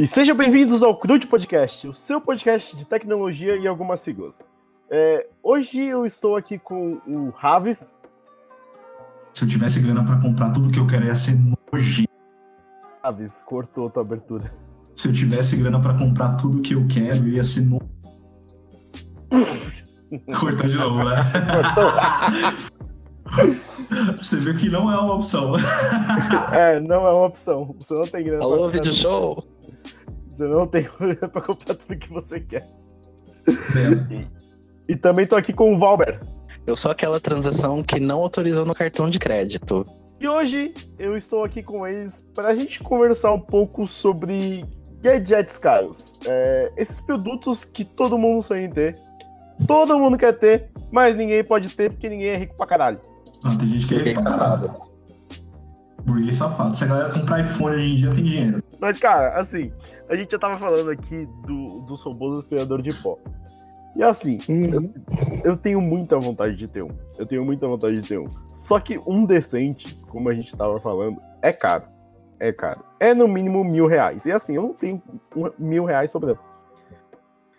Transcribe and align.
E 0.00 0.06
sejam 0.06 0.34
bem-vindos 0.34 0.82
ao 0.82 0.96
Crude 0.96 1.26
Podcast, 1.26 1.86
o 1.86 1.92
seu 1.92 2.22
podcast 2.22 2.74
de 2.74 2.86
tecnologia 2.86 3.54
e 3.58 3.68
algumas 3.68 4.00
siglas. 4.00 4.48
É, 4.90 5.26
hoje 5.42 5.78
eu 5.82 6.06
estou 6.06 6.36
aqui 6.36 6.58
com 6.58 6.98
o 7.06 7.28
Raves. 7.36 7.98
Se 9.34 9.44
eu 9.44 9.48
tivesse 9.50 9.82
grana 9.82 10.02
para 10.02 10.18
comprar 10.18 10.52
tudo 10.52 10.70
que 10.70 10.78
eu 10.78 10.86
quero 10.86 11.04
ia 11.04 11.14
ser 11.14 11.36
nojento. 11.70 12.08
Raves, 13.04 13.42
cortou 13.42 13.90
tua 13.90 14.00
abertura. 14.00 14.50
Se 14.94 15.06
eu 15.06 15.12
tivesse 15.12 15.58
grana 15.58 15.78
para 15.78 15.92
comprar 15.92 16.30
tudo 16.30 16.62
que 16.62 16.74
eu 16.74 16.86
quero, 16.88 17.28
ia 17.28 17.44
ser 17.44 17.66
no... 17.66 17.78
Cortou 20.40 20.66
de 20.66 20.78
novo, 20.78 21.04
né? 21.04 21.30
Você 24.18 24.36
vê 24.38 24.54
que 24.54 24.70
não 24.70 24.90
é 24.90 24.96
uma 24.98 25.12
opção. 25.16 25.56
é, 26.54 26.80
não 26.80 27.06
é 27.06 27.10
uma 27.10 27.26
opção. 27.26 27.76
Você 27.78 27.92
não 27.92 28.06
tem 28.06 28.24
grana. 28.24 28.42
Alô, 28.42 28.70
vídeo 28.70 28.94
show? 28.94 29.59
Você 30.40 30.46
não 30.46 30.66
tem 30.66 30.84
pra 31.30 31.42
comprar 31.42 31.74
tudo 31.74 31.98
que 31.98 32.10
você 32.10 32.40
quer. 32.40 32.66
É. 33.46 34.14
E, 34.14 34.92
e, 34.92 34.96
também 34.96 35.26
tô 35.26 35.36
aqui 35.36 35.52
com 35.52 35.74
o 35.74 35.78
Valber. 35.78 36.18
Eu 36.66 36.74
sou 36.74 36.90
aquela 36.90 37.20
transação 37.20 37.82
que 37.82 38.00
não 38.00 38.20
autorizou 38.20 38.64
no 38.64 38.74
cartão 38.74 39.10
de 39.10 39.18
crédito. 39.18 39.84
E 40.18 40.26
hoje 40.26 40.72
eu 40.98 41.14
estou 41.14 41.44
aqui 41.44 41.62
com 41.62 41.86
eles 41.86 42.22
pra 42.34 42.54
gente 42.54 42.80
conversar 42.80 43.32
um 43.32 43.40
pouco 43.40 43.86
sobre 43.86 44.64
gadgets 45.02 45.58
caros. 45.58 46.14
É, 46.24 46.72
esses 46.78 47.02
produtos 47.02 47.62
que 47.62 47.84
todo 47.84 48.16
mundo 48.16 48.40
sonha 48.40 48.64
em 48.64 48.70
ter. 48.70 48.98
Todo 49.66 49.98
mundo 49.98 50.16
quer 50.16 50.32
ter, 50.32 50.70
mas 50.90 51.14
ninguém 51.14 51.44
pode 51.44 51.68
ter 51.76 51.90
porque 51.90 52.08
ninguém 52.08 52.28
é 52.28 52.36
rico 52.38 52.56
pra 52.56 52.66
caralho. 52.66 52.98
Não, 53.44 53.58
tem 53.58 53.68
gente 53.68 53.86
que 53.86 53.94
é 53.94 53.98
rico 53.98 54.22
pra 54.22 54.38
caralho. 54.38 54.74
Burguês 56.04 56.36
safado. 56.36 56.74
Se 56.74 56.84
a 56.84 56.86
galera 56.86 57.10
comprar 57.10 57.40
iPhone 57.40 57.76
hoje 57.76 57.92
em 57.92 57.96
dia, 57.96 58.10
tem 58.10 58.24
dinheiro. 58.24 58.62
Mas, 58.80 58.98
cara, 58.98 59.38
assim, 59.38 59.72
a 60.10 60.16
gente 60.16 60.32
já 60.32 60.38
tava 60.38 60.58
falando 60.58 60.90
aqui 60.90 61.24
do, 61.46 61.80
dos 61.82 62.02
robôs 62.02 62.40
aspirador 62.40 62.82
de 62.82 62.92
pó. 62.92 63.16
E 63.96 64.02
assim, 64.02 64.38
uhum. 64.48 64.92
eu, 65.44 65.52
eu, 65.52 65.56
tenho 65.56 65.80
muita 65.80 66.18
vontade 66.18 66.56
de 66.56 66.68
ter 66.68 66.82
um. 66.82 66.90
Eu 67.16 67.26
tenho 67.26 67.44
muita 67.44 67.66
vontade 67.66 68.00
de 68.00 68.08
ter 68.08 68.18
um. 68.18 68.28
Só 68.52 68.80
que 68.80 68.98
um 69.06 69.24
decente, 69.24 69.96
como 70.08 70.28
a 70.28 70.34
gente 70.34 70.56
tava 70.56 70.80
falando, 70.80 71.18
é 71.40 71.52
caro. 71.52 71.84
É 72.40 72.52
caro. 72.52 72.82
É 72.98 73.14
no 73.14 73.28
mínimo 73.28 73.62
mil 73.62 73.86
reais. 73.86 74.26
E 74.26 74.32
assim, 74.32 74.56
eu 74.56 74.62
não 74.62 74.74
tenho 74.74 75.00
mil 75.58 75.84
reais 75.84 76.10
sobrando. 76.10 76.40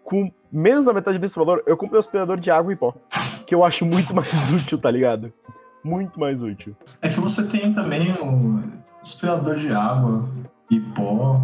Com 0.04 0.30
menos 0.52 0.86
da 0.86 0.94
metade 0.94 1.20
desse 1.20 1.38
valor, 1.38 1.64
eu 1.66 1.78
comprei 1.78 1.98
um 1.98 2.00
aspirador 2.00 2.38
de 2.38 2.52
água 2.52 2.74
e 2.74 2.76
pó. 2.76 2.94
Que 3.46 3.56
eu 3.56 3.64
acho 3.64 3.86
muito 3.86 4.14
mais 4.14 4.32
útil, 4.52 4.78
tá 4.78 4.92
ligado? 4.92 5.32
Muito 5.84 6.20
mais 6.20 6.44
útil. 6.44 6.76
É 7.02 7.08
que 7.08 7.20
você 7.20 7.48
tem 7.48 7.74
também 7.74 8.12
o 8.14 8.62
aspirador 9.02 9.56
de 9.56 9.74
água 9.74 10.30
e 10.70 10.80
pó. 10.80 11.42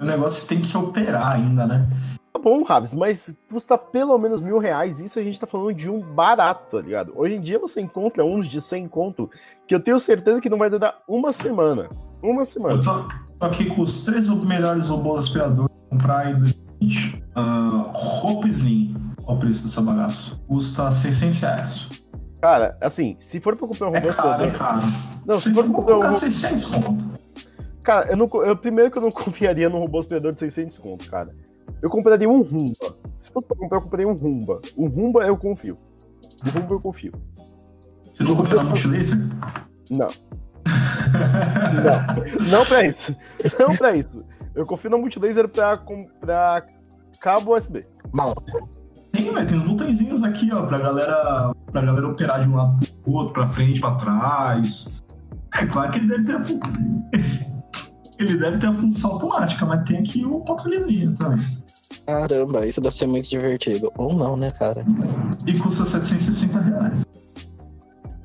O 0.00 0.04
negócio 0.04 0.48
tem 0.48 0.60
que 0.60 0.76
operar 0.76 1.34
ainda, 1.34 1.66
né? 1.66 1.86
Tá 2.32 2.40
bom, 2.40 2.64
Raves, 2.64 2.92
mas 2.94 3.32
custa 3.48 3.78
pelo 3.78 4.18
menos 4.18 4.42
mil 4.42 4.58
reais. 4.58 4.98
Isso 4.98 5.18
a 5.18 5.22
gente 5.22 5.38
tá 5.38 5.46
falando 5.46 5.72
de 5.72 5.88
um 5.88 6.00
barato, 6.00 6.76
tá 6.76 6.82
ligado? 6.82 7.12
Hoje 7.14 7.36
em 7.36 7.40
dia 7.40 7.58
você 7.60 7.80
encontra 7.80 8.24
uns 8.24 8.48
de 8.48 8.60
100 8.60 8.88
conto 8.88 9.30
que 9.68 9.74
eu 9.74 9.78
tentenho 9.78 10.00
certeza 10.00 10.40
que 10.40 10.50
não 10.50 10.58
vai 10.58 10.68
durar 10.68 10.96
uma 11.06 11.32
semana. 11.32 11.88
Uma 12.20 12.44
semana. 12.44 12.74
Eu 12.74 12.82
tô, 12.82 13.08
tô 13.38 13.46
aqui 13.46 13.66
com 13.66 13.82
os 13.82 14.04
três 14.04 14.28
melhores 14.28 14.88
robôs 14.88 15.26
aspiradores 15.26 15.70
comprar 15.88 16.30
em 16.30 16.38
2020. 16.38 17.22
Uh, 17.36 18.26
Hope 18.26 18.48
Slim. 18.48 18.96
Qual 19.22 19.36
o 19.36 19.40
preço 19.40 19.62
dessa 19.62 19.80
bagaça? 19.80 20.40
Custa 20.48 20.90
600 20.90 21.40
reais. 21.40 21.90
Cara, 22.40 22.76
assim, 22.80 23.16
se 23.20 23.40
for 23.40 23.56
pra 23.56 23.66
comprar 23.66 23.88
um 23.88 23.92
robô 23.92 24.08
é 24.08 24.12
caro. 24.12 24.44
É 24.44 24.50
caro, 24.50 24.82
Não, 25.24 25.38
se, 25.38 25.48
se 25.48 25.54
for 25.54 25.64
pra 25.64 25.72
comprar 25.72 25.96
um 25.96 26.00
robô... 26.00 26.12
600 26.12 26.64
conto. 26.66 27.23
Cara, 27.84 28.10
eu, 28.10 28.16
não, 28.16 28.26
eu 28.42 28.56
primeiro 28.56 28.90
que 28.90 28.96
eu 28.96 29.02
não 29.02 29.12
confiaria 29.12 29.68
num 29.68 29.78
robô 29.78 29.98
aspirador 29.98 30.32
de 30.32 30.40
600 30.40 30.78
conto, 30.78 31.08
cara. 31.10 31.34
Eu 31.82 31.90
compraria 31.90 32.28
um 32.28 32.40
Rumba. 32.40 32.96
Se 33.14 33.30
fosse 33.30 33.46
pra 33.46 33.56
comprar, 33.56 33.76
eu 33.76 33.82
compraria 33.82 34.08
um 34.08 34.14
Rumba. 34.14 34.60
O 34.74 34.86
Rumba 34.86 35.24
eu 35.24 35.36
confio. 35.36 35.78
O 36.44 36.48
Rumba 36.48 36.74
eu 36.74 36.80
confio. 36.80 37.12
Você 38.12 38.24
não 38.24 38.36
confia 38.36 38.56
na 38.56 38.64
Multilaser? 38.64 39.18
Não. 39.90 40.08
não. 41.84 42.50
Não 42.50 42.64
pra 42.64 42.86
isso. 42.86 43.16
Não 43.58 43.76
pra 43.76 43.96
isso. 43.96 44.24
Eu 44.54 44.64
confio 44.64 44.90
na 44.90 44.96
Multilaser 44.96 45.48
pra, 45.48 45.76
pra 46.20 46.64
cabo 47.20 47.54
USB. 47.54 47.84
Mal. 48.12 48.34
Tem, 49.12 49.32
velho, 49.32 49.46
tem 49.46 49.58
uns 49.58 49.64
botõezinhos 49.64 50.22
aqui, 50.22 50.50
ó, 50.52 50.62
pra 50.62 50.78
galera, 50.78 51.52
pra 51.70 51.82
galera 51.82 52.08
operar 52.08 52.40
de 52.40 52.48
um 52.48 52.56
lado 52.56 52.86
pro 53.02 53.12
outro, 53.12 53.32
pra 53.32 53.46
frente, 53.46 53.80
pra 53.80 53.94
trás. 53.96 55.02
É 55.54 55.66
claro 55.66 55.92
que 55.92 55.98
ele 55.98 56.06
deve 56.06 56.44
ter. 56.44 57.44
ele 58.24 58.38
deve 58.38 58.58
ter 58.58 58.66
a 58.66 58.72
função 58.72 59.12
automática, 59.12 59.64
mas 59.66 59.88
tem 59.88 59.98
aqui 59.98 60.24
o 60.24 60.40
controlezinho 60.40 61.14
também. 61.14 61.44
Caramba, 62.06 62.66
isso 62.66 62.80
deve 62.80 62.94
ser 62.94 63.06
muito 63.06 63.28
divertido. 63.28 63.92
Ou 63.96 64.12
não, 64.12 64.36
né, 64.36 64.50
cara? 64.50 64.84
E 65.46 65.58
custa 65.58 65.84
760 65.84 66.60
reais. 66.60 67.04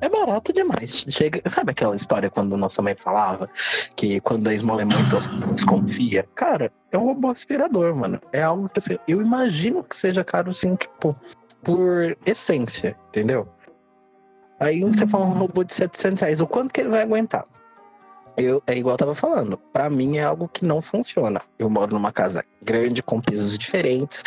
É 0.00 0.08
barato 0.08 0.52
demais. 0.52 1.04
Chega, 1.08 1.42
sabe 1.48 1.72
aquela 1.72 1.94
história 1.94 2.30
quando 2.30 2.56
nossa 2.56 2.80
mãe 2.80 2.96
falava 2.98 3.48
que 3.94 4.18
quando 4.20 4.48
a 4.48 4.54
esmola 4.54 4.82
é 4.82 4.84
muito 4.84 5.16
desconfia? 5.52 6.26
Cara, 6.34 6.72
é 6.90 6.96
um 6.96 7.04
robô 7.04 7.28
aspirador, 7.28 7.94
mano. 7.94 8.20
É 8.32 8.42
algo 8.42 8.68
que 8.68 8.78
assim, 8.78 8.98
eu 9.06 9.20
imagino 9.20 9.84
que 9.84 9.94
seja 9.94 10.24
caro 10.24 10.50
assim, 10.50 10.74
tipo, 10.74 11.14
por 11.62 12.16
essência, 12.24 12.96
entendeu? 13.08 13.46
Aí 14.58 14.80
você 14.80 15.06
fala 15.06 15.26
um 15.26 15.38
robô 15.38 15.64
de 15.64 15.74
700 15.74 16.22
reais, 16.22 16.40
o 16.40 16.46
quanto 16.46 16.72
que 16.72 16.80
ele 16.80 16.90
vai 16.90 17.02
aguentar? 17.02 17.46
Eu, 18.36 18.62
é 18.66 18.76
igual 18.76 18.94
eu 18.94 18.98
tava 18.98 19.14
falando, 19.14 19.56
para 19.72 19.90
mim 19.90 20.18
é 20.18 20.24
algo 20.24 20.48
que 20.48 20.64
não 20.64 20.80
funciona. 20.80 21.42
Eu 21.58 21.68
moro 21.68 21.92
numa 21.92 22.12
casa 22.12 22.44
grande, 22.62 23.02
com 23.02 23.20
pisos 23.20 23.56
diferentes, 23.56 24.22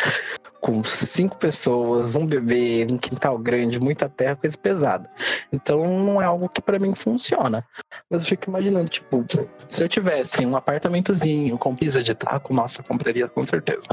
com 0.60 0.82
cinco 0.82 1.36
pessoas, 1.36 2.16
um 2.16 2.26
bebê, 2.26 2.86
um 2.88 2.96
quintal 2.96 3.38
grande, 3.38 3.80
muita 3.80 4.08
terra, 4.08 4.36
coisa 4.36 4.56
pesada. 4.56 5.10
Então 5.52 5.86
não 5.98 6.22
é 6.22 6.24
algo 6.24 6.48
que 6.48 6.62
para 6.62 6.78
mim 6.78 6.94
funciona. 6.94 7.64
Mas 8.08 8.22
eu 8.22 8.28
fico 8.28 8.48
imaginando, 8.48 8.88
tipo, 8.88 9.24
se 9.68 9.82
eu 9.82 9.88
tivesse 9.88 10.44
um 10.46 10.56
apartamentozinho 10.56 11.58
com 11.58 11.76
piso 11.76 12.02
de 12.02 12.14
taco, 12.14 12.54
nossa, 12.54 12.82
compraria 12.82 13.28
com 13.28 13.44
certeza. 13.44 13.88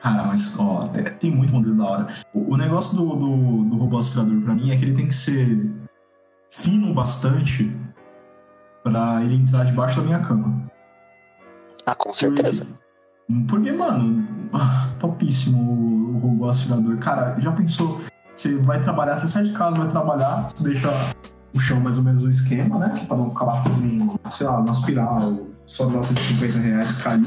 Cara, 0.00 0.24
mas 0.24 0.58
ó, 0.58 0.88
tem 1.18 1.30
muito 1.30 1.52
modelo 1.52 1.76
da 1.76 1.84
hora. 1.84 2.08
O, 2.32 2.54
o 2.54 2.56
negócio 2.56 2.96
do, 2.96 3.16
do, 3.16 3.64
do 3.64 3.76
robô 3.78 3.98
aspirador 3.98 4.40
pra 4.42 4.54
mim 4.54 4.70
é 4.70 4.76
que 4.76 4.84
ele 4.84 4.94
tem 4.94 5.08
que 5.08 5.14
ser 5.14 5.58
fino 6.48 6.94
bastante 6.94 7.74
para 8.88 9.22
ele 9.22 9.36
entrar 9.36 9.64
debaixo 9.64 10.00
da 10.00 10.06
minha 10.06 10.18
cama. 10.20 10.62
Ah, 11.84 11.94
com 11.94 12.12
certeza. 12.12 12.64
Porque 12.64 12.78
porque, 13.46 13.72
mano, 13.72 14.26
topíssimo 14.98 16.16
o 16.16 16.18
robô 16.18 16.48
aspirador. 16.48 16.96
Cara, 16.98 17.38
já 17.38 17.52
pensou? 17.52 18.00
Você 18.34 18.56
vai 18.58 18.80
trabalhar, 18.80 19.16
você 19.16 19.28
sai 19.28 19.44
de 19.44 19.52
casa, 19.52 19.76
vai 19.76 19.88
trabalhar, 19.88 20.46
você 20.48 20.64
deixa 20.64 20.88
o 21.54 21.60
chão 21.60 21.80
mais 21.80 21.98
ou 21.98 22.04
menos 22.04 22.22
o 22.22 22.30
esquema, 22.30 22.78
né? 22.78 23.04
Pra 23.06 23.16
não 23.16 23.28
ficar 23.28 23.44
batendo, 23.46 24.18
sei 24.24 24.46
lá, 24.46 24.58
uma 24.58 24.70
espiral, 24.70 25.38
só 25.66 25.90
nota 25.90 26.14
de 26.14 26.20
50 26.20 26.58
reais 26.58 26.92
cair. 27.02 27.24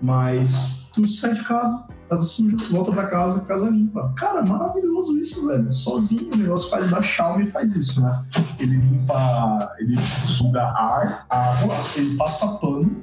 Mas 0.00 0.90
tu 0.92 1.06
sai 1.06 1.34
de 1.34 1.44
casa, 1.44 1.94
casa 2.10 2.22
suja, 2.24 2.56
volta 2.70 2.90
pra 2.90 3.06
casa, 3.06 3.40
casa 3.42 3.70
limpa. 3.70 4.12
Cara, 4.16 4.42
maravilhoso 4.42 5.16
isso, 5.16 5.46
velho. 5.46 5.70
Sozinho 5.70 6.28
o 6.34 6.36
negócio 6.36 6.68
faz 6.68 6.90
da 6.90 7.00
Xiaomi 7.00 7.44
e 7.44 7.46
faz 7.46 7.76
isso, 7.76 8.02
né? 8.02 8.24
Ele 8.58 8.76
limpa, 8.76 9.72
ele 9.78 9.96
suga 9.96 10.62
ar, 10.62 11.24
água, 11.30 11.74
ele 11.96 12.16
passa 12.16 12.58
pano 12.58 13.00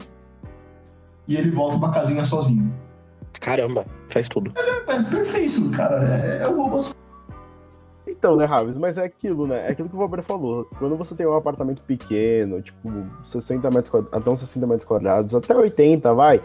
e 1.26 1.38
ele 1.38 1.50
volta 1.52 1.80
pra 1.80 1.90
casinha 1.90 2.26
sozinho. 2.26 2.74
Caramba, 3.40 3.86
faz 4.10 4.28
tudo. 4.28 4.52
É, 4.58 4.94
é 4.94 5.04
perfeito, 5.04 5.70
cara. 5.72 6.04
É, 6.04 6.44
é 6.44 6.50
o 6.50 6.58
robô. 6.58 6.80
Então, 8.06 8.36
né, 8.36 8.46
Raves, 8.46 8.78
mas 8.78 8.98
é 8.98 9.06
aquilo, 9.06 9.48
né? 9.48 9.68
É 9.68 9.72
aquilo 9.72 9.88
que 9.88 9.96
o 9.96 10.00
Valber 10.00 10.22
falou. 10.22 10.66
Quando 10.80 10.98
você 10.98 11.14
tem 11.14 11.26
um 11.28 11.36
apartamento 11.36 11.82
pequeno, 11.84 12.62
tipo, 12.62 12.90
60 13.24 13.70
metros 13.70 13.90
quadrados, 13.90 14.20
até 14.20 14.30
uns 14.30 14.40
60 14.40 14.68
metros 14.68 14.86
quadrados, 14.86 15.36
até 15.36 15.56
80, 15.56 16.14
vai. 16.14 16.42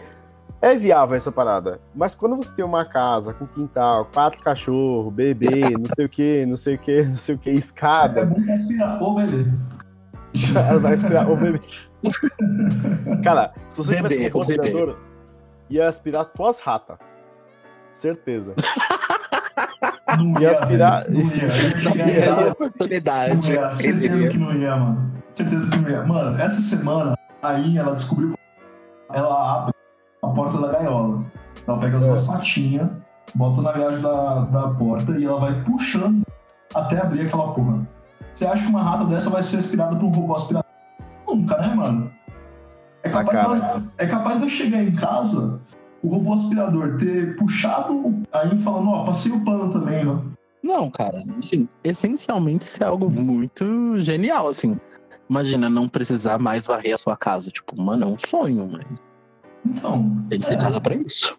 É 0.63 0.77
viável 0.77 1.17
essa 1.17 1.29
parada. 1.29 1.81
Mas 1.93 2.15
quando 2.15 2.37
você 2.37 2.55
tem 2.55 2.63
uma 2.63 2.85
casa 2.85 3.33
com 3.33 3.45
quintal, 3.45 4.05
quatro 4.13 4.41
cachorros, 4.41 5.13
bebê, 5.13 5.59
não 5.77 5.87
sei 5.93 6.05
o 6.05 6.09
que, 6.09 6.45
não 6.45 6.55
sei 6.55 6.75
o 6.75 6.79
que, 6.79 7.03
não 7.03 7.15
sei 7.17 7.35
o 7.35 7.37
que, 7.37 7.49
escada. 7.49 8.21
É 8.21 8.25
bom 8.25 8.39
aspirar 8.49 9.03
o 9.03 9.13
bebê. 9.13 9.51
Ela 10.55 10.79
vai 10.79 10.93
aspirar 10.93 11.29
o 11.29 11.35
bebê. 11.35 11.59
Cara, 13.25 13.53
se 13.69 13.77
você 13.77 14.01
bebê, 14.01 14.15
tivesse 14.15 14.37
um 14.37 14.41
aspirador, 14.41 14.97
ia 15.69 15.89
aspirar 15.89 16.23
tuas 16.23 16.61
ratas. 16.61 16.97
Certeza. 17.91 18.55
Não 20.17 20.39
ia, 20.39 20.51
aspirar. 20.51 21.09
Não 21.09 21.21
ia. 21.23 21.47
Não 21.89 22.41
ia. 22.41 22.51
oportunidade. 22.51 23.35
Não 23.35 23.53
ia. 23.53 23.71
Certeza 23.71 24.29
que 24.29 24.37
não 24.37 24.53
ia, 24.53 24.77
mano. 24.77 25.11
Certeza 25.33 25.69
que 25.69 25.77
não 25.77 25.89
ia. 25.89 26.03
Mano, 26.03 26.41
essa 26.41 26.61
semana, 26.61 27.17
aí 27.41 27.77
ela 27.77 27.93
descobriu. 27.93 28.33
Ela 29.11 29.59
abre 29.59 29.71
a 29.71 29.82
porta 30.33 30.59
da 30.59 30.71
gaiola. 30.71 31.23
Ela 31.67 31.77
pega 31.77 31.97
as 31.97 32.03
é. 32.03 32.07
duas 32.07 32.21
patinhas, 32.27 32.89
bota 33.35 33.61
na 33.61 33.71
grade 33.71 33.99
da, 33.99 34.41
da 34.45 34.67
porta 34.69 35.17
e 35.17 35.25
ela 35.25 35.39
vai 35.39 35.63
puxando 35.63 36.23
até 36.73 36.99
abrir 36.99 37.21
aquela 37.21 37.53
porra. 37.53 37.87
Você 38.33 38.45
acha 38.45 38.63
que 38.63 38.69
uma 38.69 38.83
rata 38.83 39.05
dessa 39.05 39.29
vai 39.29 39.43
ser 39.43 39.57
aspirada 39.57 39.95
por 39.95 40.05
um 40.05 40.09
robô 40.09 40.33
aspirador? 40.33 40.69
Nunca, 41.27 41.57
né, 41.57 41.73
mano? 41.73 42.11
É 43.03 43.09
Ah, 43.09 43.23
capaz, 43.23 43.61
de, 43.61 43.89
é 43.97 44.07
capaz 44.07 44.37
de 44.37 44.43
eu 44.45 44.49
chegar 44.49 44.81
em 44.81 44.91
casa, 44.91 45.61
o 46.01 46.07
robô 46.07 46.33
aspirador 46.33 46.97
ter 46.97 47.35
puxado 47.35 48.21
aí 48.31 48.57
falando, 48.57 48.89
ó, 48.89 49.03
passei 49.03 49.31
o 49.31 49.43
pano 49.43 49.69
também, 49.71 50.07
ó. 50.07 50.19
Não, 50.63 50.89
cara, 50.89 51.23
assim, 51.37 51.67
essencialmente 51.83 52.65
isso 52.65 52.81
é 52.81 52.87
algo 52.87 53.11
muito 53.11 53.97
genial, 53.97 54.47
assim. 54.47 54.79
Imagina 55.29 55.69
não 55.69 55.89
precisar 55.89 56.39
mais 56.39 56.67
varrer 56.67 56.93
a 56.93 56.97
sua 56.97 57.17
casa. 57.17 57.51
Tipo, 57.51 57.79
mano, 57.81 58.03
é 58.03 58.07
um 58.07 58.17
sonho, 58.17 58.69
mas 58.71 58.85
Então, 59.65 60.15
tem 60.29 60.39
que 60.39 60.45
ter 60.47 60.53
É. 60.53 60.57
casa 60.57 60.79
pra 60.81 60.95
isso. 60.95 61.37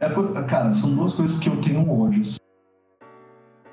é 0.00 0.42
cara, 0.42 0.70
são 0.72 0.94
duas 0.94 1.14
coisas 1.14 1.38
que 1.38 1.48
eu 1.48 1.60
tenho 1.60 1.88
ódio. 1.90 2.20
assim. 2.20 2.36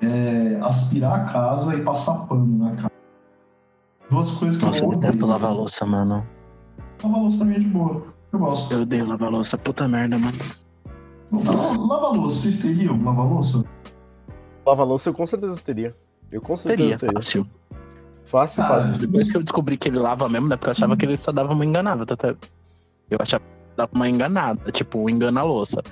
É 0.00 0.58
aspirar 0.62 1.14
a 1.20 1.24
casa 1.32 1.76
e 1.76 1.82
passar 1.82 2.26
pano 2.26 2.58
na 2.58 2.74
casa. 2.74 2.90
Duas 4.10 4.36
coisas 4.36 4.58
que 4.58 4.66
Nossa, 4.66 4.84
eu 4.84 4.90
eu 4.92 4.94
detesto 4.98 5.24
odeio. 5.24 5.26
lavar 5.32 5.52
louça, 5.54 5.86
mano. 5.86 6.26
Lavar 7.02 7.20
louça 7.20 7.38
também 7.38 7.56
é 7.56 7.60
de 7.60 7.66
boa. 7.66 8.02
Eu 8.32 8.38
gosto. 8.38 8.72
Eu 8.74 8.82
odeio 8.82 9.06
lavar 9.06 9.30
louça, 9.30 9.56
puta 9.58 9.86
merda, 9.86 10.18
mano. 10.18 10.38
Lava 11.32 12.08
louça, 12.08 12.36
vocês 12.42 12.60
teriam 12.62 13.02
lava 13.02 13.22
louça? 13.22 13.64
Lava 14.66 14.84
louça 14.84 15.08
eu 15.10 15.14
com 15.14 15.26
certeza 15.26 15.60
teria. 15.64 15.94
Eu 16.30 16.40
com 16.42 16.56
certeza 16.56 16.76
Teria, 16.82 16.98
teria. 16.98 17.14
fácil. 17.14 17.46
Fácil, 18.26 18.62
Ah, 18.62 18.66
fácil. 18.68 18.92
Depois 18.98 19.30
que 19.30 19.36
eu 19.36 19.42
descobri 19.42 19.76
que 19.76 19.88
ele 19.88 19.98
lava 19.98 20.28
mesmo, 20.28 20.48
né? 20.48 20.56
Porque 20.56 20.68
eu 20.68 20.72
achava 20.72 20.96
que 20.96 21.04
ele 21.06 21.16
só 21.16 21.30
dava 21.32 21.52
uma 21.52 21.64
enganada. 21.64 22.04
tá- 22.06 22.16
tá? 22.16 22.34
Eu 23.10 23.18
achava 23.20 23.42
dava 23.76 23.90
uma 23.94 24.08
enganada, 24.08 24.70
tipo, 24.70 25.08
engana 25.08 25.40
a 25.40 25.44
louça. 25.44 25.82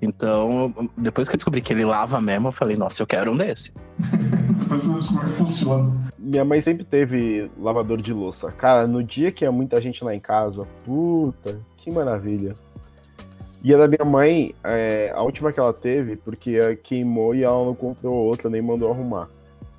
Então, 0.00 0.72
depois 0.96 1.28
que 1.28 1.34
eu 1.34 1.38
descobri 1.38 1.60
que 1.60 1.72
ele 1.72 1.84
lava 1.84 2.20
mesmo, 2.20 2.48
eu 2.48 2.52
falei, 2.52 2.76
nossa, 2.76 3.02
eu 3.02 3.06
quero 3.06 3.32
um 3.32 3.36
desse. 3.36 3.72
Depois 4.54 4.86
como 5.08 5.20
é 5.20 5.24
que 5.24 5.30
funciona. 5.30 5.92
Minha 6.18 6.44
mãe 6.44 6.60
sempre 6.60 6.84
teve 6.84 7.50
lavador 7.58 8.00
de 8.00 8.12
louça. 8.12 8.50
Cara, 8.50 8.86
no 8.86 9.02
dia 9.02 9.30
que 9.30 9.44
ia 9.44 9.52
muita 9.52 9.80
gente 9.80 10.02
lá 10.02 10.14
em 10.14 10.20
casa, 10.20 10.66
puta, 10.84 11.58
que 11.76 11.90
maravilha. 11.90 12.54
E 13.62 13.74
a 13.74 13.78
da 13.78 13.88
minha 13.88 14.04
mãe, 14.04 14.54
é, 14.62 15.12
a 15.14 15.22
última 15.22 15.52
que 15.52 15.58
ela 15.58 15.72
teve, 15.72 16.16
porque 16.16 16.76
queimou 16.82 17.34
e 17.34 17.42
ela 17.42 17.64
não 17.64 17.74
comprou 17.74 18.14
outra, 18.14 18.48
nem 18.50 18.62
mandou 18.62 18.90
arrumar. 18.90 19.28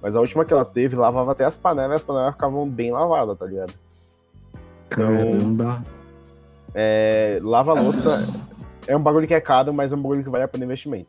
Mas 0.02 0.16
a 0.16 0.20
última 0.20 0.44
que 0.44 0.54
ela 0.54 0.66
teve, 0.66 0.96
lavava 0.96 1.32
até 1.32 1.46
as 1.46 1.58
panelas, 1.58 1.92
e 1.92 1.96
as 1.96 2.04
panelas 2.04 2.34
ficavam 2.34 2.68
bem 2.68 2.92
lavadas, 2.92 3.38
tá 3.38 3.46
ligado? 3.46 3.74
Caramba. 4.90 5.84
É, 6.76 7.40
lava 7.42 7.74
louça 7.74 8.54
é 8.88 8.96
um 8.96 9.02
bagulho 9.02 9.28
que 9.28 9.34
é 9.34 9.42
caro, 9.42 9.74
mas 9.74 9.94
é 9.94 9.96
um 9.96 10.02
bagulho 10.02 10.24
que 10.24 10.30
vale 10.30 10.44
a 10.44 10.48
pena 10.48 10.66
investimento. 10.66 11.08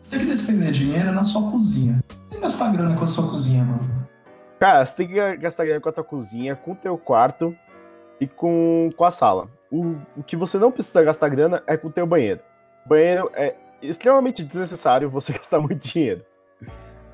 Você 0.00 0.10
tem 0.10 0.20
que 0.20 0.26
despender 0.26 0.70
dinheiro 0.72 1.12
na 1.12 1.22
sua 1.22 1.50
cozinha. 1.50 2.02
Tem 2.08 2.38
que 2.38 2.42
gastar 2.42 2.72
grana 2.72 2.96
com 2.96 3.04
a 3.04 3.06
sua 3.06 3.28
cozinha, 3.28 3.64
mano. 3.64 4.08
Cara, 4.58 4.84
você 4.84 4.96
tem 4.96 5.08
que 5.08 5.36
gastar 5.36 5.64
grana 5.66 5.80
com 5.80 5.88
a 5.88 5.92
tua 5.92 6.04
cozinha, 6.04 6.56
com 6.56 6.72
o 6.72 6.74
teu 6.74 6.96
quarto 6.96 7.54
e 8.20 8.26
com, 8.26 8.90
com 8.96 9.04
a 9.04 9.10
sala. 9.10 9.48
O, 9.70 9.96
o 10.16 10.22
que 10.22 10.36
você 10.36 10.58
não 10.58 10.72
precisa 10.72 11.02
gastar 11.04 11.28
grana 11.28 11.62
é 11.66 11.76
com 11.76 11.88
o 11.88 11.92
teu 11.92 12.06
banheiro. 12.06 12.40
Banheiro 12.86 13.30
é 13.34 13.54
extremamente 13.82 14.42
desnecessário 14.42 15.10
você 15.10 15.32
gastar 15.34 15.60
muito 15.60 15.86
dinheiro. 15.86 16.24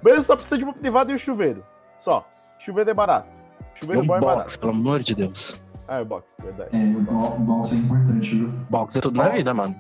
Banheiro 0.03 0.23
só 0.23 0.37
precisa 0.37 0.57
de 0.57 0.65
uma 0.65 0.73
privada 0.73 1.11
e 1.11 1.15
um 1.15 1.19
chuveiro. 1.19 1.65
Só. 1.99 2.27
Chuveiro 2.59 2.91
é 2.91 2.95
barato. 2.95 3.37
Chuveiro 3.75 4.03
Um 4.03 4.07
bom 4.07 4.17
é 4.17 4.21
box, 4.21 4.35
barato. 4.35 4.59
pelo 4.59 4.73
amor 4.73 5.01
de 5.01 5.15
Deus. 5.15 5.61
Ah, 5.87 5.99
é 6.01 6.05
box, 6.05 6.37
verdade. 6.43 6.71
É, 6.73 6.97
o 6.97 7.01
bo- 7.01 7.35
o 7.37 7.41
box 7.41 7.73
é 7.75 7.77
importante, 7.77 8.35
viu? 8.37 8.49
Box 8.71 8.97
é 8.97 9.01
tudo 9.01 9.17
na 9.19 9.29
vida, 9.29 9.53
mano. 9.53 9.75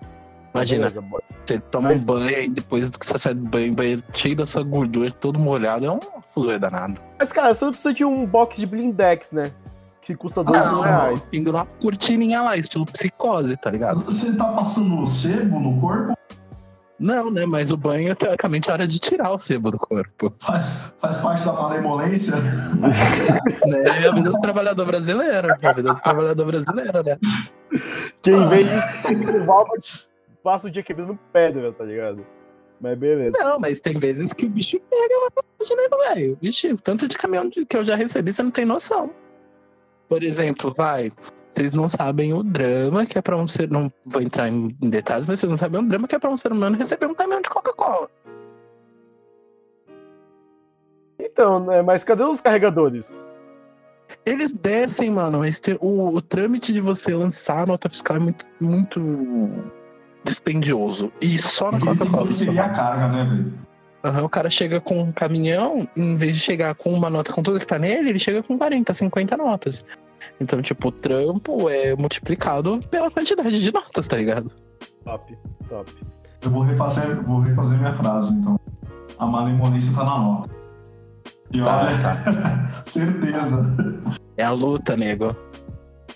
Imagina, 0.54 0.86
Beleza, 0.88 1.00
box. 1.00 1.38
você 1.44 1.58
toma 1.58 1.88
Mas- 1.88 2.02
um 2.02 2.06
banho 2.06 2.40
e 2.42 2.48
depois 2.48 2.88
que 2.90 3.04
você 3.06 3.18
sai 3.18 3.34
do 3.34 3.48
banho, 3.48 3.72
o 3.72 3.76
banheiro 3.76 4.02
cheio 4.12 4.36
da 4.36 4.46
sua 4.46 4.62
gordura, 4.62 5.10
todo 5.10 5.38
molhado, 5.38 5.84
é 5.86 5.90
um 5.90 5.98
fuzuê 6.30 6.58
danado. 6.58 7.00
Mas, 7.18 7.32
cara, 7.32 7.52
você 7.52 7.64
não 7.64 7.72
precisa 7.72 7.92
de 7.92 8.04
um 8.04 8.24
box 8.24 8.56
de 8.58 8.66
blindex, 8.66 9.32
né? 9.32 9.50
Que 10.00 10.14
custa 10.14 10.44
dois 10.44 10.60
Ah, 10.62 10.66
mil 10.70 10.76
não. 10.76 10.82
reais. 10.84 11.28
Pendura 11.30 11.56
uma 11.58 11.66
cortininha 11.66 12.42
lá, 12.42 12.56
estilo 12.56 12.84
psicose, 12.86 13.56
tá 13.56 13.70
ligado? 13.70 14.04
Você 14.04 14.36
tá 14.36 14.44
passando 14.52 15.04
sebo 15.06 15.58
no 15.58 15.80
corpo? 15.80 16.13
Não, 16.98 17.30
né? 17.30 17.44
Mas 17.44 17.72
o 17.72 17.76
banho, 17.76 18.14
teoricamente, 18.14 18.70
é 18.70 18.72
hora 18.72 18.86
de 18.86 18.98
tirar 18.98 19.30
o 19.32 19.38
sebo 19.38 19.70
do 19.70 19.78
corpo. 19.78 20.32
Faz, 20.38 20.94
faz 21.00 21.16
parte 21.16 21.44
da 21.44 21.52
malemolência? 21.52 22.36
Né? 23.66 23.84
É 24.02 24.08
a 24.08 24.12
vida 24.12 24.30
do 24.30 24.38
trabalhador 24.40 24.86
brasileiro. 24.86 25.48
É 25.60 25.66
a 25.66 25.72
vida 25.72 25.94
do 25.94 26.00
trabalhador 26.00 26.46
brasileiro, 26.46 27.02
né? 27.02 27.18
Quem 28.22 28.48
vê 28.48 28.60
isso, 28.60 29.42
o 29.42 29.44
Valbert 29.46 30.06
passa 30.42 30.68
o 30.68 30.70
dia 30.70 30.82
quebrando 30.82 31.18
pedra, 31.32 31.72
tá 31.72 31.84
ligado? 31.84 32.24
Mas 32.80 32.98
beleza. 32.98 33.36
Não, 33.38 33.58
mas 33.58 33.80
tem 33.80 33.98
vezes 33.98 34.32
que 34.32 34.44
o 34.44 34.50
bicho 34.50 34.78
pega 34.90 35.14
lá 35.22 35.28
na 35.34 35.76
né, 35.76 36.14
velho? 36.14 36.38
Vixe, 36.40 36.74
tanto 36.82 37.08
de 37.08 37.16
caminhão 37.16 37.48
de- 37.48 37.64
que 37.64 37.76
eu 37.76 37.84
já 37.84 37.96
recebi, 37.96 38.32
você 38.32 38.42
não 38.42 38.50
tem 38.50 38.64
noção. 38.64 39.10
Por 40.08 40.22
exemplo, 40.22 40.72
vai. 40.76 41.10
Vocês 41.54 41.72
não 41.72 41.86
sabem 41.86 42.32
o 42.32 42.42
drama 42.42 43.06
que 43.06 43.16
é 43.16 43.22
pra 43.22 43.36
um 43.36 43.46
ser. 43.46 43.70
Não 43.70 43.92
vou 44.04 44.20
entrar 44.20 44.48
em 44.48 44.76
detalhes, 44.80 45.24
mas 45.24 45.38
vocês 45.38 45.48
não 45.48 45.56
sabem 45.56 45.80
o 45.80 45.88
drama 45.88 46.08
que 46.08 46.16
é 46.16 46.18
pra 46.18 46.28
um 46.28 46.36
ser 46.36 46.50
humano 46.50 46.76
receber 46.76 47.06
um 47.06 47.14
caminhão 47.14 47.40
de 47.40 47.48
Coca-Cola. 47.48 48.10
Então, 51.16 51.64
né? 51.64 51.80
Mas 51.80 52.02
cadê 52.02 52.24
os 52.24 52.40
carregadores? 52.40 53.24
Eles 54.26 54.52
descem, 54.52 55.10
mano, 55.10 55.38
mas 55.38 55.60
o, 55.80 56.16
o 56.16 56.20
trâmite 56.20 56.72
de 56.72 56.80
você 56.80 57.14
lançar 57.14 57.60
a 57.60 57.66
nota 57.66 57.88
fiscal 57.88 58.16
é 58.16 58.20
muito, 58.20 58.44
muito 58.60 59.72
dispendioso. 60.24 61.12
E 61.20 61.38
só 61.38 61.70
na 61.70 61.78
Coca-Cola. 61.78 62.26
transferir 62.26 62.64
a 62.64 62.68
carga, 62.70 63.08
né, 63.08 63.24
velho? 63.24 63.52
Aham, 64.02 64.24
o 64.24 64.28
cara 64.28 64.50
chega 64.50 64.80
com 64.80 65.00
um 65.00 65.12
caminhão, 65.12 65.88
em 65.96 66.16
vez 66.16 66.36
de 66.36 66.42
chegar 66.42 66.74
com 66.74 66.92
uma 66.92 67.08
nota 67.08 67.32
com 67.32 67.44
tudo 67.44 67.60
que 67.60 67.66
tá 67.66 67.78
nele, 67.78 68.10
ele 68.10 68.18
chega 68.18 68.42
com 68.42 68.58
40, 68.58 68.92
50 68.92 69.36
notas. 69.36 69.84
Então, 70.40 70.60
tipo, 70.60 70.88
o 70.88 70.92
trampo 70.92 71.68
é 71.68 71.94
multiplicado 71.94 72.80
pela 72.90 73.10
quantidade 73.10 73.60
de 73.62 73.72
notas, 73.72 74.08
tá 74.08 74.16
ligado? 74.16 74.50
Top, 75.04 75.36
top. 75.68 75.92
Eu 76.42 76.50
vou 76.50 76.62
refazer, 76.62 77.22
vou 77.22 77.40
refazer 77.40 77.78
minha 77.78 77.92
frase, 77.92 78.34
então. 78.34 78.58
A 79.18 79.26
malemolência 79.26 79.94
tá 79.96 80.04
na 80.04 80.18
nota. 80.18 80.50
E 81.52 81.60
olha, 81.60 81.98
tá. 82.02 82.66
certeza. 82.84 83.64
É 84.36 84.44
a 84.44 84.50
luta, 84.50 84.96
nego. 84.96 85.34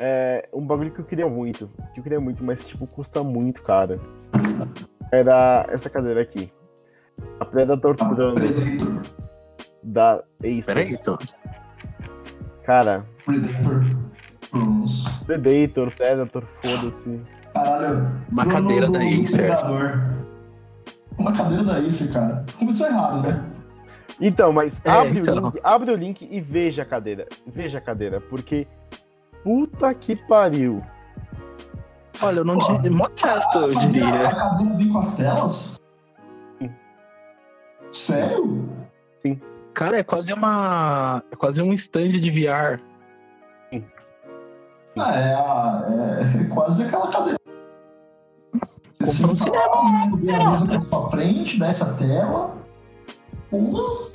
É 0.00 0.48
um 0.52 0.66
bagulho 0.66 0.90
que 0.90 1.00
eu 1.00 1.04
queria 1.04 1.28
muito. 1.28 1.70
Que 1.94 2.00
eu 2.00 2.02
queria 2.02 2.20
muito, 2.20 2.44
mas 2.44 2.66
tipo, 2.66 2.86
custa 2.86 3.22
muito, 3.22 3.62
cara. 3.62 4.00
Era 5.12 5.64
essa 5.70 5.88
cadeira 5.88 6.20
aqui. 6.20 6.52
A 7.40 7.44
Predator 7.44 7.96
Ah, 8.00 8.08
Predator. 8.08 9.02
da 9.82 10.24
Acer. 10.40 10.64
Peraí, 10.66 10.98
tô. 10.98 11.18
Cara, 12.64 13.06
Predator. 13.24 13.84
Cronos. 14.50 15.22
Predator, 15.26 15.92
Predator, 15.94 16.42
foda-se. 16.42 17.20
Caralho. 17.52 18.10
Uma 18.30 18.44
Crono 18.44 18.62
cadeira 18.68 18.86
do 18.86 18.92
da 18.92 18.98
Acer. 19.00 19.36
Predador. 19.46 20.02
Uma 21.18 21.32
cadeira 21.32 21.64
da 21.64 21.76
Acer, 21.78 22.12
cara. 22.12 22.46
Começou 22.58 22.86
errado, 22.86 23.22
né? 23.22 23.44
Então, 24.20 24.52
mas 24.52 24.80
É, 24.84 24.90
abre, 24.90 25.18
então. 25.20 25.36
O 25.36 25.40
link, 25.46 25.60
abre 25.62 25.90
o 25.92 25.96
link 25.96 26.28
e 26.30 26.40
veja 26.40 26.82
a 26.82 26.84
cadeira. 26.84 27.26
Veja 27.46 27.78
a 27.78 27.80
cadeira, 27.80 28.20
porque. 28.20 28.66
Puta 29.44 29.94
que 29.94 30.16
pariu. 30.16 30.82
Olha, 32.20 32.38
eu 32.38 32.44
não 32.44 32.58
diria. 32.58 32.90
Modesto, 32.90 33.58
eu 33.58 33.70
A 33.70 33.74
cadeira- 33.80 34.06
A 34.08 34.12
diria. 34.16 34.34
cadeira 34.34 34.74
vem 34.76 34.88
com 34.88 34.98
as 34.98 35.16
telas? 35.16 35.78
Sério? 37.92 38.68
Cara, 39.72 39.98
é 39.98 40.02
quase 40.02 40.32
uma. 40.32 41.22
É 41.30 41.36
quase 41.36 41.62
um 41.62 41.72
stand 41.72 42.10
de 42.10 42.30
VR. 42.30 42.80
Ah, 45.00 45.14
é, 45.16 45.34
a- 45.34 45.86
é, 46.38 46.42
é 46.42 46.44
quase 46.44 46.82
aquela 46.82 47.08
cadeira. 47.10 47.38
Você 49.00 49.24
um 49.26 49.36
senta 49.36 49.56
lá, 49.56 50.10
vê 50.16 50.32
a 50.34 50.50
mesa 50.50 50.66
pra 50.66 50.80
sua 50.80 51.10
frente, 51.10 51.58
dá 51.58 51.68
essa 51.68 51.96
tela. 51.96 52.56
Porra. 53.50 54.08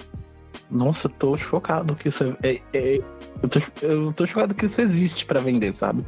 Nossa, 0.69 1.07
eu 1.07 1.11
tô 1.11 1.37
chocado 1.37 1.95
que 1.95 2.09
isso 2.09 2.23
é. 2.41 2.49
é- 2.49 2.61
é- 2.73 3.01
eu, 3.41 3.49
tô, 3.49 3.59
eu 3.81 4.13
tô 4.13 4.25
chocado 4.27 4.53
que 4.55 4.65
isso 4.65 4.81
existe 4.81 5.25
pra 5.25 5.39
vender, 5.39 5.73
sabe? 5.73 6.05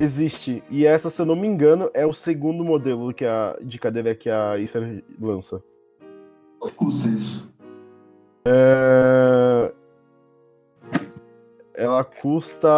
Existe. 0.00 0.62
E 0.70 0.86
essa, 0.86 1.10
se 1.10 1.20
eu 1.20 1.26
não 1.26 1.34
me 1.36 1.46
engano, 1.46 1.90
é 1.94 2.06
o 2.06 2.12
segundo 2.12 2.64
modelo 2.64 3.12
que 3.12 3.24
a, 3.24 3.56
de 3.62 3.78
cadeira 3.78 4.14
que 4.14 4.30
a 4.30 4.52
Acer 4.54 5.04
lança. 5.20 5.62
Quanto 6.58 6.74
custa 6.74 7.08
isso? 7.08 7.54
É... 8.44 9.72
Ela 11.78 12.02
custa. 12.02 12.68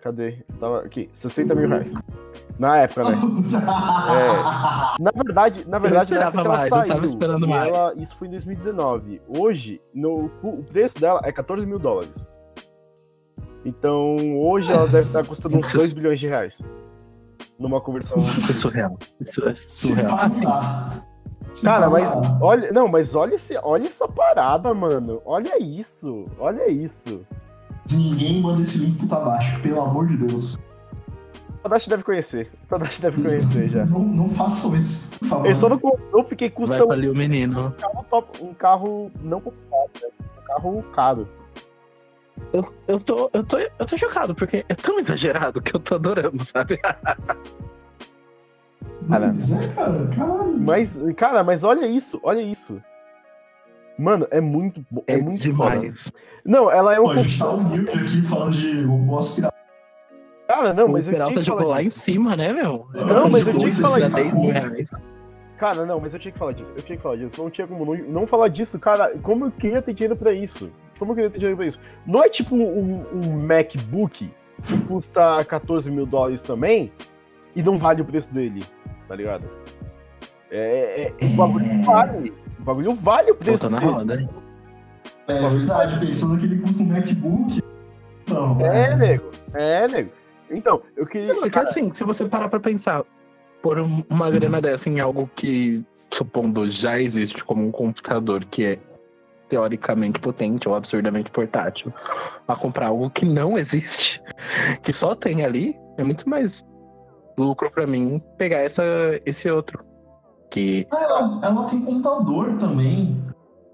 Cadê? 0.00 0.38
Tava 0.58 0.80
aqui, 0.80 1.08
60 1.12 1.54
mil 1.54 1.68
reais. 1.68 1.94
Na 2.58 2.78
época, 2.78 3.02
né? 3.10 3.16
Na 4.98 5.10
verdade, 5.14 5.64
na 5.68 5.78
verdade, 5.78 6.14
na 6.14 6.20
esperava 6.28 6.40
ela 6.40 6.48
mais, 6.56 6.70
eu 6.70 6.76
saiu, 6.78 6.88
tava 6.88 7.04
esperando 7.04 7.48
mais. 7.48 7.68
ela- 7.68 7.94
isso 7.96 8.16
foi 8.16 8.28
em 8.28 8.30
2019. 8.30 9.20
Hoje, 9.28 9.80
no, 9.92 10.30
o 10.42 10.62
preço 10.64 11.00
dela 11.00 11.20
é 11.24 11.32
14 11.32 11.66
mil 11.66 11.78
dólares. 11.78 12.26
Então, 13.64 14.16
hoje 14.38 14.70
ela 14.72 14.86
deve 14.86 15.06
estar 15.08 15.24
custando 15.24 15.56
uns 15.56 15.66
Nossa. 15.66 15.78
2 15.78 15.92
bilhões 15.92 16.20
de 16.20 16.28
reais. 16.28 16.62
Numa 17.58 17.80
conversão. 17.80 18.18
Isso 18.18 18.50
é 18.50 18.54
surreal. 18.54 18.98
Isso 19.20 19.48
é 19.48 19.54
surreal. 19.54 20.18
Cara, 21.62 21.88
mas 21.90 22.10
olha, 22.40 22.72
não, 22.72 22.88
mas 22.88 23.14
olha 23.14 23.34
esse, 23.34 23.56
olha 23.62 23.86
essa 23.86 24.06
parada, 24.08 24.72
mano. 24.74 25.20
Olha 25.24 25.60
isso. 25.62 26.24
Olha 26.38 26.68
isso. 26.70 27.24
Ninguém 27.90 28.40
manda 28.40 28.62
esse 28.62 28.78
link 28.78 28.98
puta 28.98 29.16
abaixo, 29.16 29.60
pelo 29.60 29.80
amor 29.82 30.06
de 30.06 30.16
Deus. 30.16 30.56
Tadashi 31.62 31.88
deve 31.88 32.02
conhecer. 32.02 32.50
O 32.64 32.66
Tadashi 32.66 33.00
deve 33.00 33.22
conhecer 33.22 33.68
já. 33.68 33.84
Não, 33.86 34.00
não 34.00 34.28
façam 34.28 34.76
isso, 34.76 35.18
por 35.18 35.28
favor. 35.28 35.46
Ele 35.46 35.54
só 35.54 35.68
não 35.68 35.78
comprou 35.78 36.22
porque 36.24 36.46
Vai 36.48 36.50
custa 36.50 36.84
um 36.84 36.88
o 37.10 37.14
menino. 37.14 37.74
carro, 37.80 38.04
top- 38.10 38.42
um 38.44 38.52
carro 38.54 39.10
não 39.22 39.40
popular, 39.40 39.86
né? 40.02 40.08
um 40.20 40.42
carro 40.46 40.82
caro. 40.92 41.28
Eu, 42.52 42.72
eu, 42.86 43.00
tô, 43.00 43.30
eu, 43.32 43.44
tô, 43.44 43.58
eu 43.58 43.86
tô 43.86 43.96
chocado, 43.96 44.34
porque 44.34 44.64
é 44.68 44.74
tão 44.74 44.98
exagerado 44.98 45.62
que 45.62 45.74
eu 45.74 45.80
tô 45.80 45.94
adorando, 45.94 46.44
sabe? 46.44 46.74
É, 46.74 46.78
cara. 46.78 47.16
Caralho. 49.08 50.58
Mas, 50.58 50.98
cara, 51.16 51.44
mas 51.44 51.62
olha 51.64 51.86
isso, 51.86 52.20
olha 52.22 52.40
isso. 52.42 52.80
Mano, 53.98 54.26
é 54.30 54.40
muito 54.40 54.84
bom. 54.90 55.02
É, 55.06 55.14
É, 55.14 55.18
muito 55.18 55.40
demais. 55.42 56.02
foda. 56.02 56.16
Não, 56.44 56.70
ela 56.70 56.94
é 56.94 57.00
um. 57.00 57.04
Pô, 57.04 57.10
a 57.10 57.16
gente 57.18 57.38
tá 57.38 57.48
humilde 57.50 57.90
aqui 57.90 58.22
falando 58.22 58.52
de 58.52 58.82
robô 58.82 59.18
aspirado. 59.18 59.54
Cara, 60.48 60.74
não, 60.74 60.86
o 60.86 60.92
mas 60.92 61.06
eu 61.08 61.14
tinha 61.14 61.32
que 61.32 61.42
jogou 61.42 61.62
falar 61.62 61.74
lá 61.76 61.82
em 61.82 61.88
disso. 61.88 62.00
cima, 62.00 62.36
né, 62.36 62.52
meu? 62.52 62.86
Não, 62.92 63.30
mas 63.30 63.46
eu 63.46 63.52
tinha 63.54 63.66
que 63.66 63.74
falar 63.80 63.98
dá 64.00 64.06
isso. 64.06 64.14
10 64.16 64.34
mil 64.34 64.50
reais. 64.52 65.04
Cara, 65.56 65.86
não, 65.86 66.00
mas 66.00 66.12
eu 66.12 66.20
tinha 66.20 66.32
que 66.32 66.38
falar 66.38 66.52
disso. 66.52 66.72
Eu 66.76 66.82
tinha 66.82 66.96
que 66.96 67.02
falar 67.02 67.16
disso. 67.16 67.40
Não 67.42 67.48
tinha 67.48 67.66
como 67.66 67.84
não, 67.86 68.04
não 68.08 68.26
falar 68.26 68.48
disso, 68.48 68.78
cara. 68.78 69.16
Como 69.22 69.46
eu 69.46 69.50
queria 69.52 69.80
ter 69.80 69.94
dinheiro 69.94 70.16
pra 70.16 70.32
isso? 70.32 70.70
Como 70.98 71.12
eu 71.12 71.14
queria 71.14 71.30
ter 71.30 71.38
dinheiro 71.38 71.56
pra 71.56 71.64
isso? 71.66 71.80
Não 72.06 72.22
é 72.22 72.28
tipo 72.28 72.54
um, 72.56 73.04
um 73.14 73.40
MacBook 73.46 74.30
que 74.64 74.78
custa 74.86 75.42
14 75.44 75.90
mil 75.90 76.04
dólares 76.04 76.42
também 76.42 76.92
e 77.56 77.62
não 77.62 77.78
vale 77.78 78.02
o 78.02 78.04
preço 78.04 78.34
dele, 78.34 78.64
tá 79.08 79.14
ligado? 79.16 79.44
É, 80.50 81.12
é- 81.20 81.24
o 81.24 81.28
bagulho 81.36 81.82
vale. 81.84 82.34
O 82.64 82.66
bagulho 82.66 82.94
vale 82.94 83.30
o 83.30 83.34
preço 83.34 83.68
Voltando 83.68 83.84
na 83.86 83.92
roda. 83.92 84.30
É 85.28 85.48
verdade, 85.50 86.00
pensando 86.00 86.38
que 86.38 86.46
ele 86.46 86.62
custa 86.62 86.82
um 86.82 86.86
MacBook. 86.86 87.62
Não, 88.26 88.58
É, 88.62 88.96
nego. 88.96 89.30
É, 89.52 89.86
nego. 89.86 90.10
Então, 90.50 90.80
eu 90.96 91.04
queria. 91.06 91.34
Não, 91.34 91.44
é 91.44 91.50
que 91.50 91.58
assim, 91.58 91.92
se 91.92 92.02
você 92.04 92.24
parar 92.24 92.48
pra 92.48 92.58
pensar, 92.58 93.04
por 93.62 93.78
um- 93.78 94.02
uma 94.08 94.30
grana 94.30 94.62
dessa 94.62 94.88
em 94.88 94.98
algo 94.98 95.28
que, 95.36 95.84
supondo, 96.10 96.66
já 96.70 96.98
existe 96.98 97.44
como 97.44 97.66
um 97.66 97.70
computador 97.70 98.46
que 98.46 98.64
é 98.64 98.78
teoricamente 99.46 100.18
potente 100.18 100.66
ou 100.66 100.74
absurdamente 100.74 101.30
portátil, 101.30 101.92
a 102.48 102.56
comprar 102.56 102.86
algo 102.86 103.10
que 103.10 103.26
não 103.26 103.58
existe, 103.58 104.22
que 104.82 104.90
só 104.90 105.14
tem 105.14 105.44
ali, 105.44 105.76
é 105.98 106.02
muito 106.02 106.26
mais 106.26 106.64
lucro 107.36 107.70
pra 107.70 107.86
mim 107.86 108.22
pegar 108.38 108.60
essa, 108.60 108.82
esse 109.26 109.50
outro. 109.50 109.84
Que 110.54 110.86
Ah, 110.92 111.02
ela, 111.02 111.40
ela 111.42 111.64
tem 111.64 111.80
computador 111.80 112.56
também. 112.58 113.20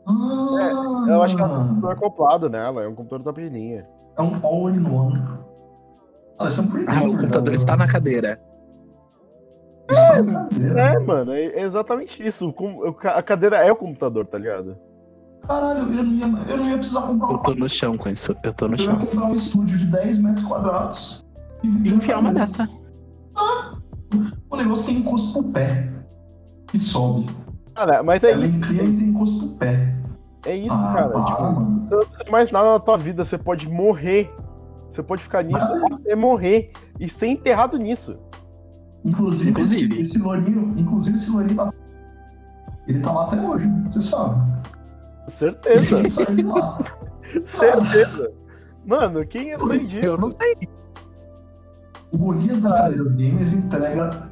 Ah, 0.09 1.05
eu 1.09 1.23
acho 1.23 1.37
que 1.37 1.43
ela 1.43 1.51
tem 1.51 1.59
um 1.61 1.69
computador 1.69 1.93
acoplado 1.93 2.49
nela, 2.49 2.83
é 2.83 2.89
um 2.89 2.95
computador 2.95 3.23
top 3.23 3.43
de 3.43 3.51
linha. 3.51 3.87
é 4.17 4.23
um 4.23 4.33
all-in-one. 4.43 5.23
Ah, 6.39 6.49
isso 6.49 6.63
é 6.63 6.65
um 6.65 6.85
ah, 6.89 7.05
o 7.07 7.17
computador 7.19 7.55
está 7.55 7.77
na 7.77 7.87
cadeira. 7.87 8.41
Está 9.91 10.23
na 10.23 10.45
cadeira. 10.45 10.81
É, 10.81 10.99
mano, 11.01 11.33
é 11.33 11.61
exatamente 11.61 12.27
isso. 12.27 12.55
A 13.15 13.23
cadeira 13.23 13.57
é 13.59 13.71
o 13.71 13.77
computador, 13.77 14.25
tá 14.27 14.39
ligado? 14.39 14.75
Caralho, 15.47 15.81
eu 15.81 16.03
não, 16.03 16.13
ia, 16.15 16.25
eu 16.49 16.57
não 16.57 16.69
ia 16.71 16.79
precisar 16.79 17.03
comprar 17.03 17.29
Eu 17.29 17.35
um 17.35 17.43
tô 17.43 17.55
no 17.55 17.69
chão 17.69 17.99
com 17.99 18.09
isso, 18.09 18.35
eu 18.43 18.55
tô 18.55 18.69
no 18.69 18.75
Eu 18.77 18.79
ia 18.79 18.85
chão. 18.87 18.99
comprar 18.99 19.25
um 19.27 19.35
estúdio 19.35 19.77
de 19.77 19.85
10 19.85 20.23
metros 20.23 20.47
quadrados 20.47 21.27
e 21.63 21.89
enfiar 21.91 22.21
uma 22.21 22.33
dessa. 22.33 22.67
O 24.49 24.57
negócio 24.57 24.87
tem 24.87 24.97
encosto 24.97 25.43
pro 25.43 25.53
pé. 25.53 26.00
E 26.73 26.79
sobe. 26.79 27.29
Cara, 27.75 28.03
mas 28.03 28.23
é 28.25 28.33
Ela 28.33 28.45
isso. 28.45 28.59
inclina 28.59 28.83
e 28.85 28.97
tem 28.97 29.09
encosto 29.09 29.49
pé. 29.57 29.95
É 30.47 30.57
isso, 30.57 30.75
ah, 30.75 30.93
cara. 30.95 31.09
para, 31.11 31.25
Tipo, 31.25 31.43
mano. 31.43 31.81
você 31.89 31.95
não 31.95 32.07
precisa 32.07 32.31
mais 32.31 32.51
nada 32.51 32.73
na 32.73 32.81
tua 32.81 32.97
vida. 32.97 33.25
Você 33.25 33.39
pode 33.39 33.69
morrer. 33.69 34.31
Você 34.89 35.03
pode 35.03 35.23
ficar 35.23 35.43
nisso 35.43 35.67
até 35.93 36.15
morrer. 36.17 36.73
E 36.99 37.09
ser 37.09 37.27
enterrado 37.29 37.77
nisso. 37.77 38.19
Inclusive, 39.05 39.51
Inclusive. 39.51 40.01
Esse, 40.01 40.17
esse 40.17 40.19
lourinho, 40.19 40.75
inclusive 40.77 41.17
esse 41.17 41.31
lourinho 41.31 41.57
tá... 41.57 41.73
Ele 42.87 43.01
tá 43.01 43.13
lá 43.13 43.27
até 43.27 43.41
hoje, 43.41 43.67
né? 43.67 43.89
você 43.91 44.01
sabe. 44.03 44.61
Certeza. 45.29 46.03
Certeza. 47.47 48.33
Mano, 48.85 49.25
quem 49.27 49.53
é 49.53 49.59
sei 49.59 49.87
disso? 49.87 50.07
Eu 50.07 50.19
não 50.19 50.31
sei. 50.31 50.57
O 52.13 52.19
Golias 52.19 52.61
das 52.63 52.73
cadeiras 52.73 53.13
gamers 53.13 53.53
entrega, 53.53 54.29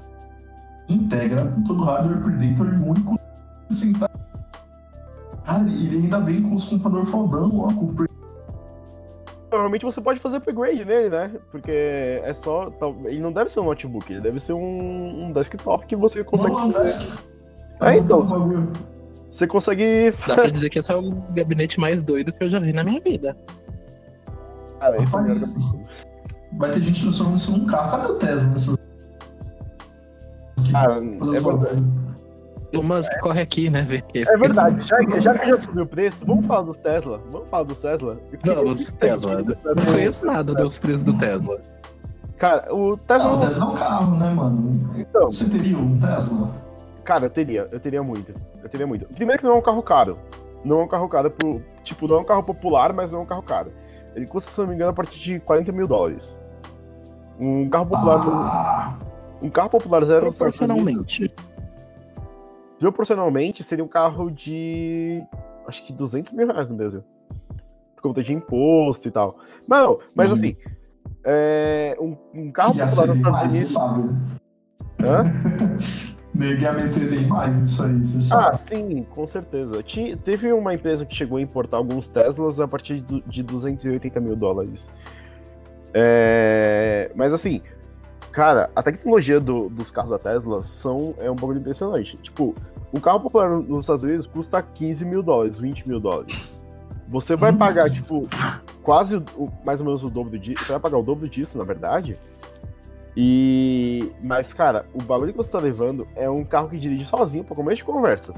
integra 0.89 1.45
todo 1.67 1.83
o 1.83 1.85
hardware 1.85 2.21
Predator 2.21 2.73
e 2.73 2.77
o 2.77 2.89
único 2.89 3.19
assim, 3.71 3.93
tá? 3.93 4.09
Cara, 5.45 5.63
ele 5.63 5.97
ainda 5.97 6.21
vem 6.21 6.43
com 6.43 6.55
os 6.55 6.69
computadores 6.69 7.09
fodão, 7.09 7.59
ó, 7.61 7.73
com 7.73 7.87
o 7.87 8.09
Provavelmente 9.49 9.85
você 9.85 10.01
pode 10.01 10.21
fazer 10.21 10.37
upgrade 10.37 10.85
nele, 10.85 11.09
né? 11.09 11.31
Porque 11.51 11.71
é 11.71 12.35
só. 12.35 12.71
Ele 13.07 13.21
não 13.21 13.33
deve 13.33 13.51
ser 13.51 13.61
um 13.61 13.65
notebook, 13.65 14.13
ele 14.13 14.21
deve 14.21 14.39
ser 14.39 14.53
um, 14.53 15.25
um 15.25 15.33
desktop 15.33 15.87
que 15.87 15.97
você 15.97 16.23
consegue. 16.23 16.53
Não, 16.53 16.69
não, 16.69 16.83
desk. 16.83 17.25
É, 17.81 17.97
então. 17.97 18.21
o 18.21 18.25
bagulho. 18.25 18.71
Você 19.29 19.47
consegue. 19.47 20.13
Dá 20.27 20.35
pra 20.35 20.51
dizer 20.51 20.69
que 20.69 20.79
esse 20.79 20.93
é 20.93 20.97
o 20.97 21.11
gabinete 21.31 21.81
mais 21.81 22.03
doido 22.03 22.33
que 22.33 22.45
eu 22.45 22.51
já 22.51 22.59
vi 22.59 22.75
na 22.75 22.85
minha 22.85 23.01
vida. 23.01 23.37
Cara, 24.79 25.03
esse 25.03 25.15
é 25.15 25.19
o 25.19 25.23
melhor 25.23 25.49
Vai 26.59 26.71
ter 26.71 26.83
gente 26.83 27.01
transformando 27.01 27.37
isso 27.37 27.59
num 27.59 27.67
carro. 27.67 27.91
Cadê 27.91 28.13
o 28.13 28.15
Tesla 28.17 28.51
nessas 28.51 28.77
Cara, 30.73 31.01
coisas 31.01 31.35
é 31.35 31.41
verdade. 31.41 31.85
O 32.77 32.83
Musk 32.83 33.11
corre 33.21 33.41
aqui, 33.41 33.71
né? 33.71 33.81
Ver 33.83 34.03
que... 34.03 34.29
É 34.29 34.37
verdade. 34.37 34.87
Já, 34.87 34.99
já 35.19 35.39
que 35.39 35.47
já 35.49 35.59
subiu 35.59 35.85
o 35.85 35.87
preço, 35.87 36.27
vamos 36.27 36.45
falar 36.47 36.63
dos 36.63 36.79
Tesla. 36.79 37.21
Vamos 37.31 37.49
falar 37.49 37.63
dos 37.63 37.79
Tesla. 37.81 38.13
O 38.15 38.17
o 38.17 38.75
que 38.77 38.93
tem 38.93 39.09
Tesla. 39.11 39.43
de- 39.43 39.57
Não 39.65 39.93
conheço 39.93 40.27
nada 40.27 40.55
dos 40.55 40.77
preços 40.79 41.03
do 41.03 41.15
Tesla. 41.15 41.61
Cara, 42.37 42.73
o 42.75 42.77
Não, 42.77 42.93
o 42.93 42.97
Tesla. 42.99 43.41
Tesla 43.41 43.65
é 43.65 43.69
um 43.69 43.75
carro, 43.75 44.17
né, 44.19 44.31
mano? 44.35 44.91
Então, 44.99 45.31
Você 45.31 45.49
teria 45.51 45.79
um 45.79 45.99
Tesla? 45.99 46.51
cara, 47.05 47.25
eu 47.25 47.31
teria. 47.31 47.67
Eu 47.73 47.81
teria 47.81 48.03
muito. 48.03 48.35
Eu 48.63 48.69
teria 48.69 48.87
muito. 48.87 49.07
Primeiro 49.07 49.41
que 49.41 49.47
não 49.49 49.55
é 49.55 49.59
um 49.59 49.63
carro 49.63 49.83
caro. 49.83 50.19
Não 50.63 50.81
é 50.81 50.85
um 50.85 50.89
carro 50.89 51.09
caro 51.09 51.31
pro. 51.31 51.63
Tipo, 51.83 52.07
não 52.07 52.17
é 52.17 52.21
um 52.21 52.25
carro 52.25 52.43
popular, 52.43 52.93
mas 52.93 53.13
não 53.13 53.21
é 53.21 53.23
um 53.23 53.27
carro 53.27 53.43
caro. 53.43 53.73
Ele 54.15 54.27
custa, 54.27 54.51
se 54.51 54.59
não 54.61 54.67
me 54.67 54.75
engano, 54.75 54.91
a 54.91 54.95
partir 54.95 55.19
de 55.21 55.41
40 55.41 55.73
mil 55.73 55.89
dólares. 55.89 56.39
Um 57.41 57.67
carro 57.71 57.87
popular. 57.87 58.21
Ah, 58.27 58.95
Um 59.41 59.49
carro 59.51 59.71
popular 59.71 60.05
zero 60.05 60.21
Unidos, 60.23 60.37
Proporcionalmente. 60.37 61.35
proporcionalmente 62.79 63.63
seria 63.63 63.85
um 63.85 63.89
carro 63.89 64.31
de 64.31 65.23
acho 65.67 65.85
que 65.85 65.93
200 65.93 66.33
mil 66.33 66.47
reais 66.47 66.69
no 66.69 66.77
Brasil. 66.77 67.03
Por 67.97 68.03
conta 68.03 68.23
de 68.23 68.33
imposto 68.33 69.09
e 69.09 69.11
tal. 69.11 69.39
Mas 69.67 69.83
não, 69.83 69.99
mas 70.15 70.29
Uhum. 70.29 70.35
assim, 70.35 70.57
é, 71.25 71.97
um, 72.01 72.17
um 72.35 72.51
carro 72.53 72.75
ia 72.77 72.87
popular 72.87 73.07
nos 73.09 73.17
Estados 73.17 73.53
Unidos. 73.53 73.69
sabe. 73.73 74.09
Hã? 75.03 75.25
Nego 76.35 76.63
ia 76.63 76.73
meter 76.73 77.11
bem 77.11 77.27
mais 77.27 77.57
nisso 77.57 77.83
aí, 77.85 77.99
você 78.05 78.21
sabe. 78.23 78.51
Ah, 78.53 78.57
sim, 78.57 79.03
com 79.11 79.27
certeza. 79.27 79.83
Ti- 79.83 80.17
teve 80.25 80.53
uma 80.53 80.73
empresa 80.75 81.05
que 81.05 81.15
chegou 81.15 81.39
a 81.39 81.41
importar 81.43 81.79
alguns 81.79 82.07
Teslas 82.09 82.61
a 82.61 82.69
partir 82.69 83.01
do- 83.01 83.21
de 83.23 83.43
280 83.43 84.21
mil 84.21 84.37
dólares. 84.37 84.89
É, 85.93 87.11
mas 87.17 87.33
assim, 87.33 87.61
cara, 88.39 88.71
a 88.77 88.83
tecnologia 88.85 89.41
do- 89.41 89.69
dos 89.69 89.91
carros 89.91 90.11
da 90.11 90.19
Tesla 90.19 90.63
são, 90.63 91.13
é 91.19 91.29
um 91.29 91.35
bagulho 91.35 91.59
impressionante. 91.59 92.17
Tipo, 92.19 92.55
um 92.95 93.01
carro 93.01 93.19
popular 93.19 93.51
nos 93.51 93.81
Estados 93.81 94.05
Unidos 94.05 94.29
custa 94.29 94.63
15 94.63 95.05
mil 95.05 95.25
dólares, 95.25 95.57
20 95.59 95.89
mil 95.89 95.99
dólares. 95.99 96.49
Você 97.09 97.35
vai 97.35 97.51
Nossa. 97.51 97.65
pagar, 97.65 97.91
tipo, 97.91 98.29
quase 98.81 99.17
o- 99.17 99.25
o- 99.37 99.51
mais 99.65 99.81
ou 99.81 99.87
menos 99.87 100.05
o 100.05 100.09
dobro 100.09 100.39
disso. 100.39 100.63
Você 100.65 100.71
vai 100.71 100.81
pagar 100.81 100.99
o 100.99 101.03
dobro 101.03 101.29
disso, 101.29 101.59
na 101.59 101.65
verdade. 101.65 102.17
E. 103.17 104.13
Mas, 104.23 104.53
cara, 104.55 104.87
o 104.95 105.03
bagulho 105.03 105.33
que 105.33 105.37
você 105.37 105.51
tá 105.51 105.59
levando 105.59 106.07
é 106.15 106.31
um 106.31 106.45
carro 106.45 106.69
que 106.69 106.79
dirige 106.79 107.05
sozinho 107.07 107.43
pra 107.43 107.57
começo 107.57 107.79
de 107.79 107.85
conversa. 107.85 108.33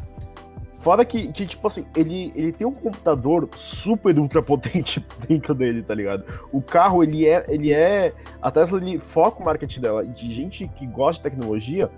Fora 0.80 1.04
que, 1.04 1.30
que, 1.30 1.46
tipo 1.46 1.66
assim, 1.66 1.86
ele, 1.94 2.32
ele 2.34 2.52
tem 2.52 2.66
um 2.66 2.72
computador 2.72 3.46
super 3.54 4.18
ultra 4.18 4.42
potente 4.42 5.06
dentro 5.28 5.54
dele, 5.54 5.82
tá 5.82 5.94
ligado? 5.94 6.24
O 6.50 6.62
carro, 6.62 7.04
ele 7.04 7.28
é. 7.28 7.44
Ele 7.48 7.70
é. 7.70 8.14
A 8.40 8.50
Tesla 8.50 8.80
ele 8.80 8.98
foca 8.98 9.42
o 9.42 9.44
marketing 9.44 9.80
dela 9.82 10.04
de 10.04 10.32
gente 10.32 10.66
que 10.68 10.86
gosta 10.86 11.22
de 11.22 11.30
tecnologia 11.30 11.90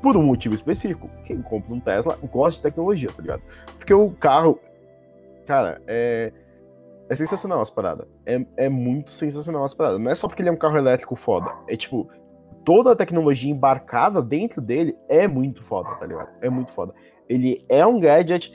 por 0.00 0.16
um 0.16 0.22
motivo 0.22 0.54
específico. 0.54 1.10
Quem 1.26 1.42
compra 1.42 1.74
um 1.74 1.80
Tesla 1.80 2.18
gosta 2.32 2.56
de 2.56 2.62
tecnologia, 2.62 3.10
tá 3.14 3.20
ligado? 3.20 3.42
Porque 3.76 3.92
o 3.92 4.10
carro. 4.12 4.58
Cara, 5.46 5.82
é. 5.86 6.32
É 7.10 7.16
sensacional 7.16 7.60
as 7.60 7.68
paradas. 7.68 8.06
É, 8.24 8.42
é 8.56 8.68
muito 8.70 9.10
sensacional 9.10 9.62
as 9.64 9.74
paradas. 9.74 10.00
Não 10.00 10.10
é 10.10 10.14
só 10.14 10.26
porque 10.26 10.40
ele 10.40 10.48
é 10.48 10.52
um 10.52 10.56
carro 10.56 10.78
elétrico 10.78 11.14
foda. 11.14 11.52
É 11.68 11.76
tipo, 11.76 12.08
toda 12.64 12.92
a 12.92 12.96
tecnologia 12.96 13.52
embarcada 13.52 14.22
dentro 14.22 14.62
dele 14.62 14.96
é 15.06 15.28
muito 15.28 15.62
foda, 15.62 15.90
tá 15.96 16.06
ligado? 16.06 16.30
É 16.40 16.48
muito 16.48 16.72
foda. 16.72 16.94
Ele 17.28 17.64
é 17.68 17.84
um 17.86 18.00
gadget. 18.00 18.52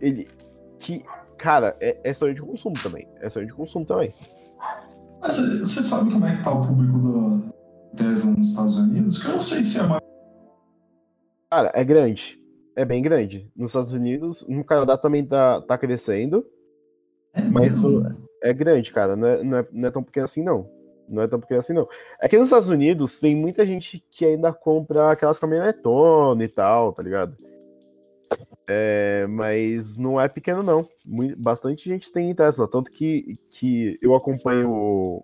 Ele. 0.00 0.28
Que. 0.78 1.02
Cara, 1.38 1.76
é, 1.80 1.98
é 2.02 2.14
sonho 2.14 2.34
de 2.34 2.42
consumo 2.42 2.76
também. 2.82 3.06
É 3.20 3.28
sonho 3.28 3.46
de 3.46 3.52
consumo 3.52 3.84
também. 3.84 4.12
Mas 5.20 5.36
você 5.36 5.82
sabe 5.82 6.10
como 6.10 6.24
é 6.24 6.36
que 6.36 6.42
tá 6.42 6.52
o 6.52 6.66
público 6.66 6.98
da 6.98 7.52
Tesla 7.96 8.32
nos 8.32 8.50
Estados 8.50 8.78
Unidos? 8.78 9.22
Que 9.22 9.28
eu 9.28 9.32
não 9.32 9.40
sei 9.40 9.64
se 9.64 9.78
é 9.80 9.82
mais. 9.82 10.02
Cara, 11.50 11.72
é 11.74 11.84
grande. 11.84 12.40
É 12.74 12.84
bem 12.84 13.02
grande. 13.02 13.50
Nos 13.56 13.70
Estados 13.70 13.92
Unidos, 13.92 14.46
no 14.48 14.64
Canadá 14.64 14.96
também 14.98 15.24
tá, 15.24 15.60
tá 15.62 15.78
crescendo. 15.78 16.46
É 17.32 17.42
Mas 17.42 17.74
É 18.42 18.52
grande, 18.52 18.92
cara. 18.92 19.16
Não 19.16 19.26
é, 19.26 19.42
não 19.42 19.58
é, 19.58 19.68
não 19.72 19.88
é 19.88 19.90
tão 19.90 20.02
pequeno 20.02 20.24
assim, 20.24 20.42
não. 20.42 20.68
Não 21.08 21.22
é 21.22 21.28
tão 21.28 21.40
pequeno 21.40 21.60
assim, 21.60 21.72
não. 21.72 21.88
É 22.20 22.28
que 22.28 22.36
nos 22.36 22.48
Estados 22.48 22.68
Unidos 22.68 23.18
tem 23.18 23.34
muita 23.34 23.64
gente 23.64 24.04
que 24.10 24.24
ainda 24.24 24.52
compra 24.52 25.10
aquelas 25.10 25.38
caminhonetonas 25.38 26.44
e 26.44 26.48
tal, 26.48 26.92
tá 26.92 27.02
ligado? 27.02 27.36
É, 28.68 29.26
mas 29.28 29.96
não 29.96 30.20
é 30.20 30.28
pequeno, 30.28 30.62
não. 30.62 30.88
Bastante 31.36 31.88
gente 31.88 32.10
tem 32.10 32.34
Tesla. 32.34 32.68
Tanto 32.68 32.90
que, 32.90 33.38
que 33.50 33.98
eu 34.02 34.14
acompanho 34.14 35.22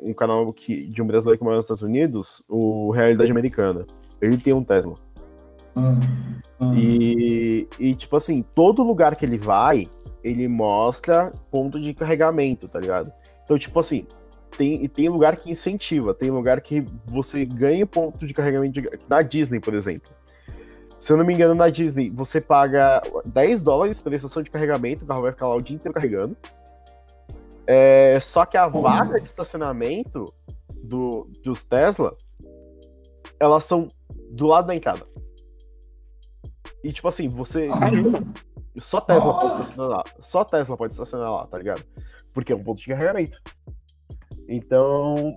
um 0.00 0.12
canal 0.12 0.52
que, 0.52 0.86
de 0.88 1.00
um 1.00 1.06
brasileiro 1.06 1.38
que 1.38 1.44
mora 1.44 1.56
nos 1.56 1.66
Estados 1.66 1.82
Unidos, 1.82 2.42
o 2.48 2.90
Realidade 2.90 3.30
Americana. 3.30 3.86
Ele 4.20 4.36
tem 4.36 4.52
um 4.52 4.64
Tesla. 4.64 4.96
Hum, 5.76 6.00
hum. 6.60 6.74
E, 6.74 7.68
e, 7.78 7.94
tipo 7.94 8.16
assim, 8.16 8.44
todo 8.54 8.82
lugar 8.82 9.16
que 9.16 9.24
ele 9.24 9.38
vai, 9.38 9.88
ele 10.22 10.48
mostra 10.48 11.32
ponto 11.50 11.80
de 11.80 11.94
carregamento, 11.94 12.68
tá 12.68 12.80
ligado? 12.80 13.12
Então, 13.44 13.58
tipo 13.58 13.78
assim, 13.78 14.06
tem, 14.56 14.86
tem 14.88 15.08
lugar 15.08 15.36
que 15.36 15.50
incentiva, 15.50 16.12
tem 16.12 16.30
lugar 16.30 16.60
que 16.60 16.84
você 17.06 17.44
ganha 17.44 17.86
ponto 17.86 18.26
de 18.26 18.34
carregamento 18.34 18.80
de, 18.80 18.90
na 19.08 19.22
Disney, 19.22 19.60
por 19.60 19.74
exemplo. 19.74 20.10
Se 21.02 21.12
eu 21.12 21.16
não 21.16 21.24
me 21.24 21.34
engano, 21.34 21.52
na 21.52 21.68
Disney, 21.68 22.10
você 22.10 22.40
paga 22.40 23.02
10 23.24 23.64
dólares 23.64 24.00
pela 24.00 24.14
estação 24.14 24.40
de 24.40 24.48
carregamento, 24.48 25.02
o 25.04 25.08
carro 25.08 25.22
vai 25.22 25.32
ficar 25.32 25.48
lá 25.48 25.56
o 25.56 25.60
dia 25.60 25.74
inteiro 25.74 25.92
carregando. 25.92 26.36
É, 27.66 28.20
só 28.20 28.46
que 28.46 28.56
a 28.56 28.68
vaga 28.68 29.16
de 29.16 29.24
estacionamento 29.24 30.32
do, 30.84 31.28
dos 31.42 31.64
Tesla, 31.64 32.16
elas 33.40 33.64
são 33.64 33.88
do 34.30 34.46
lado 34.46 34.68
da 34.68 34.76
entrada. 34.76 35.04
E 36.84 36.92
tipo 36.92 37.08
assim, 37.08 37.28
você. 37.28 37.66
Só 38.78 39.00
Tesla 39.00 39.34
pode 39.40 39.60
estacionar 39.60 39.90
lá. 39.90 40.04
Só 40.20 40.44
Tesla 40.44 40.76
pode 40.76 40.92
estacionar 40.92 41.32
lá, 41.32 41.46
tá 41.48 41.58
ligado? 41.58 41.84
Porque 42.32 42.52
é 42.52 42.56
um 42.56 42.62
ponto 42.62 42.80
de 42.80 42.86
carregamento. 42.86 43.42
Então. 44.48 45.34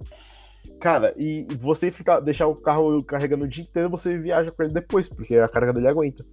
Cara, 0.79 1.13
e 1.17 1.47
você 1.57 1.89
ficar, 1.91 2.19
deixar 2.19 2.47
o 2.47 2.55
carro 2.55 3.03
carregando 3.03 3.45
o 3.45 3.47
dia 3.47 3.63
inteiro, 3.63 3.89
você 3.89 4.17
viaja 4.17 4.51
com 4.51 4.63
ele 4.63 4.73
depois, 4.73 5.09
porque 5.09 5.35
a 5.37 5.47
carga 5.47 5.73
dele 5.73 5.87
aguenta. 5.87 6.23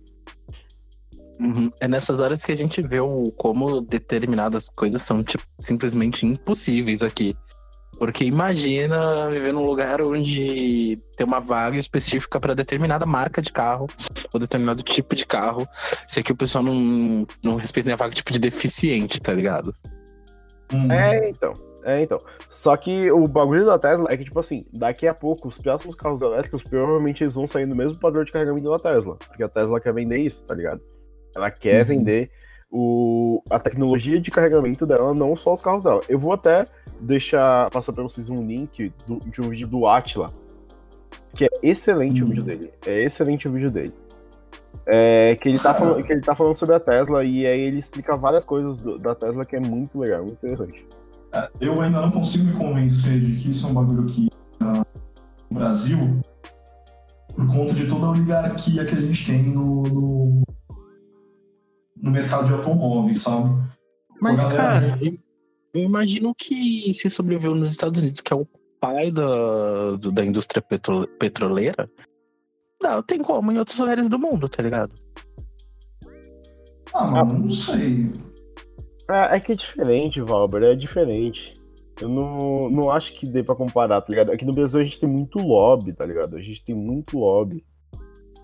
Uhum. 1.40 1.70
É 1.80 1.88
nessas 1.88 2.20
horas 2.20 2.44
que 2.44 2.52
a 2.52 2.56
gente 2.56 2.80
vê 2.82 3.00
o, 3.00 3.32
como 3.36 3.80
determinadas 3.80 4.68
coisas 4.68 5.02
são 5.02 5.22
tipo, 5.22 5.44
simplesmente 5.60 6.26
impossíveis 6.26 7.02
aqui. 7.02 7.36
Porque 7.98 8.24
imagina 8.24 9.28
viver 9.30 9.52
num 9.52 9.64
lugar 9.64 10.00
onde 10.00 11.00
tem 11.16 11.26
uma 11.26 11.40
vaga 11.40 11.78
específica 11.78 12.40
para 12.40 12.54
determinada 12.54 13.06
marca 13.06 13.40
de 13.40 13.52
carro 13.52 13.86
ou 14.32 14.40
determinado 14.40 14.82
tipo 14.82 15.14
de 15.14 15.26
carro. 15.26 15.68
Se 16.08 16.20
aqui 16.20 16.32
o 16.32 16.36
pessoal 16.36 16.64
não, 16.64 17.26
não 17.42 17.56
respeita 17.56 17.88
nem 17.88 17.94
a 17.94 17.96
vaga 17.96 18.14
tipo 18.14 18.32
de 18.32 18.38
deficiente, 18.38 19.20
tá 19.20 19.32
ligado? 19.32 19.74
Hum. 20.72 20.90
É, 20.90 21.28
então. 21.28 21.54
É, 21.84 22.00
então. 22.02 22.20
Só 22.48 22.76
que 22.76 23.10
o 23.10 23.26
bagulho 23.26 23.66
da 23.66 23.78
Tesla 23.78 24.06
é 24.10 24.16
que, 24.16 24.24
tipo 24.24 24.38
assim, 24.38 24.64
daqui 24.72 25.06
a 25.06 25.14
pouco, 25.14 25.48
os 25.48 25.58
próximos 25.58 25.94
carros 25.96 26.20
elétricos, 26.22 26.62
provavelmente 26.62 27.24
eles 27.24 27.34
vão 27.34 27.46
sair 27.46 27.66
no 27.66 27.74
mesmo 27.74 27.98
padrão 27.98 28.22
de 28.24 28.30
carregamento 28.30 28.70
da 28.70 28.78
Tesla. 28.78 29.16
Porque 29.26 29.42
a 29.42 29.48
Tesla 29.48 29.80
quer 29.80 29.92
vender 29.92 30.18
isso, 30.18 30.46
tá 30.46 30.54
ligado? 30.54 30.80
Ela 31.34 31.50
quer 31.50 31.80
Uhum. 31.82 31.88
vender 31.88 32.30
o, 32.70 33.42
a 33.50 33.58
tecnologia 33.58 34.20
de 34.20 34.30
carregamento 34.30 34.86
dela, 34.86 35.12
não 35.12 35.34
só 35.36 35.52
os 35.52 35.60
carros 35.60 35.82
dela. 35.84 36.00
Eu 36.08 36.18
vou 36.18 36.32
até 36.32 36.66
deixar, 37.00 37.68
passar 37.70 37.92
pra 37.92 38.02
vocês 38.02 38.30
um 38.30 38.46
link 38.46 38.92
do- 39.06 39.18
de 39.28 39.40
um 39.42 39.48
vídeo 39.50 39.66
do 39.66 39.86
Atila, 39.86 40.30
que 41.34 41.44
é 41.44 41.48
excelente 41.62 42.22
o 42.22 42.26
Hum. 42.26 42.28
vídeo 42.28 42.42
dele. 42.44 42.72
É 42.86 43.02
excelente 43.02 43.48
o 43.48 43.52
vídeo 43.52 43.70
dele. 43.70 43.92
É, 44.86 45.36
que, 45.40 45.48
ele 45.48 45.58
tá 45.58 45.74
falando, 45.74 46.02
que 46.02 46.12
ele 46.12 46.20
tá 46.22 46.34
falando 46.34 46.56
sobre 46.56 46.74
a 46.74 46.80
Tesla 46.80 47.24
e 47.24 47.46
aí 47.46 47.60
ele 47.60 47.78
explica 47.78 48.16
várias 48.16 48.44
coisas 48.44 48.80
do- 48.80 48.98
da 48.98 49.14
Tesla 49.14 49.44
que 49.44 49.54
é 49.54 49.60
muito 49.60 49.98
legal, 49.98 50.22
muito 50.24 50.34
interessante. 50.44 50.86
Eu 51.60 51.80
ainda 51.80 52.00
não 52.00 52.10
consigo 52.10 52.44
me 52.44 52.52
convencer 52.54 53.18
de 53.20 53.42
que 53.42 53.50
isso 53.50 53.66
é 53.66 53.70
um 53.70 53.74
bagulho 53.74 54.06
que 54.06 54.28
ah, 54.60 54.84
no 55.50 55.58
Brasil, 55.58 56.20
por 57.34 57.46
conta 57.46 57.72
de 57.72 57.86
toda 57.88 58.06
a 58.06 58.10
oligarquia 58.10 58.84
que 58.84 58.94
a 58.94 59.00
gente 59.00 59.26
tem 59.26 59.42
no, 59.44 59.82
no, 59.82 60.42
no 61.96 62.10
mercado 62.10 62.46
de 62.46 62.52
automóveis, 62.52 63.20
sabe? 63.20 63.48
Mas, 64.20 64.42
galera- 64.44 64.90
cara, 64.90 64.98
eu, 65.02 65.16
eu 65.74 65.82
imagino 65.82 66.34
que 66.34 66.92
se 66.92 67.08
sobreviveu 67.08 67.54
nos 67.54 67.70
Estados 67.70 68.00
Unidos, 68.00 68.20
que 68.20 68.32
é 68.32 68.36
o 68.36 68.46
pai 68.78 69.10
da, 69.10 69.96
da 70.12 70.24
indústria 70.24 70.60
petro- 70.60 71.08
petroleira, 71.18 71.88
não 72.82 73.02
tem 73.02 73.22
como 73.22 73.50
em 73.52 73.58
outros 73.58 73.78
lugares 73.78 74.08
do 74.08 74.18
mundo, 74.18 74.48
tá 74.48 74.62
ligado? 74.62 74.92
Ah, 76.92 77.06
mano, 77.06 77.38
não 77.38 77.48
sei. 77.48 78.12
É, 79.12 79.36
é 79.36 79.40
que 79.40 79.52
é 79.52 79.54
diferente, 79.54 80.20
Valber, 80.20 80.62
é 80.62 80.74
diferente. 80.74 81.54
Eu 82.00 82.08
não, 82.08 82.70
não 82.70 82.90
acho 82.90 83.12
que 83.14 83.26
dê 83.26 83.42
pra 83.42 83.54
comparar, 83.54 84.00
tá 84.00 84.10
ligado? 84.10 84.32
Aqui 84.32 84.44
no 84.44 84.52
Brasil 84.52 84.80
a 84.80 84.84
gente 84.84 84.98
tem 84.98 85.08
muito 85.08 85.38
lobby, 85.38 85.92
tá 85.92 86.04
ligado? 86.04 86.36
A 86.36 86.40
gente 86.40 86.64
tem 86.64 86.74
muito 86.74 87.18
lobby 87.18 87.64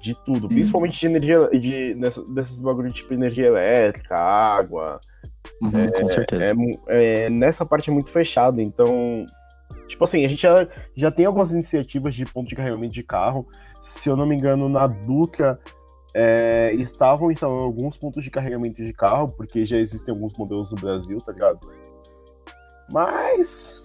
de 0.01 0.15
tudo, 0.25 0.49
principalmente 0.49 1.01
de 1.01 1.07
energia, 1.07 1.49
de, 1.51 1.95
nessa, 1.97 2.25
desses 2.33 2.61
bagulho 2.61 2.93
tipo 2.93 3.13
energia 3.13 3.47
elétrica, 3.47 4.17
água. 4.17 5.01
Uhum, 5.61 5.91
com 5.91 6.09
certeza. 6.09 6.45
É, 6.89 7.25
é, 7.25 7.31
nessa 7.31 7.67
parte 7.67 7.91
é 7.91 7.93
muito 7.93 8.11
fechado, 8.11 8.61
então. 8.61 9.27
Tipo 9.89 10.05
assim, 10.05 10.25
a 10.25 10.29
gente 10.29 10.43
já, 10.43 10.69
já 10.95 11.11
tem 11.11 11.25
algumas 11.25 11.51
iniciativas 11.51 12.15
de 12.15 12.27
ponto 12.27 12.49
de 12.49 12.55
carregamento 12.55 12.93
de 12.93 13.03
carro. 13.03 13.49
Se 13.81 14.09
eu 14.09 14.17
não 14.17 14.27
me 14.27 14.37
engano, 14.37 14.69
na 14.69 14.87
Dutra 14.87 15.59
é, 16.21 16.75
estavam 16.75 17.31
instalando 17.31 17.63
alguns 17.63 17.97
pontos 17.97 18.25
de 18.25 18.31
carregamento 18.31 18.83
de 18.83 18.93
carro, 18.93 19.29
porque 19.29 19.65
já 19.65 19.77
existem 19.77 20.13
alguns 20.13 20.35
modelos 20.35 20.73
no 20.73 20.81
Brasil, 20.81 21.21
tá 21.21 21.31
ligado? 21.31 21.61
Mas. 22.91 23.81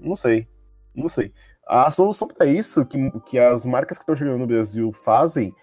Não 0.00 0.16
sei. 0.16 0.48
Não 0.94 1.08
sei. 1.08 1.30
A 1.66 1.90
solução 1.90 2.26
para 2.26 2.46
isso 2.46 2.86
que, 2.86 3.10
que 3.26 3.38
as 3.38 3.66
marcas 3.66 3.98
que 3.98 4.02
estão 4.02 4.16
chegando 4.16 4.38
no 4.38 4.46
Brasil 4.46 4.90
fazem 4.90 5.54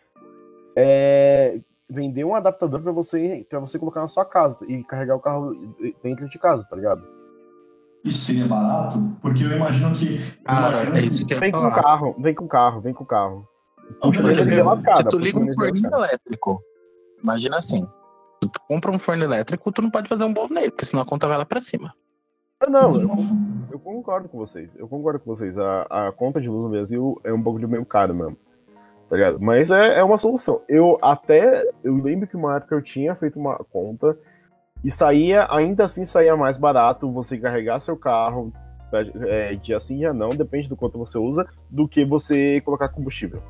é 0.76 1.60
vender 1.90 2.24
um 2.24 2.36
adaptador 2.36 2.82
para 2.82 2.92
você 2.92 3.46
para 3.50 3.60
você 3.60 3.80
colocar 3.80 4.02
na 4.02 4.08
sua 4.08 4.24
casa 4.24 4.60
e 4.68 4.84
carregar 4.84 5.16
o 5.16 5.20
carro 5.20 5.76
dentro 6.04 6.30
de 6.30 6.38
casa, 6.38 6.68
tá 6.70 6.76
ligado? 6.76 7.04
Isso 8.04 8.20
seria 8.20 8.46
barato? 8.46 8.98
Porque 9.24 9.44
eu 9.44 9.52
imagino 9.52 9.92
que. 9.96 10.20
Cara, 10.44 10.84
imagino 10.84 10.98
é 10.98 11.02
isso 11.02 11.26
que 11.26 11.34
eu 11.34 11.38
ia 11.38 11.42
Vem 11.42 11.52
com 11.52 11.68
o 11.68 11.72
carro, 11.72 12.16
vem 12.20 12.36
com 12.36 12.46
o 12.46 12.48
carro, 12.48 12.80
vem 12.80 12.94
com 12.94 13.04
o 13.04 13.08
carro. 13.08 13.51
Porque, 14.00 14.22
meu, 14.22 14.66
lascada. 14.66 14.98
Se 14.98 15.10
tu 15.10 15.18
liga 15.18 15.40
um 15.40 15.52
forninho 15.54 15.84
lascada. 15.84 16.08
elétrico, 16.08 16.62
imagina 17.22 17.58
assim. 17.58 17.88
Tu 18.40 18.60
compra 18.68 18.92
um 18.92 19.00
forno 19.00 19.24
elétrico, 19.24 19.72
tu 19.72 19.82
não 19.82 19.92
pode 19.92 20.10
fazer 20.10 20.24
um 20.24 20.34
bolo 20.34 20.54
nele, 20.54 20.72
porque 20.72 20.86
senão 20.86 21.04
a 21.04 21.06
conta 21.06 21.28
vai 21.28 21.38
lá 21.38 21.46
pra 21.46 21.62
cima. 21.62 21.94
Ah, 22.60 22.70
Não, 22.70 22.90
de 22.90 23.02
eu, 23.02 23.16
eu 23.72 23.80
concordo 23.80 24.28
com 24.28 24.38
vocês. 24.38 24.76
Eu 24.76 24.88
concordo 24.88 25.20
com 25.20 25.26
vocês. 25.26 25.58
A, 25.58 26.08
a 26.08 26.12
conta 26.12 26.42
de 26.42 26.50
luz 26.50 26.64
no 26.64 26.70
Brasil 26.70 27.20
é 27.24 27.32
um 27.32 27.42
bagulho 27.42 27.70
meio 27.70 27.86
caro 27.86 28.14
mesmo. 28.14 28.38
Tá 29.10 29.16
ligado? 29.16 29.40
Mas 29.40 29.70
é, 29.70 30.00
é 30.00 30.04
uma 30.04 30.18
solução. 30.18 30.62
Eu 30.68 30.98
até. 31.02 31.64
Eu 31.84 31.96
lembro 31.96 32.28
que 32.28 32.36
uma 32.36 32.58
época 32.58 32.76
eu 32.76 32.82
tinha 32.82 33.16
feito 33.16 33.40
uma 33.40 33.58
conta 33.58 34.18
e 34.84 34.90
saía, 34.90 35.48
ainda 35.50 35.86
assim 35.86 36.06
saía 36.06 36.36
mais 36.36 36.58
barato 36.58 37.12
você 37.12 37.38
carregar 37.38 37.80
seu 37.80 37.96
carro 37.96 38.52
é, 39.28 39.56
dia 39.56 39.80
sim, 39.80 39.98
dia 39.98 40.14
não, 40.14 40.30
depende 40.30 40.68
do 40.68 40.76
quanto 40.76 40.98
você 40.98 41.18
usa, 41.18 41.48
do 41.70 41.88
que 41.88 42.04
você 42.04 42.62
colocar 42.62 42.90
combustível. 42.90 43.42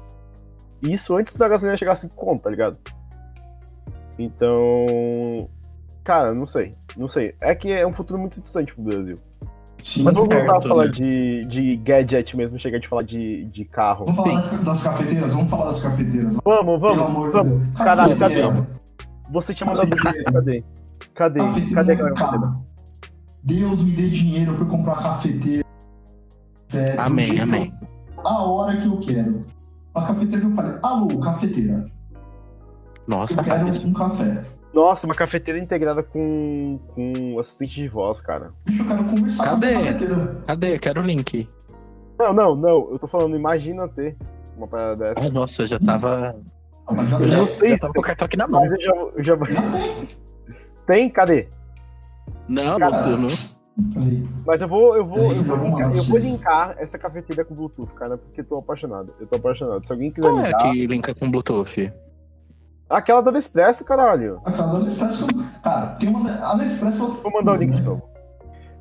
Isso 0.81 1.15
antes 1.15 1.35
da 1.35 1.47
gasolina 1.47 1.77
chegar 1.77 1.91
a 1.93 1.95
5 1.95 2.15
conto, 2.15 2.43
tá 2.43 2.49
ligado? 2.49 2.77
Então. 4.17 5.49
Cara, 6.03 6.33
não 6.33 6.45
sei. 6.47 6.75
Não 6.97 7.07
sei. 7.07 7.35
É 7.39 7.53
que 7.53 7.71
é 7.71 7.85
um 7.85 7.93
futuro 7.93 8.19
muito 8.19 8.41
distante 8.41 8.73
pro 8.73 8.83
Brasil. 8.83 9.17
Sim, 9.81 10.03
Mas 10.03 10.13
vamos 10.13 10.29
certo, 10.29 10.45
voltar 10.45 10.65
a 10.65 10.69
falar 10.69 10.85
né? 10.85 10.91
de, 10.91 11.45
de 11.45 11.75
gadget 11.77 12.37
mesmo, 12.37 12.57
chega 12.59 12.79
de 12.79 12.87
falar 12.87 13.01
de, 13.01 13.45
de 13.45 13.65
carro. 13.65 14.05
Vamos 14.05 14.15
falar 14.15 14.41
das, 14.41 14.63
das 14.63 14.83
cafeteiras? 14.83 15.33
Vamos 15.33 15.49
falar 15.49 15.65
das 15.65 15.81
cafeteiras. 15.81 16.37
Vamos, 16.45 16.65
Pelo 16.65 16.79
vamos, 16.79 17.01
amor 17.03 17.27
de 17.27 17.33
vamos. 17.33 17.63
Deus. 17.63 17.77
Caralho, 17.77 18.17
cadê? 18.17 18.41
Você 19.31 19.53
tinha 19.53 19.67
mandado 19.67 19.89
dinheiro, 19.89 20.33
cadê? 20.33 20.63
Cadê? 21.15 21.39
Cafeteira, 21.39 21.75
Cadê 21.75 21.93
aquela 21.93 22.13
cafeteira? 22.13 22.53
Deus 23.43 23.83
me 23.83 23.91
dê 23.91 24.07
dinheiro 24.09 24.53
pra 24.53 24.63
eu 24.65 24.69
comprar 24.69 25.01
cafeteira. 25.01 25.65
É, 26.73 26.95
Amém, 26.97 27.39
amém. 27.39 27.73
A 28.23 28.43
hora 28.43 28.77
que 28.77 28.85
eu 28.85 28.99
quero. 28.99 29.43
A 29.93 30.01
cafeteira 30.01 30.39
que 30.41 30.47
eu 30.47 30.55
falei, 30.55 30.79
alô, 30.81 31.19
cafeteira. 31.19 31.83
Nossa, 33.07 33.39
Eu 33.39 33.43
quero 33.43 33.67
um 33.87 33.93
café. 33.93 34.43
Nossa, 34.73 35.05
uma 35.05 35.13
cafeteira 35.15 35.59
integrada 35.59 36.01
com, 36.01 36.79
com 36.95 37.37
assistente 37.39 37.75
de 37.75 37.87
voz, 37.89 38.21
cara. 38.21 38.51
Deixa 38.65 38.83
eu 38.83 38.87
quero 38.87 39.03
conversar 39.03 39.43
Cadê? 39.49 39.73
com 39.73 39.79
a 39.79 39.83
cafeteira. 39.83 40.37
Cadê? 40.47 40.79
Quero 40.79 41.01
o 41.01 41.03
link. 41.03 41.49
Não, 42.17 42.33
não, 42.33 42.55
não. 42.55 42.91
Eu 42.91 42.99
tô 42.99 43.07
falando, 43.07 43.35
imagina 43.35 43.87
ter 43.89 44.15
uma 44.55 44.67
parada 44.67 44.95
dessa. 45.13 45.25
Ai, 45.25 45.31
nossa, 45.31 45.63
eu 45.63 45.67
já 45.67 45.79
tava. 45.79 46.35
Ah, 46.87 46.93
mas 46.93 47.09
já 47.09 47.17
Eu 47.17 47.23
Eu 47.23 47.29
já, 47.29 47.37
não 47.37 47.47
sei 47.47 47.69
já 47.69 47.79
tava 47.79 47.93
com 47.93 47.99
o 47.99 48.03
cartão 48.03 48.25
aqui 48.25 48.37
na 48.37 48.47
mão. 48.47 48.61
Mas 48.61 48.71
eu 48.71 48.81
já, 48.81 48.95
eu 48.95 49.23
já... 49.23 49.37
Já 49.49 49.61
tem. 49.71 50.07
Tem? 50.87 51.09
Cadê? 51.09 51.47
Não, 52.47 52.79
Cara, 52.79 52.95
Lúcio, 52.95 53.17
não. 53.17 53.50
Falei, 53.93 54.23
Mas 54.45 54.61
eu 54.61 54.67
vou, 54.67 54.95
eu 54.97 55.05
vou, 55.05 55.31
eu 55.33 55.43
vou, 55.43 55.55
linkar, 55.57 55.95
eu 55.95 56.03
vou 56.03 56.17
linkar 56.19 56.75
essa 56.77 56.99
cafeteira 56.99 57.45
com 57.45 57.55
Bluetooth, 57.55 57.91
cara, 57.93 58.17
porque 58.17 58.41
eu 58.41 58.45
tô 58.45 58.57
apaixonado. 58.57 59.13
Eu 59.19 59.25
tô 59.25 59.37
apaixonado. 59.37 59.85
Se 59.85 59.91
alguém 59.91 60.11
quiser 60.11 60.27
Qual 60.29 60.39
é 60.41 60.45
linkar. 60.47 60.71
que 60.71 60.87
linka 60.87 61.15
com 61.15 61.31
Bluetooth? 61.31 61.91
Aquela 62.89 63.21
da 63.21 63.31
Nespresso, 63.31 63.85
caralho. 63.85 64.41
Aquela 64.43 64.73
da 64.73 64.79
Nespresso. 64.79 65.25
Cara, 65.63 65.87
tem 65.95 66.09
uma. 66.09 66.29
da- 66.29 66.49
A 66.51 66.57
Nespresso. 66.57 67.21
Vou 67.23 67.31
mandar 67.31 67.53
o 67.53 67.55
link 67.55 67.73
de 67.73 67.81
novo. 67.81 68.03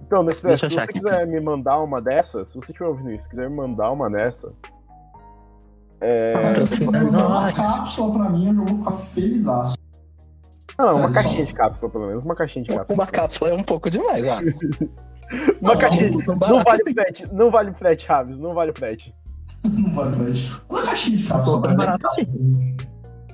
Então, 0.05 0.24
Nespresso, 0.24 0.66
se 0.68 0.74
você 0.74 0.81
aqui. 0.81 0.94
quiser 0.94 1.24
me 1.29 1.38
mandar 1.40 1.79
uma 1.81 2.03
dessas, 2.03 2.48
se 2.48 2.57
você 2.57 2.72
estiver 2.72 2.87
ouvindo 2.88 3.12
isso, 3.12 3.31
quiser 3.31 3.48
me 3.48 3.55
mandar 3.57 3.92
uma 3.92 4.11
dessa. 4.11 4.53
É... 6.00 6.53
Se 6.55 6.61
você 6.66 6.76
quiser 6.85 7.03
mandar 7.05 7.26
uma 7.29 7.53
cápsula 7.53 8.12
pra 8.18 8.29
mim, 8.31 8.48
eu 8.48 8.55
já 8.57 8.64
vou 8.64 8.79
ficar 8.79 8.90
feliz. 8.92 9.44
Não, 10.81 10.88
uma 10.97 10.99
Sério, 10.99 11.14
caixinha 11.14 11.45
de 11.47 11.55
cápsula, 11.55 11.93
pelo 11.93 12.07
menos. 12.07 12.25
Uma 12.25 12.35
caixinha 12.35 12.64
de 12.64 12.71
cápsula. 12.75 12.95
Uma 12.95 13.07
cápsula 13.07 13.51
é 13.51 13.55
um 13.55 13.62
pouco 13.62 13.90
demais, 13.90 14.25
ó. 14.27 14.38
Uma 15.61 15.75
Não, 15.75 15.79
caixinha. 15.79 16.11
não, 16.27 16.35
Não 16.37 16.64
vale 16.64 16.83
assim. 16.83 16.93
frete, 16.95 17.29
não 17.33 17.51
vale 17.53 17.73
frete, 17.73 18.09
Raves, 18.09 18.38
não 18.40 18.53
vale 18.53 18.73
frete. 18.73 19.14
Não 19.64 19.93
vai, 19.93 20.11
vai. 20.11 20.31
Uma 20.69 20.83
caixinha 20.83 21.19
de 21.19 21.25
cápsula 21.25 21.57
Pô, 21.57 21.62
pra 21.62 21.71
mim. 21.71 21.77
barato. 21.77 22.03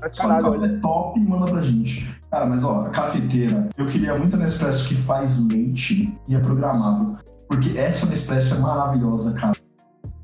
Mas 0.01 0.19
um 0.19 0.23
caralho, 0.29 0.53
café 0.53 0.69
top 0.83 1.19
e 1.21 1.25
manda 1.25 1.47
pra 1.51 1.63
gente. 1.63 2.21
Cara, 2.31 2.45
mas 2.45 2.65
ó, 2.65 2.83
a 2.87 2.91
cafeteira, 2.91 3.69
eu 3.79 3.87
queria 3.87 4.15
muito 4.15 4.37
a 4.37 4.39
Nespresso 4.39 4.87
que 4.89 4.95
faz 4.95 5.47
leite 5.49 6.13
e 6.29 6.35
é 6.37 6.39
programável. 6.39 7.17
Porque 7.49 7.79
essa 7.79 8.05
Nespresso 8.07 8.57
é 8.57 8.59
maravilhosa, 8.59 9.33
cara. 9.33 9.57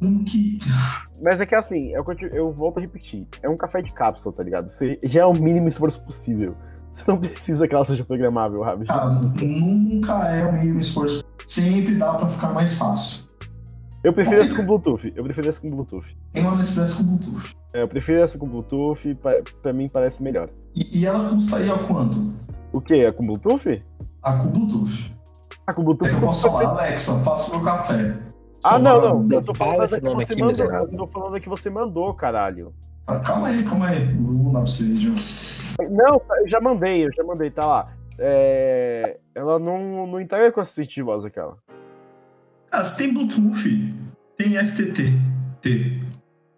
Um 0.00 0.22
que. 0.24 0.58
Mas 1.22 1.40
é 1.40 1.46
que 1.46 1.54
assim, 1.54 1.94
eu, 1.94 2.04
continuo- 2.04 2.34
eu 2.34 2.52
volto 2.52 2.78
a 2.78 2.80
repetir. 2.82 3.26
É 3.42 3.48
um 3.48 3.56
café 3.56 3.80
de 3.80 3.92
cápsula, 3.92 4.34
tá 4.34 4.42
ligado? 4.42 4.68
Você, 4.68 4.98
já 5.02 5.22
é 5.22 5.24
o 5.24 5.32
mínimo 5.32 5.68
esforço 5.68 6.04
possível. 6.04 6.54
Você 6.92 7.04
não 7.10 7.16
precisa 7.16 7.66
que 7.66 7.74
ela 7.74 7.84
seja 7.86 8.04
programável, 8.04 8.60
Raves. 8.60 8.86
Cara, 8.86 9.08
nunca 9.08 10.12
é 10.28 10.44
o 10.44 10.52
mínimo 10.52 10.78
esforço. 10.78 11.24
Sempre 11.46 11.94
dá 11.94 12.12
pra 12.12 12.28
ficar 12.28 12.48
mais 12.52 12.76
fácil. 12.76 13.24
Eu 14.04 14.12
prefiro 14.12 14.42
essa 14.42 14.54
com 14.54 14.66
Bluetooth. 14.66 15.10
Eu 15.16 15.24
prefiro 15.24 15.48
essa 15.48 15.60
com 15.60 15.70
Bluetooth. 15.70 16.14
Tem 16.32 16.42
uma 16.42 16.56
Nespresso 16.56 16.98
com 16.98 17.04
Bluetooth. 17.16 17.56
É, 17.72 17.82
eu 17.82 17.88
prefiro 17.88 18.20
essa 18.20 18.36
com 18.38 18.46
Bluetooth, 18.46 19.14
pra, 19.14 19.42
pra 19.62 19.72
mim 19.72 19.88
parece 19.88 20.22
melhor. 20.22 20.50
E, 20.76 21.00
e 21.00 21.06
ela 21.06 21.30
custaria 21.30 21.72
quanto? 21.74 22.18
O 22.70 22.80
quê? 22.80 22.96
É 22.96 23.12
com 23.12 23.24
Bluetooth? 23.24 23.82
A 24.22 24.32
com 24.34 24.48
Bluetooth. 24.48 25.14
Ah, 25.66 25.72
com 25.72 25.80
É 25.80 25.84
Bluetooth 25.84 26.10
que 26.10 26.16
eu 26.16 26.20
posso 26.20 26.50
falar, 26.50 26.68
Alexa, 26.78 27.14
faça 27.20 27.56
meu 27.56 27.64
café. 27.64 28.18
Ah, 28.62 28.78
não, 28.78 29.00
não. 29.00 29.28
Eu 29.30 29.42
tô 29.42 29.54
Fala 29.54 29.72
falando 29.72 29.84
esse 29.84 30.00
da 30.00 30.00
que 30.00 30.14
você 30.14 30.32
aqui, 30.32 30.42
mandou. 30.42 30.88
Eu 30.92 30.98
tô 30.98 31.06
falando 31.06 31.32
da 31.32 31.40
que 31.40 31.48
você 31.48 31.70
mandou, 31.70 32.12
caralho. 32.12 32.74
Ah, 33.06 33.18
Calma 33.18 33.48
aí, 33.48 33.62
calma 33.64 33.86
aí. 33.86 34.04
Vou 34.14 34.34
mandar 34.34 34.60
pra 34.60 34.68
você, 34.68 34.94
João. 34.96 35.14
Não, 35.90 36.20
eu 36.40 36.48
já 36.48 36.60
mandei, 36.60 37.06
eu 37.06 37.12
já 37.12 37.22
mandei, 37.24 37.50
tá 37.50 37.66
lá. 37.66 37.92
É, 38.18 39.18
Ela 39.34 39.58
não, 39.58 40.06
não 40.06 40.20
entrega 40.20 40.52
com 40.52 40.60
assistente 40.60 40.94
de 40.94 41.02
voz 41.02 41.24
aquela. 41.24 41.56
Cara, 42.70 42.84
se 42.84 42.98
tem 42.98 43.12
Bluetooth, 43.12 43.94
tem 44.36 44.56
FTT. 44.64 45.12
T. 45.60 46.00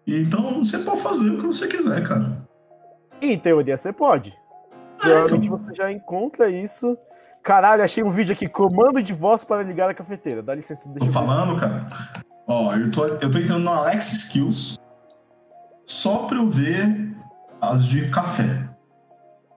Então 0.07 0.63
você 0.63 0.79
pode 0.79 1.01
fazer 1.01 1.29
o 1.29 1.37
que 1.37 1.45
você 1.45 1.67
quiser, 1.67 2.01
cara. 2.07 2.45
Em 3.21 3.37
teoria 3.37 3.77
você 3.77 3.93
pode. 3.93 4.31
É, 4.31 5.01
Provavelmente 5.01 5.45
então. 5.47 5.57
você 5.57 5.73
já 5.75 5.91
encontra 5.91 6.49
isso. 6.49 6.97
Caralho, 7.43 7.83
achei 7.83 8.03
um 8.03 8.09
vídeo 8.09 8.33
aqui, 8.33 8.47
comando 8.47 9.01
de 9.03 9.13
voz 9.13 9.43
para 9.43 9.61
ligar 9.61 9.89
a 9.89 9.93
cafeteira. 9.93 10.41
Dá 10.41 10.55
licença, 10.55 10.89
deixa 10.89 11.01
Tô 11.01 11.05
eu 11.05 11.13
falando, 11.13 11.59
cara. 11.59 11.85
Ó, 12.47 12.71
eu 12.75 12.89
tô, 12.89 13.05
eu 13.05 13.31
tô 13.31 13.37
entrando 13.37 13.63
no 13.63 13.71
Alex 13.71 14.11
Skills 14.11 14.79
só 15.85 16.25
pra 16.27 16.37
eu 16.37 16.47
ver 16.49 17.13
as 17.61 17.85
de 17.85 18.09
café. 18.09 18.67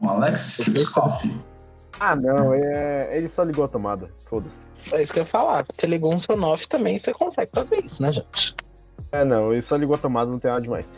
O 0.01 0.09
Alex 0.09 0.59
Skills 0.59 0.89
Coffee. 0.91 1.35
Ah, 2.01 2.15
não, 2.15 2.55
é... 2.55 3.17
ele 3.17 3.29
só 3.29 3.43
ligou 3.43 3.65
a 3.65 3.69
tomada. 3.69 4.09
Foda-se. 4.27 4.67
É 4.93 5.03
isso 5.03 5.13
que 5.13 5.19
eu 5.19 5.25
ia 5.25 5.29
falar. 5.29 5.65
Você 5.73 5.87
ligou 5.87 6.15
um 6.15 6.19
Sonoff 6.19 6.69
também, 6.69 6.99
você 6.99 7.13
consegue 7.13 7.51
fazer 7.53 7.85
isso, 7.85 8.03
né, 8.03 8.13
gente? 8.13 8.55
É, 9.11 9.25
não, 9.25 9.53
ele 9.53 9.63
só 9.63 9.77
ligou 9.77 9.97
a 9.97 9.99
tomada, 9.99 10.31
não 10.31 10.39
tem 10.39 10.51
nada 10.51 10.63
demais. 10.63 10.93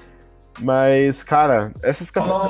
Mas, 0.59 1.23
cara, 1.23 1.73
essas 1.83 2.11
cafeteiras. 2.11 2.41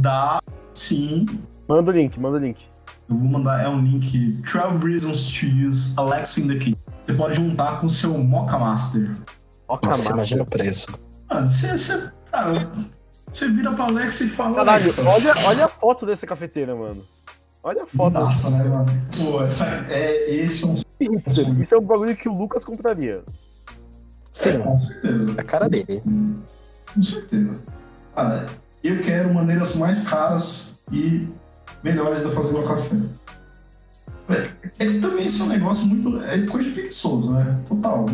Dá 0.00 0.40
sim. 0.74 1.26
Manda 1.68 1.90
o 1.90 1.94
link, 1.94 2.18
manda 2.18 2.36
o 2.36 2.40
link. 2.40 2.66
Eu 3.08 3.16
vou 3.16 3.28
mandar, 3.28 3.62
é 3.62 3.68
um 3.68 3.80
link 3.80 4.42
12 4.42 4.86
Reasons 4.86 5.32
to 5.32 5.46
Use 5.46 5.94
Alexa 5.96 6.40
in 6.40 6.48
the 6.48 6.54
Kitchen. 6.54 6.78
Você 7.06 7.14
pode 7.14 7.36
juntar 7.36 7.80
com 7.80 7.86
o 7.86 7.90
seu 7.90 8.16
Mocha 8.18 8.58
Master. 8.58 9.08
Nossa, 9.68 9.80
cara, 9.80 10.14
imagina 10.14 10.42
o 10.42 10.46
preço. 10.46 10.86
Mano, 11.30 11.48
você, 11.48 11.76
você, 11.76 12.12
cara, 12.30 12.52
você 13.32 13.48
vira 13.48 13.72
pra 13.72 13.84
Alexa 13.84 14.24
e 14.24 14.28
fala. 14.28 14.56
Caralho, 14.56 14.84
olha, 15.06 15.34
olha 15.46 15.64
a 15.64 15.68
foto 15.68 16.04
dessa 16.04 16.26
cafeteira, 16.26 16.76
mano. 16.76 17.04
Olha 17.62 17.84
a 17.84 17.86
foto. 17.86 18.14
Nossa, 18.14 18.50
né, 18.50 18.64
mano? 18.64 18.90
Pô, 19.16 19.42
essa, 19.42 19.66
é, 19.90 20.30
esse 20.30 20.64
é 20.64 20.66
um. 20.66 20.74
Isso, 20.74 21.62
isso 21.62 21.74
é 21.74 21.78
um 21.78 21.82
bagulho 21.82 22.16
que 22.16 22.28
o 22.28 22.36
Lucas 22.36 22.64
compraria. 22.64 23.22
Sim, 24.32 24.60
Com 24.60 24.74
certeza. 24.74 25.40
a 25.40 25.44
cara 25.44 25.68
dele. 25.68 26.02
Com 26.92 27.02
certeza. 27.02 27.54
Cara, 28.14 28.46
eu 28.82 29.00
quero 29.00 29.32
maneiras 29.32 29.76
mais 29.76 30.08
caras 30.08 30.80
e 30.90 31.28
melhores 31.82 32.20
de 32.20 32.26
eu 32.26 32.32
fazer 32.32 32.52
meu 32.52 32.62
café. 32.64 32.96
É, 34.28 34.84
é, 34.84 35.00
também 35.00 35.26
esse 35.26 35.40
é 35.40 35.44
um 35.44 35.48
negócio 35.48 35.88
muito. 35.88 36.22
É 36.24 36.46
coisa 36.46 36.68
de 36.68 36.74
preguiçoso, 36.74 37.32
né? 37.32 37.60
Total. 37.66 38.06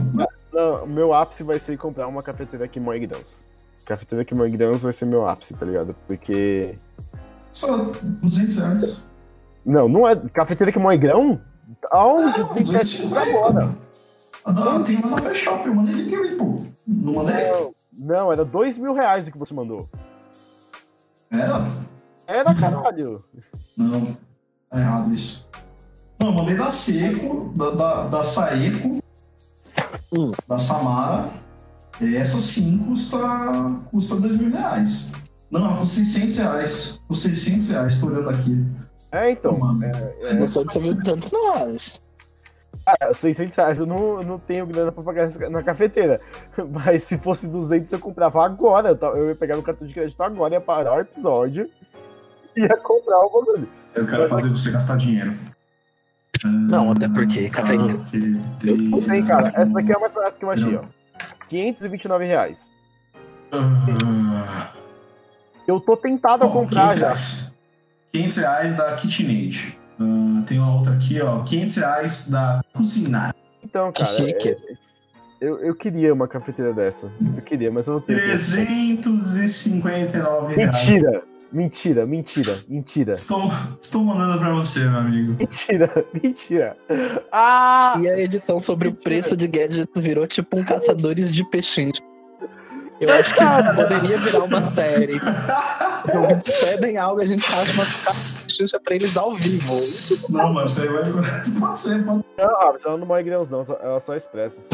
Não, 0.53 0.85
o 0.85 0.89
meu 0.89 1.13
ápice 1.13 1.43
vai 1.43 1.59
ser 1.59 1.77
comprar 1.77 2.07
uma 2.09 2.23
cafeteira 2.23 2.65
aqui 2.65 2.79
em 2.79 2.83
Moigdans. 2.83 3.41
Cafeteira 3.89 4.21
aqui 4.23 4.35
em 4.35 4.37
Moigdans 4.37 4.83
vai 4.83 4.93
ser 4.93 5.07
meu 5.07 5.27
ápice, 5.27 5.55
tá 5.55 5.65
ligado? 5.65 5.97
Porque. 6.07 6.79
Só 7.51 7.75
200 8.23 8.57
reais. 8.59 9.07
Não, 9.65 9.89
não 9.89 10.07
é. 10.07 10.15
Cafeteira 10.29 10.69
aqui 10.69 10.79
em 10.79 10.83
Moigrão? 10.83 11.41
Aonde 11.91 12.41
Ah, 12.43 12.45
tem 12.49 12.65
que 12.65 12.71
ser 12.71 12.79
250. 12.81 13.21
agora? 13.21 13.75
Ah, 14.45 14.81
tem 14.85 15.01
lá 15.01 15.09
na 15.09 15.19
Fast 15.23 15.43
Shop, 15.43 15.67
eu 15.67 15.75
mandei 15.75 15.95
link 15.95 16.15
aí, 16.15 16.35
pô. 16.37 16.61
Não 16.87 17.15
mandei? 17.15 17.51
Não, 17.51 17.75
não, 17.93 18.33
era 18.33 18.45
dois 18.45 18.77
mil 18.77 18.93
reais 18.93 19.27
o 19.27 19.33
que 19.33 19.39
você 19.39 19.55
mandou. 19.55 19.89
Era? 21.31 21.65
Era 22.27 22.55
caralho. 22.55 23.25
Não. 23.77 24.03
Tá 24.69 24.79
errado 24.79 25.13
isso. 25.15 25.49
Não, 26.19 26.27
eu 26.29 26.33
mandei 26.35 26.57
da 26.57 26.71
Seco, 26.71 27.53
da, 27.57 27.71
da, 27.71 28.03
da 28.07 28.23
Saeco, 28.23 28.99
Hum. 30.13 30.33
da 30.47 30.59
Samara. 30.59 31.31
Essa 32.01 32.39
sim 32.39 32.79
custa, 32.79 33.19
custa 33.91 34.17
2 34.17 34.37
mil 34.39 34.51
reais. 34.51 35.15
Não, 35.51 35.65
ela 35.65 35.79
custa 35.79 35.97
600 36.05 36.39
reais. 36.39 37.03
Custa 37.09 37.29
600 37.29 37.71
reais, 37.71 38.01
tô 38.01 38.07
olhando 38.07 38.31
aqui. 38.31 38.65
É, 39.11 39.31
então. 39.31 39.59
Mano. 39.59 39.85
É, 39.85 40.35
Não 40.35 40.47
sou 40.47 40.65
de 40.65 40.79
200 40.79 41.31
reais. 41.31 42.01
Cara, 42.85 43.13
600 43.15 43.57
reais 43.57 43.79
eu 43.81 43.87
não, 43.87 44.19
eu 44.19 44.23
não 44.23 44.39
tenho 44.39 44.67
grana 44.67 44.93
pra 44.93 45.03
pagar 45.03 45.29
na 45.51 45.63
cafeteira. 45.63 46.21
Mas 46.71 47.03
se 47.03 47.19
fosse 47.19 47.49
200 47.49 47.91
eu 47.93 47.99
comprava 47.99 48.45
agora. 48.45 48.91
Eu 49.01 49.17
Eu 49.17 49.29
ia 49.29 49.35
pegar 49.35 49.57
no 49.57 49.63
cartão 49.63 49.87
de 49.89 49.93
crédito 49.95 50.21
agora, 50.23 50.55
ia 50.55 50.61
parar 50.61 50.95
o 50.97 51.01
episódio 51.01 51.69
e 52.57 52.61
ia 52.63 52.77
comprar 52.77 53.19
o 53.19 53.31
bagulho. 53.31 53.69
Eu 53.95 54.07
quero 54.07 54.29
fazer 54.29 54.49
você 54.51 54.71
gastar 54.71 54.97
dinheiro. 54.97 55.35
Não, 56.45 56.93
até 56.93 57.09
porque 57.09 57.49
café- 57.51 57.77
Cafeteira. 57.77 58.39
Não 58.91 59.01
sei, 59.01 59.23
cara. 59.23 59.49
Essa 59.49 59.73
daqui 59.75 59.93
é 59.93 59.97
a 59.97 59.99
mais 59.99 60.15
barata 60.15 60.37
que 60.39 60.45
eu 60.45 60.51
achei, 60.51 60.77
ó. 60.77 60.98
529 61.49 62.25
reais. 62.25 62.73
Ah, 63.53 64.71
Eu 65.67 65.81
tô 65.81 65.97
tentado 65.97 66.45
a 66.45 66.47
ó, 66.47 66.51
comprar 66.51 66.89
500 66.89 66.99
já. 66.99 67.07
reais. 67.07 67.57
500 68.13 68.37
reais 68.37 68.77
da 68.77 68.95
KitchenAid. 68.95 69.79
Ah, 70.01 70.43
tem 70.47 70.59
uma 70.59 70.75
outra 70.77 70.95
aqui, 70.95 71.21
ó. 71.21 71.43
500 71.43 71.77
reais 71.77 72.31
da 72.31 72.63
Cucinar. 72.73 73.35
Então, 73.63 73.93
Que 73.93 74.03
cara. 74.03 74.17
chique. 74.17 74.49
é- 74.49 74.57
eu, 75.41 75.59
eu 75.61 75.73
queria 75.75 76.13
uma 76.13 76.27
cafeteira 76.27 76.73
dessa. 76.75 77.13
Eu 77.37 77.43
queria, 77.43 77.71
mas 77.71 77.87
eu 77.87 77.93
não 77.95 78.01
tenho. 78.01 78.19
359 78.19 80.55
reais. 80.57 80.89
Mentira! 80.89 81.23
Mentira, 81.51 82.05
mentira, 82.05 82.55
mentira. 82.69 83.15
Estou, 83.15 83.51
estou 83.81 84.05
mandando 84.05 84.39
pra 84.39 84.53
você, 84.53 84.81
meu 84.81 84.99
amigo. 84.99 85.35
Mentira, 85.39 86.05
mentira. 86.23 86.77
Ah! 87.33 87.99
E 88.03 88.09
a 88.09 88.19
edição 88.21 88.61
sobre 88.61 88.89
o 88.89 88.93
preço 88.95 89.35
de 89.37 89.47
gadgets 89.49 89.89
virou 90.03 90.27
tipo 90.27 90.59
um 90.59 90.65
caçadores 90.65 91.31
de 91.31 91.43
peixinhos. 91.49 92.01
Eu 93.01 93.09
acho 93.15 93.33
que 93.33 93.41
poderia 93.77 94.19
virar 94.19 94.45
uma 94.45 94.63
série. 94.63 95.21
Os 96.05 96.15
ouvintes 96.15 96.65
pedem 96.65 96.99
algo, 96.99 97.21
a 97.21 97.25
gente 97.25 97.43
faz 97.43 97.73
uma 97.75 97.85
xuxa 98.51 98.79
pra 98.81 98.97
eles 98.97 99.17
ao 99.17 99.35
vivo. 99.37 99.73
Não, 100.31 100.53
mas 100.53 100.73
você 100.73 100.87
vai. 100.89 101.03
Pode 101.61 101.79
ser, 101.79 102.05
pode 102.05 102.25
Não, 102.37 102.47
Rafa, 102.61 102.89
ela 102.89 102.99
não 102.99 103.07
morre 103.07 103.23
grãos, 103.23 103.51
não. 103.51 103.63
só- 103.65 103.79
Ela 103.81 104.01
só 104.01 104.17
expressa. 104.17 104.69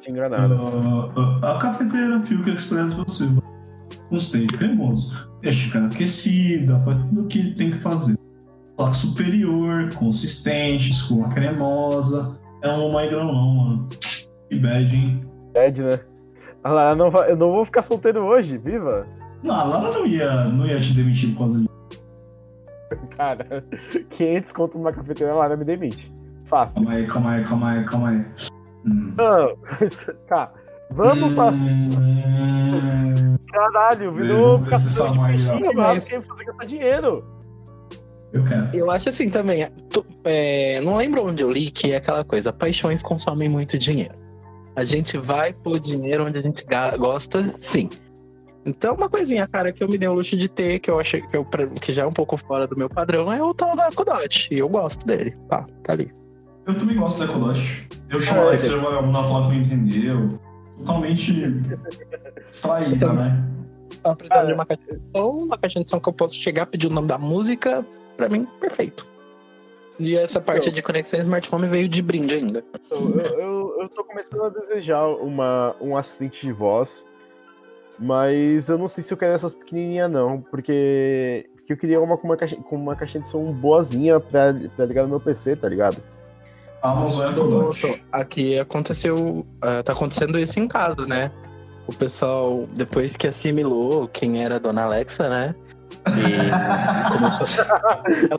Te 0.00 0.10
enganaram. 0.10 1.10
Ah, 1.14 1.40
ah, 1.42 1.56
a 1.56 1.58
cafeteira 1.58 2.20
Filca 2.20 2.50
Express 2.50 2.94
você. 4.10 4.38
Constante, 4.40 4.58
cremoso. 4.58 5.30
É 5.42 5.50
xícara 5.52 5.86
aquecida, 5.86 6.78
faz 6.80 6.98
tudo 7.04 7.22
o 7.22 7.26
que 7.26 7.54
tem 7.54 7.70
que 7.70 7.76
fazer. 7.78 8.16
Placa 8.76 8.92
superior, 8.92 9.92
consistente, 9.94 10.90
escuma 10.90 11.28
cremosa. 11.28 12.38
É 12.62 12.70
um 12.70 12.92
maigrão 12.92 13.26
não, 13.32 13.48
mano. 13.54 13.88
Que 14.48 14.56
bad, 14.58 14.94
hein? 14.96 15.20
Ed, 15.54 15.82
né? 15.82 16.00
Ah 16.62 16.70
lá, 16.72 16.90
eu 16.90 16.96
não, 16.96 17.10
va- 17.10 17.28
eu 17.28 17.36
não 17.36 17.50
vou 17.50 17.64
ficar 17.64 17.80
solteiro 17.82 18.20
hoje, 18.22 18.58
viva! 18.58 19.06
Não, 19.42 19.54
a 19.54 19.64
Lara 19.64 19.90
não 19.94 20.04
ia, 20.06 20.44
não 20.44 20.66
ia 20.66 20.78
te 20.78 20.92
demitir 20.92 21.30
por 21.32 21.38
causa 21.38 21.58
disso. 21.60 21.70
Cara, 23.16 23.64
500 24.10 24.52
conto 24.52 24.76
numa 24.78 24.92
cafeteira, 24.92 25.32
a 25.32 25.36
Lara 25.36 25.56
me 25.56 25.64
demite. 25.64 26.12
Fácil. 26.44 26.82
Calma 26.82 26.96
aí, 26.98 27.06
calma 27.06 27.30
aí, 27.32 27.44
calma 27.44 27.70
aí, 27.70 27.84
calma 27.84 28.08
aí. 28.10 28.24
Hum. 28.86 29.12
Não, 29.16 29.56
tá. 30.28 30.52
Vamos 30.92 31.34
fazer. 31.34 31.58
Hum, 31.58 33.36
Caralho, 33.52 34.04
Eu 34.04 34.12
virou 34.12 34.58
vou 34.58 34.68
caçador 34.68 35.12
de 35.12 35.18
peixinho, 35.26 35.70
ó. 35.70 35.74
mas 35.74 36.04
quem 36.04 36.20
fazer 36.20 36.44
gastar 36.44 36.64
dinheiro. 36.66 37.24
Eu 38.32 38.44
quero. 38.44 38.68
Eu 38.72 38.90
acho 38.90 39.08
assim 39.08 39.28
também. 39.28 39.66
tu- 39.92 40.06
é, 40.24 40.80
não 40.82 40.96
lembro 40.96 41.26
onde 41.26 41.42
eu 41.42 41.50
li 41.50 41.70
que 41.70 41.92
é 41.92 41.96
aquela 41.96 42.24
coisa: 42.24 42.52
paixões 42.52 43.02
consomem 43.02 43.48
muito 43.48 43.76
dinheiro. 43.78 44.14
A 44.76 44.84
gente 44.84 45.18
vai 45.18 45.52
pôr 45.52 45.80
dinheiro 45.80 46.24
onde 46.26 46.38
a 46.38 46.42
gente 46.42 46.64
gosta, 46.98 47.54
sim. 47.58 47.88
Então, 48.64 48.94
uma 48.94 49.08
coisinha, 49.08 49.48
cara, 49.48 49.72
que 49.72 49.82
eu 49.82 49.88
me 49.88 49.96
dei 49.98 50.06
o 50.06 50.12
luxo 50.12 50.36
de 50.36 50.48
ter, 50.48 50.78
que 50.80 50.90
eu 50.90 51.00
achei 51.00 51.22
que, 51.22 51.36
eu, 51.36 51.44
que 51.80 51.92
já 51.92 52.02
é 52.02 52.06
um 52.06 52.12
pouco 52.12 52.36
fora 52.36 52.66
do 52.68 52.76
meu 52.76 52.88
padrão, 52.88 53.32
é 53.32 53.42
o 53.42 53.52
tal 53.54 53.74
da 53.74 53.90
Kodot. 53.90 54.48
E 54.54 54.58
eu 54.58 54.68
gosto 54.68 55.04
dele. 55.06 55.34
Tá, 55.48 55.66
tá 55.82 55.92
ali. 55.94 56.12
Eu 56.66 56.78
também 56.78 56.94
gosto 56.96 57.18
da 57.20 57.24
Ecolosh. 57.24 57.88
Eu 58.10 58.20
chamo 58.20 58.40
É, 58.40 58.42
ela 58.42 58.56
de 58.56 58.62
ser 58.62 58.76
vagabundo 58.78 59.18
a 59.18 59.22
falar 59.24 59.50
que 59.50 59.56
entendeu. 59.56 60.28
Totalmente 60.80 61.32
distraída, 62.48 63.12
né? 63.12 63.44
Tava 64.02 64.16
precisando 64.16 64.42
Ah, 64.44 64.46
de 64.46 64.52
uma 64.54 64.66
caixinha 64.66 64.96
de 64.96 65.02
som, 65.18 65.30
uma 65.30 65.58
caixinha 65.58 65.84
de 65.84 65.90
som 65.90 66.00
que 66.00 66.08
eu 66.08 66.12
posso 66.12 66.34
chegar, 66.34 66.66
pedir 66.66 66.86
o 66.86 66.90
nome 66.90 67.06
da 67.08 67.18
música, 67.18 67.84
pra 68.16 68.28
mim, 68.28 68.46
perfeito. 68.60 69.06
E 69.98 70.16
essa 70.16 70.40
parte 70.40 70.64
Então. 70.68 70.72
de 70.74 70.82
conexão 70.82 71.20
Smart 71.20 71.46
Home 71.54 71.66
veio 71.68 71.86
de 71.88 72.00
brinde 72.00 72.34
ainda. 72.34 72.64
Eu, 72.90 72.98
eu, 73.18 73.38
eu, 73.40 73.76
eu 73.82 73.88
tô 73.90 74.02
começando 74.02 74.44
a 74.44 74.48
desejar 74.48 75.06
uma, 75.06 75.76
um 75.80 75.94
assistente 75.96 76.46
de 76.46 76.52
voz, 76.52 77.06
mas 77.98 78.70
eu 78.70 78.78
não 78.78 78.88
sei 78.88 79.04
se 79.04 79.12
eu 79.12 79.18
quero 79.18 79.34
essas 79.34 79.54
pequenininhas 79.54 80.10
não, 80.10 80.40
porque, 80.40 81.50
porque 81.56 81.74
eu 81.74 81.76
queria 81.76 82.00
uma 82.00 82.16
com 82.16 82.26
uma 82.26 82.36
caixinha, 82.38 82.62
com 82.62 82.76
uma 82.76 82.96
caixinha 82.96 83.22
de 83.22 83.28
som 83.28 83.52
boazinha 83.52 84.18
pra, 84.18 84.54
pra 84.74 84.86
ligar 84.86 85.02
no 85.02 85.10
meu 85.10 85.20
PC, 85.20 85.56
tá 85.56 85.68
ligado? 85.68 86.02
É. 86.82 88.00
Aqui 88.12 88.58
aconteceu. 88.58 89.46
ah, 89.60 89.82
tá 89.82 89.92
acontecendo 89.92 90.38
isso 90.38 90.58
em 90.58 90.66
casa, 90.66 91.06
né? 91.06 91.30
O 91.86 91.92
pessoal, 91.92 92.68
depois 92.74 93.16
que 93.16 93.26
assimilou 93.26 94.08
quem 94.08 94.42
era 94.42 94.56
a 94.56 94.58
dona 94.58 94.84
Alexa, 94.84 95.28
né? 95.28 95.54
E 96.06 97.08
começou. 97.12 97.46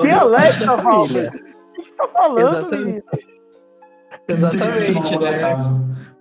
Virou 0.01 0.19
Alexa, 0.21 0.77
família. 0.77 1.31
O 1.77 1.81
que 1.81 1.89
você 1.89 1.97
tá 1.97 2.07
falando, 2.07 2.73
Exatamente. 2.73 3.05
Exatamente, 4.27 5.19
né? 5.19 5.57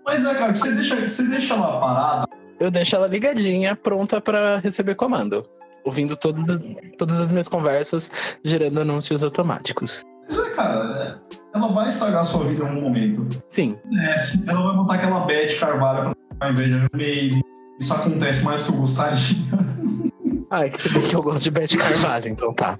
Mas 0.05 0.25
é, 0.25 0.35
cara, 0.35 0.53
que 0.53 0.59
você 0.59 0.75
deixa, 0.75 0.97
você 0.97 1.29
deixa 1.29 1.55
ela 1.55 1.81
parada. 1.81 2.27
Eu 2.59 2.71
deixo 2.71 2.97
ela 2.97 3.07
ligadinha, 3.07 3.77
pronta 3.77 4.21
pra 4.21 4.59
receber 4.59 4.95
comando. 4.95 5.49
Ouvindo 5.85 6.17
todas 6.17 6.49
as, 6.51 6.63
todas 6.99 7.19
as 7.19 7.31
minhas 7.31 7.49
conversas, 7.49 8.11
gerando 8.45 8.81
anúncios 8.81 9.23
automáticos. 9.23 10.03
Mas 10.25 10.39
é, 10.39 10.51
cara, 10.51 11.19
é, 11.35 11.40
ela 11.53 11.69
vai 11.69 11.89
estragar 11.89 12.21
a 12.21 12.25
sua 12.25 12.45
vida 12.45 12.65
em 12.65 12.69
algum 12.69 12.81
momento. 12.83 13.27
Sim, 13.49 13.77
É, 13.93 14.15
ela 14.49 14.63
vai 14.63 14.77
botar 14.77 14.95
aquela 14.95 15.21
Beth 15.21 15.59
Carvalho 15.59 16.15
pra 16.39 16.51
de 16.51 16.63
Iron 16.63 16.87
Maiden. 16.93 17.43
Isso 17.79 17.95
acontece 17.95 18.45
mais 18.45 18.63
que 18.65 18.73
eu 18.73 18.77
gostaria. 18.77 19.17
Ah, 20.53 20.67
é 20.67 20.69
que 20.69 20.83
você 20.83 20.89
vê 20.89 21.01
que 21.07 21.15
eu 21.15 21.23
gosto 21.23 21.45
de 21.45 21.51
Beth 21.53 21.77
Carvalho, 21.79 22.29
então 22.29 22.53
tá. 22.53 22.77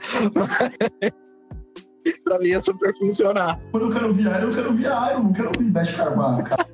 pra 2.25 2.39
mim 2.41 2.51
é 2.51 2.61
super 2.61 2.93
funcionar. 2.97 3.61
Quando 3.71 3.87
eu 3.87 3.93
quero 3.93 4.07
Iron, 4.21 4.29
eu 4.49 4.53
quero 4.53 4.69
ouvir 4.71 4.87
Iron, 4.87 5.23
não 5.23 5.33
quero 5.33 5.49
ouvir 5.51 5.71
Beth 5.71 5.93
Carvalho, 5.97 6.43
cara. 6.43 6.67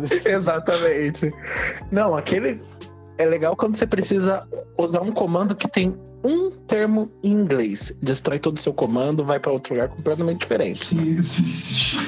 Exatamente. 0.24 1.30
Não, 1.90 2.16
aquele. 2.16 2.62
É 3.18 3.26
legal 3.26 3.54
quando 3.54 3.76
você 3.76 3.86
precisa 3.86 4.48
usar 4.78 5.02
um 5.02 5.12
comando 5.12 5.54
que 5.54 5.68
tem 5.68 5.94
um 6.22 6.50
termo 6.50 7.10
em 7.22 7.32
inglês. 7.32 7.92
Destrói 8.02 8.38
todo 8.38 8.56
o 8.56 8.60
seu 8.60 8.72
comando, 8.72 9.24
vai 9.24 9.38
pra 9.38 9.52
outro 9.52 9.74
lugar 9.74 9.88
completamente 9.88 10.40
diferente. 10.40 10.78
Se, 10.78 11.22
se, 11.22 11.42
se, 11.42 11.98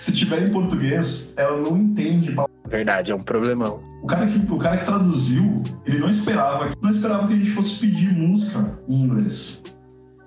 se 0.00 0.12
tiver 0.12 0.42
em 0.42 0.50
português, 0.50 1.34
ela 1.36 1.56
não 1.56 1.76
entende. 1.76 2.34
Verdade, 2.66 3.12
é 3.12 3.14
um 3.14 3.22
problemão. 3.22 3.82
O 4.02 4.06
cara 4.06 4.26
que, 4.26 4.38
o 4.52 4.58
cara 4.58 4.76
que 4.76 4.84
traduziu, 4.84 5.62
ele 5.84 5.98
não 5.98 6.10
esperava, 6.10 6.70
não 6.80 6.90
esperava 6.90 7.26
que 7.26 7.34
a 7.34 7.36
gente 7.36 7.50
fosse 7.50 7.78
pedir 7.78 8.12
música 8.12 8.78
em 8.88 9.02
inglês. 9.02 9.62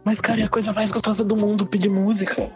Mas, 0.03 0.21
cara, 0.21 0.41
é 0.41 0.43
a 0.43 0.49
coisa 0.49 0.71
mais 0.71 0.91
gostosa 0.91 1.23
do 1.23 1.35
mundo 1.35 1.65
pedir 1.65 1.89
música. 1.89 2.49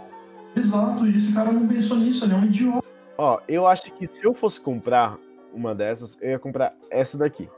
Exato, 0.56 1.08
e 1.08 1.16
esse 1.16 1.34
cara 1.34 1.52
não 1.52 1.68
pensou 1.68 1.98
nisso, 1.98 2.26
ele 2.26 2.34
é 2.34 2.38
um 2.38 2.46
idiota. 2.46 2.88
Ó, 3.18 3.40
eu 3.48 3.68
acho 3.68 3.92
que 3.94 4.08
se 4.08 4.24
eu 4.24 4.34
fosse 4.34 4.60
comprar 4.60 5.18
uma 5.54 5.76
dessas, 5.76 6.18
eu 6.22 6.32
ia 6.32 6.40
comprar 6.40 6.74
essa 6.90 7.18
daqui. 7.18 7.50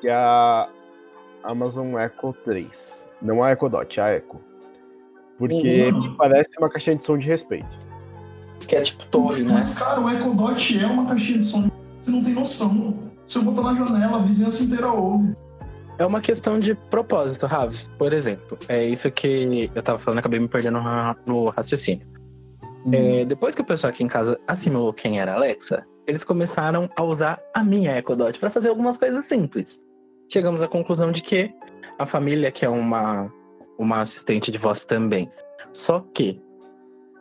Que 0.00 0.08
é 0.08 0.14
a 0.14 0.68
Amazon 1.42 1.96
Echo 1.98 2.32
3. 2.44 3.10
Não 3.22 3.42
a 3.42 3.52
Echo 3.52 3.68
Dot, 3.68 4.00
a 4.00 4.14
Echo. 4.14 4.40
Porque 5.38 5.90
Uhum. 5.92 6.00
me 6.02 6.16
parece 6.16 6.58
uma 6.58 6.68
caixinha 6.68 6.96
de 6.96 7.02
som 7.02 7.16
de 7.16 7.26
respeito. 7.26 7.78
Que 8.66 8.76
é 8.76 8.82
tipo 8.82 9.04
torre, 9.06 9.42
né? 9.42 9.54
Mas, 9.54 9.78
cara, 9.78 10.00
o 10.00 10.08
Echo 10.10 10.34
Dot 10.34 10.78
é 10.78 10.86
uma 10.86 11.06
caixinha 11.06 11.38
de 11.38 11.44
som. 11.46 11.68
Você 12.00 12.10
não 12.10 12.22
tem 12.22 12.34
noção. 12.34 12.98
Se 13.24 13.38
eu 13.38 13.42
botar 13.44 13.72
na 13.72 13.74
janela, 13.86 14.16
a 14.18 14.20
vizinhança 14.22 14.64
inteira 14.64 14.92
ouve. 14.92 15.32
É 15.98 16.06
uma 16.06 16.20
questão 16.20 16.58
de 16.58 16.74
propósito, 16.74 17.46
Raves. 17.46 17.90
Por 17.98 18.12
exemplo, 18.12 18.58
é 18.68 18.82
isso 18.84 19.10
que 19.10 19.70
eu 19.74 19.82
tava 19.82 19.98
falando, 19.98 20.18
acabei 20.20 20.40
me 20.40 20.48
perdendo 20.48 20.78
no 20.78 20.82
ra- 20.84 21.16
no 21.26 21.48
raciocínio. 21.50 22.06
É, 22.90 23.24
depois 23.26 23.54
que 23.54 23.60
o 23.60 23.64
pessoal 23.64 23.90
aqui 23.90 24.02
em 24.02 24.08
casa 24.08 24.38
assimilou 24.48 24.92
quem 24.94 25.20
era 25.20 25.32
a 25.32 25.34
Alexa, 25.36 25.84
eles 26.06 26.24
começaram 26.24 26.88
a 26.96 27.02
usar 27.02 27.38
a 27.54 27.62
minha 27.62 27.98
Echo 27.98 28.16
Dot 28.16 28.38
para 28.38 28.48
fazer 28.50 28.70
algumas 28.70 28.96
coisas 28.96 29.26
simples. 29.26 29.78
Chegamos 30.32 30.62
à 30.62 30.68
conclusão 30.68 31.10
de 31.10 31.22
que 31.22 31.52
a 31.98 32.06
família 32.06 32.50
quer 32.52 32.68
uma, 32.68 33.32
uma 33.78 34.00
assistente 34.00 34.50
de 34.50 34.58
voz 34.58 34.84
também. 34.84 35.28
Só 35.72 36.00
que 36.14 36.40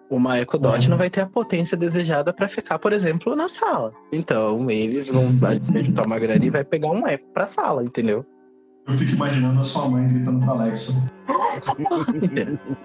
uma 0.10 0.40
Echo 0.40 0.58
Dot 0.58 0.84
Uhum. 0.84 0.90
não 0.92 0.98
vai 0.98 1.10
ter 1.10 1.22
a 1.22 1.26
potência 1.26 1.76
desejada 1.76 2.32
para 2.34 2.48
ficar, 2.48 2.80
por 2.80 2.94
exemplo, 2.94 3.36
na 3.36 3.48
sala. 3.48 3.94
Então, 4.12 4.70
eles 4.70 5.08
vão 5.10 5.28
juntar 5.84 6.06
uma 6.06 6.20
grana 6.20 6.46
e 6.46 6.50
vai 6.50 6.64
pegar 6.64 6.90
um 6.92 7.08
Echo 7.08 7.26
pra 7.34 7.48
sala, 7.48 7.84
entendeu? 7.84 8.26
Eu 8.88 8.94
fico 8.98 9.12
imaginando 9.14 9.60
a 9.60 9.64
sua 9.64 9.88
mãe 9.90 10.08
gritando 10.08 10.44
com 10.46 10.52
a 10.52 10.54
Alexa. 10.56 11.12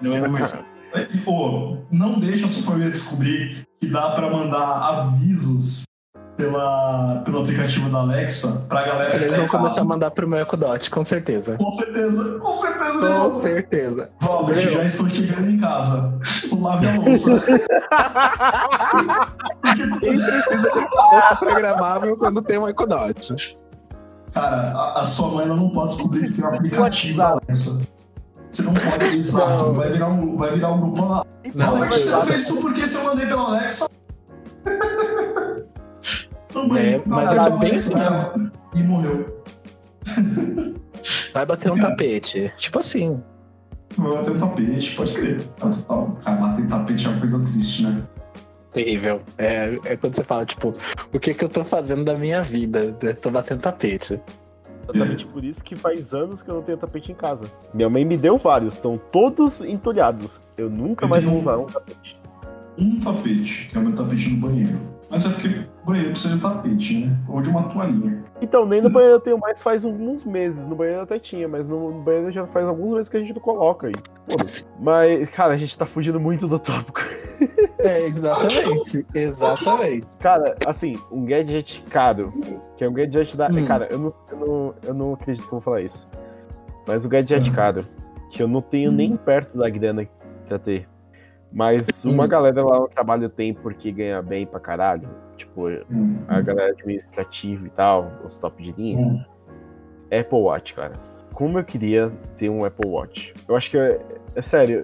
Não 0.01 0.15
é 0.15 0.21
uma 0.21 0.37
versão. 0.37 0.63
E, 1.13 1.17
pô, 1.19 1.77
não 1.91 2.19
deixa 2.19 2.45
a 2.45 2.49
sua 2.49 2.71
família 2.71 2.91
descobrir 2.91 3.65
que 3.81 3.87
dá 3.87 4.11
pra 4.11 4.29
mandar 4.29 4.77
avisos 4.89 5.83
pela, 6.37 7.21
pelo 7.23 7.41
aplicativo 7.41 7.89
da 7.89 7.99
Alexa 7.99 8.65
pra 8.67 8.83
galera 8.85 9.09
que 9.09 9.15
Eles 9.15 9.29
tá 9.29 9.35
vão 9.37 9.45
em 9.45 9.47
começar 9.47 9.81
a 9.81 9.85
mandar 9.85 10.11
pro 10.11 10.27
meu 10.27 10.39
Echo 10.39 10.57
Dot, 10.57 10.89
com 10.91 11.05
certeza. 11.05 11.57
Com 11.57 11.69
certeza, 11.71 12.39
com 12.39 12.53
certeza 12.53 13.05
eles 13.05 13.17
Com 13.17 13.29
vão. 13.29 13.35
certeza. 13.39 14.09
Valber, 14.19 14.55
Meu. 14.55 14.71
já 14.73 14.83
estou 14.83 15.09
chegando 15.09 15.49
em 15.49 15.57
casa. 15.59 16.13
Lave 16.59 16.87
a 16.87 16.95
louça. 16.99 17.43
Um 19.75 21.35
programável 21.37 22.17
quando 22.17 22.41
tem 22.41 22.57
um 22.57 22.67
Echo 22.67 22.85
Dot? 22.85 23.57
Cara, 24.33 24.71
a, 24.73 25.01
a 25.01 25.03
sua 25.03 25.29
mãe 25.29 25.45
ela 25.45 25.55
não 25.55 25.69
pode 25.69 25.91
descobrir 25.95 26.27
que 26.27 26.33
tem 26.33 26.43
um 26.45 26.53
aplicativo 26.55 27.17
da 27.17 27.29
Alexa. 27.29 27.87
Você 28.51 28.61
não 28.63 28.73
pode, 28.73 29.05
exato. 29.17 29.47
Não. 29.63 29.73
Vai 29.75 29.89
virar 29.91 30.07
um, 30.07 30.37
vai 30.37 30.49
virar 30.51 30.71
um 30.71 30.79
grupo 30.81 31.05
lá. 31.05 31.25
Não, 31.53 31.77
é 31.77 31.79
mas 31.89 32.01
você 32.05 32.19
que- 32.19 32.25
fez 32.27 32.39
isso 32.41 32.61
porque 32.61 32.87
você 32.87 32.97
eu 32.97 33.03
mandei 33.05 33.25
pela 33.25 33.41
Alexa? 33.43 33.87
É, 36.77 37.01
mas 37.05 37.33
isso 37.33 37.47
é 37.47 37.57
bem 37.57 37.75
assim. 37.75 37.93
E 38.75 38.83
morreu. 38.83 39.43
Vai 41.33 41.45
bater 41.45 41.71
um 41.71 41.79
tapete. 41.79 42.51
Tipo 42.57 42.79
assim. 42.79 43.21
Vai 43.97 44.11
bater 44.13 44.31
um 44.31 44.39
tapete, 44.39 44.95
pode 44.95 45.13
crer. 45.13 45.41
Ah. 45.61 46.07
Cara, 46.23 46.37
bater 46.37 46.67
tapete 46.67 47.05
é 47.05 47.09
uma 47.09 47.19
coisa 47.19 47.39
triste, 47.45 47.83
né? 47.83 48.01
Terrível. 48.71 49.21
É, 49.37 49.77
é 49.85 49.95
quando 49.95 50.15
você 50.15 50.23
fala, 50.23 50.45
tipo, 50.45 50.73
o 51.13 51.19
que 51.19 51.33
que 51.33 51.43
eu 51.43 51.49
tô 51.49 51.63
fazendo 51.63 52.03
da 52.03 52.13
minha 52.15 52.41
vida? 52.41 52.95
Eu 53.01 53.15
tô 53.15 53.31
batendo 53.31 53.61
tapete. 53.61 54.19
Exatamente 54.83 55.25
por 55.25 55.43
isso 55.43 55.63
que 55.63 55.75
faz 55.75 56.13
anos 56.13 56.43
que 56.43 56.49
eu 56.49 56.55
não 56.55 56.61
tenho 56.61 56.77
tapete 56.77 57.11
em 57.11 57.15
casa. 57.15 57.51
Minha 57.73 57.89
mãe 57.89 58.05
me 58.05 58.17
deu 58.17 58.37
vários, 58.37 58.75
estão 58.75 58.97
todos 58.97 59.61
entulhados. 59.61 60.41
Eu 60.57 60.69
nunca 60.69 61.05
Eu 61.05 61.09
mais 61.09 61.23
vou 61.23 61.37
usar 61.37 61.57
um 61.57 61.65
tapete. 61.65 62.19
Um 62.77 62.99
tapete, 62.99 63.69
que 63.69 63.77
é 63.77 63.79
o 63.79 63.83
meu 63.83 63.93
tapete 63.93 64.29
no 64.29 64.47
banheiro. 64.47 64.94
Mas 65.09 65.25
é 65.25 65.29
porque 65.29 65.61
banheiro 65.85 66.11
precisa 66.11 66.35
de 66.35 66.41
tapete, 66.41 67.05
né? 67.05 67.17
Ou 67.27 67.41
de 67.41 67.49
uma 67.49 67.63
toalhinha. 67.69 68.23
Então, 68.41 68.65
nem 68.65 68.81
no 68.81 68.89
banheiro 68.89 69.15
eu 69.15 69.19
tenho 69.19 69.37
mais 69.37 69.61
faz 69.61 69.85
alguns 69.85 70.25
meses. 70.25 70.65
No 70.65 70.75
banheiro 70.75 70.99
eu 70.99 71.03
até 71.03 71.19
tinha, 71.19 71.47
mas 71.47 71.65
no 71.67 71.91
banheiro 72.01 72.31
já 72.31 72.47
faz 72.47 72.65
alguns 72.65 72.93
meses 72.93 73.09
que 73.09 73.17
a 73.17 73.19
gente 73.19 73.33
não 73.33 73.41
coloca 73.41 73.87
aí. 73.87 73.93
Mas, 74.79 75.29
cara, 75.29 75.53
a 75.53 75.57
gente 75.57 75.77
tá 75.77 75.85
fugindo 75.85 76.19
muito 76.19 76.47
do 76.47 76.57
tópico. 76.59 77.01
É, 77.79 78.05
exatamente. 78.05 79.05
Exatamente. 79.13 80.07
Cara, 80.19 80.55
assim, 80.65 80.97
um 81.11 81.23
gadget 81.23 81.83
caro, 81.89 82.33
que 82.75 82.83
é 82.83 82.89
um 82.89 82.93
gadget 82.93 83.37
da. 83.37 83.47
Hum. 83.47 83.65
Cara, 83.65 83.87
eu 83.91 83.99
não, 83.99 84.13
eu, 84.31 84.37
não, 84.37 84.73
eu 84.83 84.93
não 84.93 85.13
acredito 85.13 85.43
que 85.43 85.53
eu 85.53 85.59
vou 85.59 85.61
falar 85.61 85.81
isso. 85.81 86.09
Mas 86.87 87.05
o 87.05 87.09
gadget 87.09 87.51
caro, 87.51 87.85
que 88.29 88.41
eu 88.41 88.47
não 88.47 88.61
tenho 88.61 88.91
nem 88.91 89.15
perto 89.15 89.57
da 89.57 89.69
grana 89.69 90.07
pra 90.47 90.57
ter. 90.57 90.87
Mas 91.55 92.03
uma 92.03 92.27
galera 92.27 92.61
lá 92.61 92.81
no 92.81 92.87
trabalho 92.89 93.29
tem 93.29 93.53
porque 93.53 93.89
ganha 93.89 94.21
bem 94.21 94.45
pra 94.45 94.59
caralho. 94.59 95.07
Tipo, 95.37 95.69
Hum. 95.89 96.17
a 96.27 96.41
galera 96.41 96.71
administrativa 96.73 97.65
e 97.65 97.69
tal, 97.69 98.11
os 98.25 98.37
top 98.37 98.61
de 98.61 98.73
linha. 98.73 98.99
Hum. 98.99 99.23
Apple 100.11 100.37
Watch, 100.39 100.73
cara. 100.73 100.93
Como 101.33 101.57
eu 101.57 101.63
queria 101.63 102.11
ter 102.37 102.49
um 102.49 102.65
Apple 102.65 102.89
Watch. 102.89 103.33
Eu 103.47 103.55
acho 103.55 103.71
que 103.71 103.77
é, 103.77 103.99
é 104.35 104.41
sério, 104.41 104.83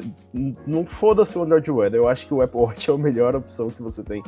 não 0.66 0.86
foda-se 0.86 1.38
o 1.38 1.44
Android 1.44 1.70
Wear. 1.70 1.94
Eu 1.94 2.08
acho 2.08 2.26
que 2.26 2.34
o 2.34 2.42
Apple 2.42 2.60
Watch 2.62 2.90
é 2.90 2.94
a 2.94 2.98
melhor 2.98 3.36
opção 3.36 3.70
que 3.70 3.82
você 3.84 4.02
tem 4.02 4.24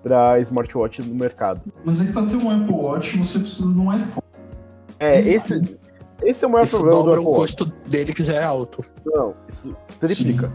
pra 0.00 0.38
smartwatch 0.38 1.02
no 1.02 1.14
mercado. 1.16 1.60
Mas 1.84 2.00
é 2.00 2.04
que 2.06 2.12
pra 2.12 2.22
ter 2.22 2.36
um 2.36 2.50
Apple 2.50 2.74
Watch 2.74 3.18
você 3.18 3.40
precisa 3.40 3.72
de 3.72 3.78
um 3.78 3.92
iPhone. 3.92 4.22
É, 5.00 5.20
esse, 5.20 5.78
esse 6.30 6.44
é 6.44 6.48
o 6.48 6.50
maior 6.50 6.64
Isso 6.64 6.76
problema 6.76 6.98
do 6.98 7.04
dobra 7.04 7.20
Apple 7.20 7.26
o 7.26 7.38
Watch. 7.38 7.56
custo 7.56 7.64
dele 7.88 8.12
que 8.12 8.22
já 8.24 8.34
é 8.34 8.44
alto. 8.44 8.84
Não, 9.04 9.34
isso 9.48 9.76
triplica. 9.98 10.52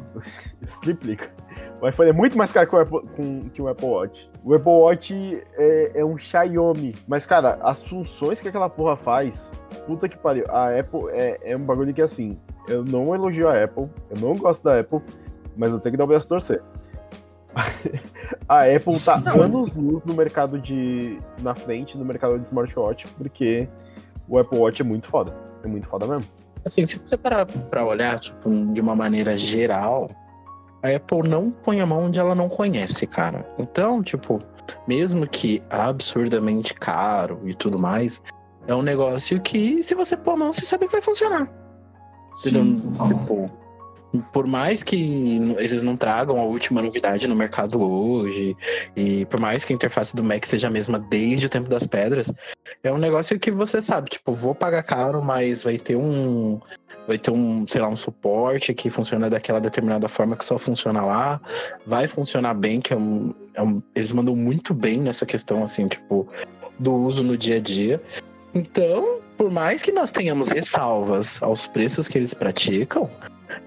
Isso 0.61 0.79
triplica. 0.81 1.31
O 1.81 1.87
iPhone 1.87 2.09
é 2.09 2.13
muito 2.13 2.37
mais 2.37 2.51
caro 2.51 2.67
que 2.69 2.75
o 2.75 2.79
Apple, 2.79 3.01
com- 3.15 3.49
que 3.49 3.61
o 3.61 3.67
Apple 3.67 3.85
Watch. 3.87 4.31
O 4.43 4.53
Apple 4.53 4.71
Watch 4.71 5.43
é, 5.57 5.99
é 5.99 6.05
um 6.05 6.17
Xiaomi. 6.17 6.95
Mas, 7.07 7.25
cara, 7.25 7.55
as 7.61 7.83
funções 7.83 8.39
que 8.39 8.47
aquela 8.47 8.69
porra 8.69 8.95
faz, 8.95 9.51
puta 9.85 10.07
que 10.07 10.17
pariu. 10.17 10.45
A 10.49 10.79
Apple 10.79 11.09
é, 11.11 11.39
é 11.43 11.57
um 11.57 11.63
bagulho 11.65 11.93
que, 11.93 12.01
assim, 12.01 12.39
eu 12.69 12.85
não 12.85 13.13
elogio 13.13 13.49
a 13.49 13.61
Apple, 13.63 13.89
eu 14.09 14.17
não 14.21 14.35
gosto 14.37 14.63
da 14.63 14.79
Apple, 14.79 15.01
mas 15.57 15.71
eu 15.73 15.79
tenho 15.79 15.91
que 15.93 15.97
dar 15.97 16.05
o 16.05 16.07
braço 16.07 16.29
torcer. 16.29 16.61
a 18.47 18.61
Apple 18.63 18.99
tá 18.99 19.21
anos 19.35 19.75
luz 19.75 20.03
no 20.05 20.13
mercado 20.13 20.57
de. 20.59 21.19
na 21.41 21.53
frente, 21.53 21.97
no 21.97 22.05
mercado 22.05 22.39
de 22.39 22.45
smartwatch, 22.45 23.07
porque 23.17 23.67
o 24.27 24.37
Apple 24.39 24.57
Watch 24.57 24.81
é 24.81 24.85
muito 24.85 25.07
foda. 25.07 25.33
É 25.63 25.67
muito 25.67 25.87
foda 25.87 26.05
mesmo. 26.05 26.25
Assim, 26.65 26.85
se 26.85 26.97
você 26.97 27.17
parar 27.17 27.45
pra 27.45 27.85
olhar, 27.85 28.19
tipo, 28.19 28.49
de 28.73 28.79
uma 28.79 28.95
maneira 28.95 29.37
geral, 29.37 30.09
a 30.81 30.89
Apple 30.89 31.27
não 31.27 31.51
põe 31.51 31.81
a 31.81 31.85
mão 31.85 32.05
onde 32.05 32.19
ela 32.19 32.35
não 32.35 32.47
conhece, 32.47 33.05
cara. 33.07 33.45
Então, 33.57 34.01
tipo, 34.01 34.41
mesmo 34.87 35.27
que 35.27 35.61
absurdamente 35.69 36.73
caro 36.73 37.41
e 37.45 37.53
tudo 37.53 37.77
mais, 37.79 38.21
é 38.67 38.73
um 38.73 38.81
negócio 38.81 39.41
que, 39.41 39.83
se 39.83 39.93
você 39.93 40.15
pôr 40.15 40.31
a 40.31 40.37
mão, 40.37 40.53
você 40.53 40.65
sabe 40.65 40.85
que 40.85 40.91
vai 40.93 41.01
funcionar. 41.01 41.49
Sim. 42.35 42.81
Tipo, 43.07 43.49
por 44.31 44.45
mais 44.45 44.83
que 44.83 45.55
eles 45.57 45.81
não 45.81 45.97
tragam 45.97 46.39
a 46.39 46.43
última 46.43 46.81
novidade 46.81 47.27
no 47.27 47.35
mercado 47.35 47.81
hoje, 47.81 48.55
e 48.95 49.25
por 49.25 49.39
mais 49.39 49.65
que 49.65 49.73
a 49.73 49.75
interface 49.75 50.15
do 50.15 50.23
Mac 50.23 50.45
seja 50.45 50.67
a 50.67 50.69
mesma 50.69 50.99
desde 50.99 51.47
o 51.47 51.49
tempo 51.49 51.69
das 51.69 51.87
pedras, 51.87 52.31
é 52.83 52.91
um 52.91 52.97
negócio 52.97 53.39
que 53.39 53.49
você 53.49 53.81
sabe, 53.81 54.09
tipo, 54.11 54.33
vou 54.33 54.53
pagar 54.53 54.83
caro, 54.83 55.21
mas 55.23 55.63
vai 55.63 55.77
ter 55.77 55.95
um. 55.95 56.59
Vai 57.07 57.17
ter 57.17 57.31
um, 57.31 57.65
sei 57.67 57.81
lá, 57.81 57.87
um 57.87 57.97
suporte 57.97 58.73
que 58.73 58.89
funciona 58.89 59.29
daquela 59.29 59.59
determinada 59.59 60.07
forma 60.07 60.35
que 60.35 60.45
só 60.45 60.57
funciona 60.57 61.01
lá. 61.01 61.41
Vai 61.85 62.07
funcionar 62.07 62.53
bem, 62.53 62.79
que 62.79 62.93
é 62.93 62.97
um. 62.97 63.33
é 63.55 63.61
um- 63.61 63.81
eles 63.95 64.11
mandam 64.11 64.35
muito 64.35 64.73
bem 64.73 64.99
nessa 64.99 65.25
questão, 65.25 65.63
assim, 65.63 65.87
tipo, 65.87 66.27
do 66.77 66.93
uso 66.93 67.23
no 67.23 67.37
dia 67.37 67.57
a 67.57 67.59
dia. 67.59 68.01
Então, 68.53 69.19
por 69.37 69.49
mais 69.49 69.81
que 69.81 69.91
nós 69.91 70.11
tenhamos 70.11 70.49
ressalvas 70.49 71.41
aos 71.41 71.65
preços 71.65 72.07
que 72.07 72.17
eles 72.17 72.33
praticam, 72.33 73.09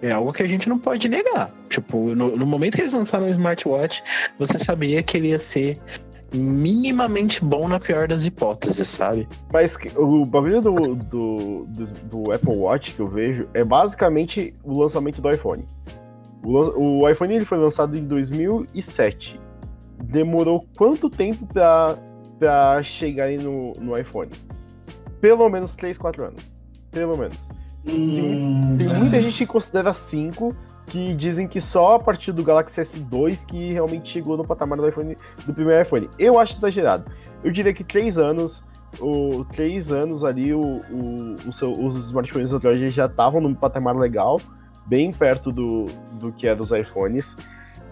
é 0.03 0.11
algo 0.11 0.33
que 0.33 0.42
a 0.42 0.46
gente 0.46 0.68
não 0.68 0.79
pode 0.79 1.09
negar. 1.09 1.51
Tipo, 1.68 2.14
no, 2.14 2.37
no 2.37 2.46
momento 2.46 2.77
que 2.77 2.83
eles 2.83 2.92
lançaram 2.92 3.27
o 3.27 3.31
smartwatch, 3.31 4.03
você 4.38 4.59
sabia 4.59 5.03
que 5.03 5.16
ele 5.16 5.29
ia 5.29 5.38
ser 5.38 5.79
minimamente 6.35 7.44
bom 7.44 7.68
na 7.68 7.79
pior 7.79 8.09
das 8.09 8.25
hipóteses, 8.25 8.88
sabe? 8.88 9.29
Mas 9.53 9.77
o 9.96 10.25
bagulho 10.27 10.61
do, 10.61 10.75
do, 10.94 11.66
do, 11.66 11.85
do 11.85 12.33
Apple 12.33 12.57
Watch 12.57 12.94
que 12.94 13.01
eu 13.01 13.09
vejo 13.09 13.49
é 13.55 13.64
basicamente 13.64 14.55
o 14.62 14.79
lançamento 14.81 15.20
do 15.20 15.31
iPhone. 15.31 15.64
O, 16.42 17.03
o 17.03 17.09
iPhone 17.09 17.35
ele 17.35 17.44
foi 17.44 17.59
lançado 17.59 17.96
em 17.96 18.05
2007. 18.05 19.40
Demorou 20.03 20.66
quanto 20.77 21.09
tempo 21.09 21.46
pra, 21.46 21.96
pra 22.38 22.83
chegar 22.83 23.25
aí 23.25 23.38
no, 23.38 23.72
no 23.75 23.96
iPhone? 23.96 24.31
Pelo 25.20 25.49
menos 25.49 25.75
3, 25.75 25.96
4 25.96 26.25
anos. 26.25 26.55
Pelo 26.90 27.16
menos. 27.16 27.51
Tem 27.87 28.88
muita 28.99 29.20
gente 29.20 29.38
que 29.38 29.46
considera 29.46 29.92
5, 29.92 30.55
que 30.87 31.14
dizem 31.14 31.46
que 31.49 31.61
só 31.61 31.94
a 31.94 31.99
partir 31.99 32.33
do 32.33 32.42
Galaxy 32.44 32.81
S2 32.81 33.46
que 33.46 33.72
realmente 33.72 34.11
chegou 34.12 34.37
no 34.37 34.44
patamar 34.46 34.79
do 34.79 34.88
iPhone 34.88 35.16
do 35.46 35.55
primeiro 35.55 35.83
iPhone. 35.83 36.09
Eu 36.18 36.38
acho 36.38 36.57
exagerado. 36.57 37.11
Eu 37.44 37.51
diria 37.53 37.72
que 37.72 37.85
3 37.85 38.18
anos, 38.18 38.62
o 39.01 39.44
3 39.53 39.90
anos 39.92 40.25
ali, 40.25 40.53
o, 40.53 40.61
o, 40.61 41.37
o 41.49 41.53
seu- 41.53 41.72
os 41.72 41.96
smartphones 42.07 42.53
Android 42.53 42.90
já 42.90 43.07
estavam 43.07 43.40
num 43.40 43.55
patamar 43.55 43.96
legal, 43.96 44.40
bem 44.87 45.12
perto 45.12 45.51
do, 45.53 45.87
do 46.20 46.33
que 46.33 46.46
é 46.46 46.55
dos 46.55 46.70
iPhones. 46.70 47.37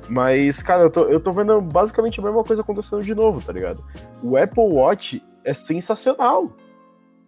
Mas, 0.09 0.63
cara, 0.63 0.83
eu 0.83 0.91
tô, 0.91 1.05
eu 1.05 1.19
tô 1.19 1.33
vendo 1.33 1.61
basicamente 1.63 2.21
a 2.21 2.23
mesma 2.23 2.45
coisa 2.45 2.63
acontecendo 2.63 3.03
de 3.03 3.15
novo, 3.15 3.41
tá 3.41 3.53
ligado? 3.53 3.83
O 4.23 4.37
Apple 4.37 4.63
Watch 4.65 5.23
é 5.43 5.55
sensacional. 5.55 6.53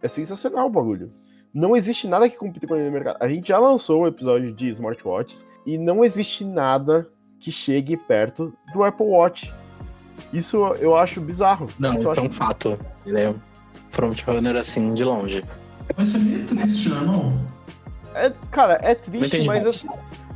É 0.02 0.08
sensacional 0.08 0.66
o 0.66 0.70
bagulho. 0.70 1.10
Não 1.56 1.74
existe 1.74 2.06
nada 2.06 2.28
que 2.28 2.36
compita 2.36 2.66
com 2.66 2.76
ele 2.76 2.84
no 2.84 2.92
mercado. 2.92 3.16
A 3.18 3.26
gente 3.26 3.48
já 3.48 3.58
lançou 3.58 4.02
um 4.02 4.06
episódio 4.06 4.52
de 4.52 4.68
smartwatches 4.68 5.48
e 5.64 5.78
não 5.78 6.04
existe 6.04 6.44
nada 6.44 7.08
que 7.40 7.50
chegue 7.50 7.96
perto 7.96 8.52
do 8.74 8.84
Apple 8.84 9.06
Watch. 9.06 9.54
Isso 10.34 10.58
eu 10.74 10.94
acho 10.94 11.18
bizarro. 11.18 11.66
Não, 11.78 11.94
eu 11.94 12.04
isso 12.04 12.20
é 12.20 12.22
um 12.22 12.28
fato. 12.28 12.78
Ele 13.06 13.22
é 13.22 13.34
frontrunner 13.88 14.54
assim, 14.54 14.92
de 14.92 15.02
longe. 15.02 15.42
Mas 15.96 16.14
é 16.14 16.18
meio 16.18 16.46
triste, 16.46 16.90
né, 16.90 17.00
não? 17.00 17.40
É, 18.14 18.30
cara, 18.50 18.78
é 18.82 18.94
triste, 18.94 19.42
mas 19.44 19.64
assim, 19.64 19.88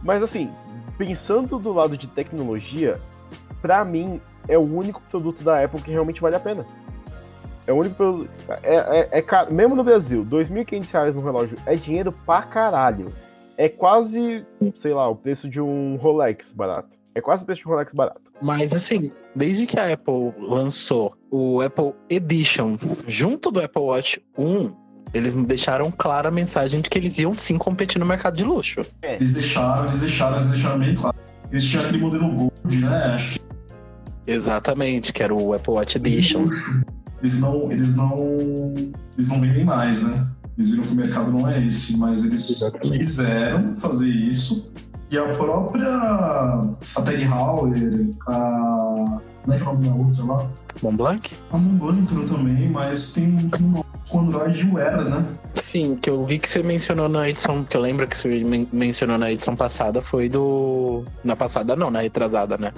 mas 0.03 0.23
assim, 0.23 0.51
pensando 0.97 1.59
do 1.59 1.71
lado 1.71 1.99
de 1.99 2.07
tecnologia, 2.07 2.99
pra 3.61 3.85
mim 3.85 4.23
é 4.49 4.57
o 4.57 4.63
único 4.63 5.03
produto 5.11 5.45
da 5.45 5.63
Apple 5.63 5.83
que 5.83 5.91
realmente 5.91 6.23
vale 6.23 6.37
a 6.37 6.41
pena. 6.41 6.65
É 7.71 7.73
o 7.73 7.77
único 7.77 7.95
produto. 7.95 8.31
É, 8.65 8.75
é, 8.75 9.09
é 9.13 9.23
caro. 9.23 9.55
Mesmo 9.55 9.77
no 9.77 9.85
Brasil, 9.85 10.27
2.500 10.27 10.91
reais 10.91 11.15
no 11.15 11.23
relógio 11.23 11.57
é 11.65 11.77
dinheiro 11.77 12.11
pra 12.11 12.43
caralho. 12.43 13.13
É 13.57 13.69
quase, 13.69 14.45
sei 14.75 14.93
lá, 14.93 15.09
o 15.09 15.15
preço 15.15 15.49
de 15.49 15.61
um 15.61 15.95
Rolex 15.95 16.53
barato. 16.53 16.97
É 17.15 17.21
quase 17.21 17.45
o 17.45 17.47
preço 17.47 17.61
de 17.61 17.69
um 17.69 17.71
Rolex 17.71 17.93
barato. 17.93 18.33
Mas 18.43 18.75
assim, 18.75 19.13
desde 19.37 19.67
que 19.67 19.79
a 19.79 19.93
Apple 19.93 20.35
lançou 20.37 21.17
o 21.31 21.61
Apple 21.61 21.93
Edition 22.09 22.77
junto 23.07 23.53
do 23.53 23.61
Apple 23.61 23.83
Watch 23.83 24.21
1, 24.37 24.75
eles 25.15 25.33
deixaram 25.37 25.93
clara 25.93 26.27
a 26.29 26.33
mensagem 26.33 26.81
de 26.81 26.91
que 26.91 26.99
eles 26.99 27.21
iam 27.21 27.37
sim 27.37 27.57
competir 27.57 28.01
no 28.01 28.07
mercado 28.07 28.37
de 28.37 28.43
luxo. 28.43 28.81
Eles 29.01 29.35
deixaram, 29.35 29.85
eles 29.85 30.01
deixaram, 30.01 30.35
eles 30.35 30.51
deixaram 30.51 30.79
bem 30.81 30.97
claro. 30.97 31.17
Eles 31.53 31.65
tinham 31.65 31.85
aquele 31.85 31.99
modelo 31.99 32.33
Gold, 32.33 32.81
né? 32.81 33.15
Acho 33.15 33.39
que 33.39 33.51
Exatamente, 34.27 35.13
que 35.13 35.23
era 35.23 35.35
o 35.35 35.53
Apple 35.55 35.75
Watch 35.75 35.97
Edition. 35.97 36.49
Eles 37.23 37.41
não, 37.41 37.71
eles 37.71 37.97
não, 37.97 38.75
eles 39.17 39.29
não 39.29 39.41
vendem 39.41 39.65
mais, 39.65 40.03
né? 40.03 40.27
Eles 40.57 40.71
viram 40.71 40.85
que 40.85 40.93
o 40.93 40.95
mercado 40.95 41.31
não 41.33 41.49
é 41.49 41.65
esse, 41.65 41.97
mas 41.99 42.25
eles 42.25 42.49
Exatamente. 42.51 42.99
quiseram 42.99 43.75
fazer 43.77 44.09
isso. 44.09 44.73
E 45.11 45.19
a 45.19 45.25
própria 45.35 45.89
a 45.89 47.03
Tag 47.05 47.23
Heuer, 47.23 48.11
a 48.29 49.19
como 49.43 49.55
é 49.55 49.57
que 49.57 49.63
é 49.65 49.67
o 49.69 49.73
nome 49.73 49.89
da 49.89 49.95
outra 49.95 50.25
lá? 50.25 50.47
Mont 50.83 50.97
Blanc? 50.97 51.31
A 51.53 51.57
Montblanc 51.57 51.99
entrou 52.01 52.25
também, 52.27 52.69
mas 52.69 53.13
tem 53.15 53.27
um 53.61 53.83
com 54.09 54.21
Android 54.21 54.71
Wear, 54.71 55.03
né? 55.05 55.25
Sim, 55.55 55.97
que 56.01 56.11
eu 56.11 56.25
vi 56.25 56.39
que 56.39 56.49
você 56.49 56.63
mencionou 56.63 57.09
na 57.09 57.29
edição, 57.29 57.65
que 57.65 57.77
eu 57.77 57.81
lembro 57.81 58.07
que 58.07 58.17
você 58.17 58.45
men- 58.45 58.69
mencionou 58.73 59.17
na 59.19 59.33
edição 59.33 59.57
passada, 59.57 60.01
foi 60.03 60.29
do. 60.29 61.05
Na 61.25 61.35
passada 61.35 61.75
não, 61.75 61.91
na 61.91 62.01
retrasada, 62.01 62.57
né? 62.59 62.73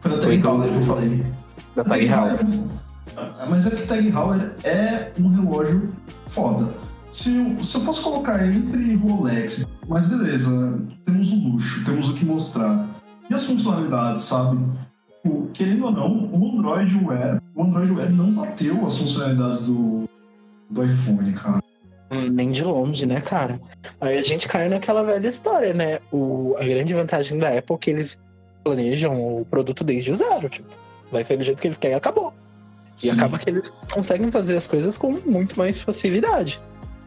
Foi 0.00 0.10
da 0.10 0.18
Tag 0.18 0.38
do- 0.38 0.48
Heuer 0.48 0.68
que 0.70 0.76
eu 0.76 0.82
falei. 0.82 1.26
Da 1.76 1.84
Tag 1.84 2.04
Heuer. 2.06 2.38
É- 3.16 3.46
Mas 3.48 3.66
é 3.66 3.70
que 3.70 3.86
Tag 3.86 4.06
Heuer 4.08 4.52
é 4.64 5.12
um 5.18 5.28
relógio 5.28 5.92
foda. 6.26 6.68
Se 7.10 7.36
eu, 7.36 7.64
se 7.64 7.76
eu 7.78 7.80
posso 7.82 8.02
colocar 8.04 8.46
entre 8.46 8.94
Rolex, 8.96 9.64
mas 9.88 10.08
beleza, 10.08 10.80
temos 11.04 11.32
o 11.32 11.48
luxo, 11.48 11.84
temos 11.84 12.10
o 12.10 12.14
que 12.14 12.24
mostrar. 12.24 12.86
E 13.30 13.34
as 13.34 13.44
funcionalidades, 13.46 14.22
sabe? 14.22 14.58
Tipo, 15.22 15.46
Querendo 15.52 15.86
ou 15.86 15.92
não, 15.92 16.30
o 16.32 16.58
Android 16.58 16.94
Wear, 17.04 17.42
o 17.54 17.62
Android 17.62 17.92
Wear 17.92 18.12
não 18.12 18.30
bateu 18.32 18.84
as 18.84 18.98
funcionalidades 18.98 19.66
do, 19.66 20.08
do 20.68 20.84
iPhone, 20.84 21.32
cara. 21.32 21.62
Hum, 22.10 22.28
Nem 22.30 22.50
de 22.52 22.62
longe, 22.62 23.06
né, 23.06 23.20
cara? 23.20 23.58
Aí 24.00 24.18
a 24.18 24.22
gente 24.22 24.46
cai 24.46 24.68
naquela 24.68 25.02
velha 25.02 25.26
história, 25.28 25.72
né? 25.72 25.98
O, 26.12 26.54
a 26.58 26.64
grande 26.64 26.92
vantagem 26.92 27.38
da 27.38 27.48
Apple 27.56 27.74
é 27.74 27.78
que 27.78 27.90
eles 27.90 28.18
planejam 28.62 29.40
o 29.40 29.44
produto 29.46 29.82
desde 29.82 30.10
o 30.10 30.14
zero. 30.16 30.48
Tipo, 30.48 30.68
vai 31.10 31.24
ser 31.24 31.36
do 31.36 31.42
jeito 31.44 31.60
que 31.60 31.68
eles 31.68 31.78
querem 31.78 31.94
e 31.96 31.98
acabou. 31.98 32.32
E 32.98 33.00
Sim. 33.02 33.10
acaba 33.10 33.38
que 33.38 33.50
eles 33.50 33.74
conseguem 33.92 34.30
fazer 34.30 34.56
as 34.56 34.66
coisas 34.66 34.96
com 34.96 35.12
muito 35.26 35.58
mais 35.58 35.80
facilidade. 35.80 36.60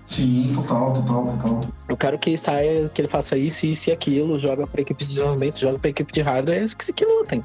Sim, 0.06 0.52
total, 0.56 0.94
total, 0.94 1.26
total. 1.38 1.60
Eu 1.88 1.96
quero 1.96 2.18
que 2.18 2.36
saia, 2.38 2.90
que 2.90 3.00
ele 3.00 3.08
faça 3.08 3.38
isso, 3.38 3.66
isso 3.68 3.90
e 3.90 3.94
aquilo, 3.94 4.40
joga 4.40 4.66
pra 4.66 4.82
equipe 4.82 5.04
de 5.04 5.10
desenvolvimento, 5.10 5.60
joga 5.60 5.78
pra 5.78 5.90
equipe 5.90 6.12
de 6.12 6.22
hardware, 6.22 6.58
eles 6.58 6.74
que 6.74 6.84
se 6.84 6.92
que 6.92 7.06
lutem. 7.06 7.44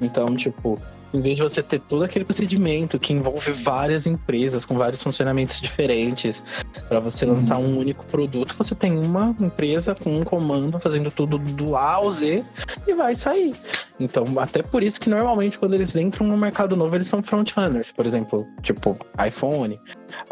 Então, 0.00 0.34
tipo, 0.34 0.80
em 1.12 1.20
vez 1.20 1.36
de 1.36 1.42
você 1.42 1.62
ter 1.62 1.80
todo 1.80 2.04
aquele 2.04 2.24
procedimento 2.24 2.98
que 2.98 3.12
envolve 3.12 3.52
várias 3.52 4.06
empresas 4.06 4.64
com 4.64 4.76
vários 4.76 5.02
funcionamentos 5.02 5.60
diferentes 5.60 6.44
para 6.88 7.00
você 7.00 7.24
lançar 7.24 7.58
um 7.58 7.78
único 7.78 8.04
produto, 8.06 8.54
você 8.56 8.74
tem 8.74 8.96
uma 8.98 9.34
empresa 9.40 9.94
com 9.94 10.18
um 10.18 10.24
comando 10.24 10.78
fazendo 10.78 11.10
tudo 11.10 11.38
do 11.38 11.76
A 11.76 11.94
ao 11.94 12.10
Z 12.10 12.44
e 12.86 12.94
vai 12.94 13.14
sair. 13.14 13.54
Então, 13.98 14.24
até 14.38 14.62
por 14.62 14.82
isso 14.82 14.98
que 14.98 15.10
normalmente 15.10 15.58
quando 15.58 15.74
eles 15.74 15.94
entram 15.94 16.26
no 16.26 16.36
mercado 16.36 16.74
novo, 16.74 16.94
eles 16.96 17.06
são 17.06 17.22
frontrunners, 17.22 17.92
por 17.92 18.06
exemplo, 18.06 18.46
tipo 18.62 18.96
iPhone, 19.26 19.78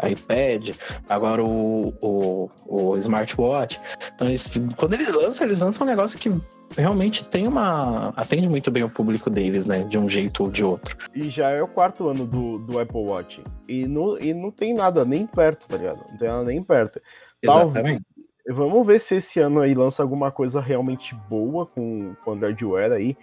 iPad, 0.03 0.71
agora 1.07 1.43
o, 1.43 1.93
o, 2.01 2.49
o 2.65 2.97
smartwatch. 2.97 3.79
Então, 4.15 4.27
eles, 4.27 4.49
quando 4.75 4.93
eles 4.93 5.13
lançam, 5.13 5.45
eles 5.45 5.59
lançam 5.59 5.85
um 5.85 5.89
negócio 5.89 6.17
que 6.17 6.31
realmente 6.77 7.23
tem 7.23 7.47
uma. 7.47 8.13
atende 8.15 8.47
muito 8.47 8.69
bem 8.71 8.83
o 8.83 8.89
público 8.89 9.29
deles, 9.29 9.65
né? 9.65 9.83
De 9.83 9.97
um 9.97 10.07
jeito 10.07 10.43
ou 10.43 10.51
de 10.51 10.63
outro. 10.63 10.97
E 11.13 11.29
já 11.29 11.49
é 11.49 11.61
o 11.61 11.67
quarto 11.67 12.07
ano 12.07 12.25
do, 12.25 12.59
do 12.59 12.79
Apple 12.79 13.01
Watch. 13.01 13.43
E 13.67 13.87
não, 13.87 14.17
e 14.17 14.33
não 14.33 14.51
tem 14.51 14.73
nada 14.73 15.05
nem 15.05 15.25
perto, 15.25 15.67
tá 15.67 15.77
ligado? 15.77 15.99
Não 16.09 16.17
tem 16.17 16.27
nada 16.27 16.43
nem 16.43 16.63
perto. 16.63 17.01
Exatamente. 17.41 18.05
Vamos 18.47 18.85
ver 18.85 18.99
se 18.99 19.15
esse 19.15 19.39
ano 19.39 19.61
aí 19.61 19.75
lança 19.75 20.01
alguma 20.01 20.31
coisa 20.31 20.59
realmente 20.59 21.13
boa 21.29 21.65
com, 21.65 22.15
com 22.23 22.31
o 22.31 22.33
Android 22.33 22.65
Wear 22.65 22.91
aí. 22.91 23.15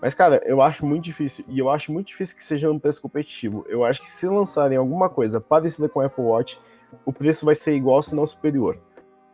Mas, 0.00 0.14
cara, 0.14 0.40
eu 0.44 0.62
acho 0.62 0.86
muito 0.86 1.04
difícil. 1.04 1.44
E 1.48 1.58
eu 1.58 1.68
acho 1.68 1.92
muito 1.92 2.08
difícil 2.08 2.36
que 2.36 2.44
seja 2.44 2.70
um 2.70 2.78
preço 2.78 3.02
competitivo. 3.02 3.64
Eu 3.68 3.84
acho 3.84 4.00
que 4.00 4.08
se 4.08 4.26
lançarem 4.26 4.78
alguma 4.78 5.08
coisa 5.08 5.40
parecida 5.40 5.88
com 5.88 5.98
o 5.98 6.02
Apple 6.02 6.22
Watch, 6.22 6.60
o 7.04 7.12
preço 7.12 7.44
vai 7.44 7.54
ser 7.54 7.74
igual, 7.74 8.02
se 8.02 8.14
não 8.14 8.26
superior. 8.26 8.78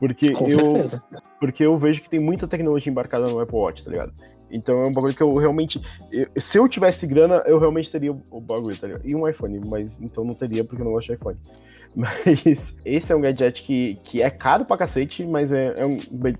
Porque 0.07 0.33
Com 0.33 0.45
eu, 0.45 0.51
certeza. 0.51 1.03
porque 1.41 1.65
eu 1.65 1.77
vejo 1.79 2.03
que 2.03 2.11
tem 2.11 2.21
muita 2.21 2.47
tecnologia 2.47 2.91
embarcada 2.91 3.27
no 3.29 3.41
Apple 3.41 3.57
Watch, 3.57 3.83
tá 3.85 3.91
ligado? 3.91 4.13
Então 4.51 4.83
é 4.83 4.87
um 4.87 4.93
bagulho 4.93 5.15
que 5.15 5.23
eu 5.23 5.35
realmente. 5.37 5.81
eu- 6.13 6.29
se 6.37 6.59
eu 6.59 6.69
tivesse 6.69 7.07
grana, 7.07 7.43
eu 7.47 7.59
realmente 7.59 7.91
teria 7.91 8.13
o, 8.13 8.41
bagulho, 8.41 8.77
tá 8.77 8.87
ligado? 8.87 9.07
E 9.07 9.15
um 9.15 9.27
iPhone, 9.27 9.61
mas 9.67 10.01
então 10.01 10.25
não 10.25 10.35
teria 10.35 10.63
porque 10.63 10.83
eu 10.83 10.85
não 10.85 10.93
gosto 10.93 11.07
de 11.07 11.15
iPhone. 11.15 11.39
Mas 11.97 12.77
esse 12.85 13.13
é 13.13 13.15
um 13.15 13.21
gadget 13.21 13.63
que, 13.63 13.95
que 14.03 14.21
é 14.21 14.29
caro 14.29 14.65
pra 14.65 14.77
cacete, 14.77 15.25
mas 15.25 15.53
é, 15.53 15.75
é 15.77 15.87
um 15.87 15.97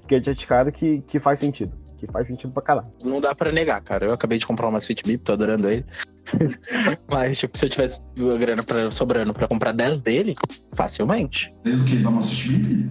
gadget 0.09 0.49
caro 0.49 0.73
que, 0.73 1.01
que 1.03 1.21
faz 1.21 1.39
sentido. 1.39 1.73
Que 1.97 2.09
faz 2.11 2.27
sentido 2.27 2.53
pra 2.53 2.61
caralho. 2.61 2.89
Não 3.05 3.21
dá 3.21 3.33
pra 3.37 3.53
negar, 3.53 3.81
cara. 3.81 4.05
Eu 4.07 4.13
acabei 4.13 4.37
de 4.37 4.45
comprar 4.49 4.67
umas 4.69 4.85
Fitbit, 4.85 5.23
tô 5.23 5.33
adorando 5.33 5.69
ele. 5.71 5.85
Mas, 7.09 7.39
tipo, 7.39 7.57
se 7.57 7.67
eu 7.67 7.71
tivesse 7.71 8.01
a 8.19 8.37
grana 8.37 8.65
pra, 8.65 8.91
sobrando 8.91 9.33
pra 9.33 9.47
comprar 9.47 9.71
10 9.71 10.03
dele, 10.03 10.35
facilmente. 10.75 11.55
Desde 11.63 11.83
o 11.83 11.85
que? 11.87 12.03
Da 12.03 12.11
nossa 12.11 12.31
chip? 12.35 12.91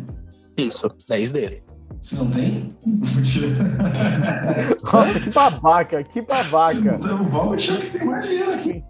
Isso, 0.58 0.88
10 1.08 1.32
dele. 1.32 1.64
Você 2.02 2.16
não 2.16 2.30
tem? 2.30 2.68
Nossa, 4.92 5.20
que 5.20 5.30
babaca, 5.30 6.04
que 6.04 6.22
babaca. 6.22 6.98
O 6.98 7.24
Val 7.24 7.54
achou 7.54 7.78
que 7.78 7.98
tem 7.98 8.06
mais 8.06 8.28
dinheiro 8.28 8.54
aqui. 8.54 8.84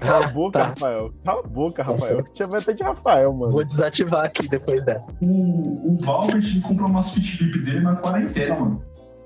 Cala 0.00 0.26
a 0.26 0.30
boca, 0.30 0.58
tá. 0.58 0.66
Rafael. 0.66 1.12
Cala 1.24 1.40
a 1.40 1.48
boca. 1.48 1.82
Rafael. 1.82 2.22
Te 2.22 2.38
chama 2.38 2.58
até 2.58 2.72
de 2.72 2.82
Rafael, 2.82 3.32
mano. 3.32 3.52
Vou 3.52 3.64
desativar 3.64 4.24
aqui 4.24 4.48
depois 4.48 4.84
dessa. 4.84 5.08
O, 5.20 5.92
o 5.92 5.96
Valbert 5.96 6.60
comprou 6.62 6.88
umas 6.88 7.12
Fitbit 7.12 7.58
dele 7.58 7.80
na 7.80 7.96
quarentena, 7.96 8.54
mano. 8.54 8.82